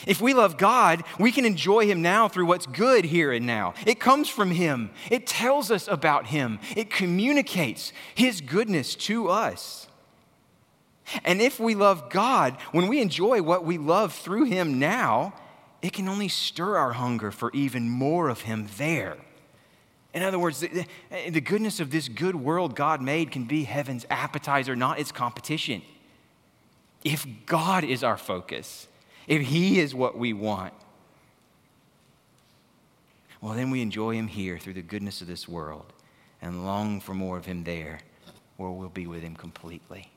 If 0.07 0.21
we 0.21 0.35
love 0.35 0.59
God, 0.59 1.05
we 1.19 1.33
can 1.33 1.45
enjoy 1.45 1.87
Him 1.87 2.03
now 2.03 2.29
through 2.29 2.47
what's 2.47 2.67
good 2.67 3.07
here 3.07 3.33
and 3.33 3.47
now. 3.47 3.75
It 3.87 4.01
comes 4.01 4.29
from 4.29 4.51
Him, 4.51 4.91
it 5.11 5.27
tells 5.27 5.71
us 5.71 5.89
about 5.89 6.27
Him, 6.27 6.59
it 6.77 6.91
communicates 6.91 7.93
His 8.15 8.41
goodness 8.41 8.95
to 8.97 9.29
us. 9.29 9.87
And 11.25 11.41
if 11.41 11.61
we 11.61 11.75
love 11.75 12.11
God, 12.11 12.57
when 12.73 12.89
we 12.89 13.01
enjoy 13.01 13.43
what 13.43 13.65
we 13.65 13.79
love 13.79 14.13
through 14.13 14.45
Him 14.45 14.79
now, 14.79 15.35
it 15.83 15.93
can 15.93 16.09
only 16.09 16.29
stir 16.29 16.77
our 16.77 16.93
hunger 16.93 17.31
for 17.31 17.51
even 17.53 17.91
more 17.91 18.29
of 18.29 18.43
Him 18.43 18.69
there. 18.79 19.19
In 20.15 20.23
other 20.23 20.39
words, 20.39 20.61
the, 20.61 20.87
the 21.29 21.41
goodness 21.41 21.81
of 21.81 21.91
this 21.91 22.09
good 22.09 22.37
world 22.37 22.77
God 22.77 23.03
made 23.03 23.31
can 23.33 23.45
be 23.45 23.65
heaven's 23.65 24.07
appetizer, 24.09 24.77
not 24.77 24.99
its 24.99 25.13
competition. 25.13 25.83
If 27.03 27.27
God 27.47 27.85
is 27.85 28.03
our 28.03 28.17
focus, 28.17 28.89
if 29.27 29.43
He 29.43 29.81
is 29.81 29.95
what 29.95 30.17
we 30.17 30.33
want, 30.33 30.73
well, 33.41 33.53
then 33.53 33.71
we 33.71 33.83
enjoy 33.83 34.15
Him 34.15 34.29
here 34.29 34.57
through 34.57 34.75
the 34.75 34.83
goodness 34.83 35.21
of 35.21 35.27
this 35.27 35.47
world 35.47 35.93
and 36.41 36.65
long 36.65 37.01
for 37.01 37.13
more 37.13 37.37
of 37.37 37.45
Him 37.45 37.65
there 37.65 37.99
where 38.57 38.71
we'll 38.71 38.89
be 38.89 39.07
with 39.07 39.23
Him 39.23 39.37
completely. 39.37 40.14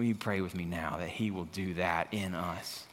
Will 0.00 0.06
you 0.06 0.14
pray 0.14 0.40
with 0.40 0.54
me 0.54 0.64
now 0.64 0.96
that 0.98 1.10
He 1.10 1.30
will 1.30 1.44
do 1.44 1.74
that 1.74 2.08
in 2.10 2.34
us? 2.34 2.84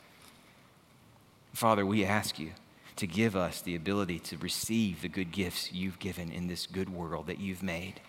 Father, 1.54 1.86
we 1.86 2.04
ask 2.04 2.38
you 2.38 2.52
to 2.98 3.08
give 3.08 3.34
us 3.34 3.62
the 3.62 3.78
ability 3.78 4.20
to 4.20 4.38
receive 4.40 5.02
the 5.02 5.08
good 5.08 5.32
gifts 5.32 5.72
you've 5.72 6.00
given 6.00 6.34
in 6.34 6.48
this 6.48 6.66
good 6.66 6.90
world 6.90 7.28
that 7.28 7.40
you've 7.40 7.64
made 7.64 8.02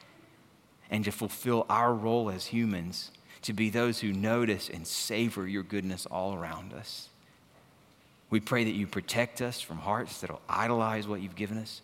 and 0.90 1.04
to 1.04 1.12
fulfill 1.12 1.64
our 1.70 1.94
role 1.94 2.28
as 2.28 2.46
humans 2.46 3.12
to 3.42 3.52
be 3.52 3.70
those 3.70 4.00
who 4.00 4.12
notice 4.12 4.68
and 4.68 4.84
savor 4.84 5.46
your 5.46 5.62
goodness 5.62 6.04
all 6.06 6.34
around 6.34 6.72
us. 6.72 7.08
We 8.30 8.40
pray 8.40 8.64
that 8.64 8.74
you 8.74 8.88
protect 8.88 9.40
us 9.40 9.60
from 9.60 9.78
hearts 9.78 10.20
that 10.22 10.30
will 10.30 10.42
idolize 10.48 11.06
what 11.06 11.20
you've 11.20 11.36
given 11.36 11.58
us 11.58 11.82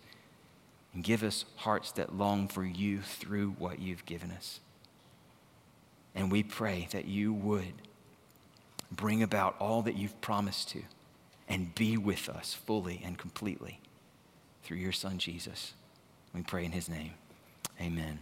and 0.93 1.01
give 1.01 1.23
us 1.23 1.45
hearts 1.55 1.93
that 1.93 2.13
long 2.13 2.49
for 2.49 2.65
you 2.65 2.99
through 2.99 3.51
what 3.51 3.79
you've 3.79 4.05
given 4.05 4.31
us. 4.31 4.59
And 6.15 6.31
we 6.31 6.43
pray 6.43 6.87
that 6.91 7.05
you 7.05 7.33
would 7.33 7.73
bring 8.91 9.21
about 9.21 9.55
all 9.59 9.81
that 9.83 9.97
you've 9.97 10.19
promised 10.21 10.69
to 10.69 10.83
and 11.47 11.75
be 11.75 11.97
with 11.97 12.29
us 12.29 12.53
fully 12.53 13.01
and 13.03 13.17
completely 13.17 13.79
through 14.63 14.77
your 14.77 14.93
Son, 14.93 15.17
Jesus. 15.17 15.73
We 16.33 16.41
pray 16.41 16.65
in 16.65 16.71
his 16.71 16.89
name. 16.89 17.11
Amen. 17.79 18.19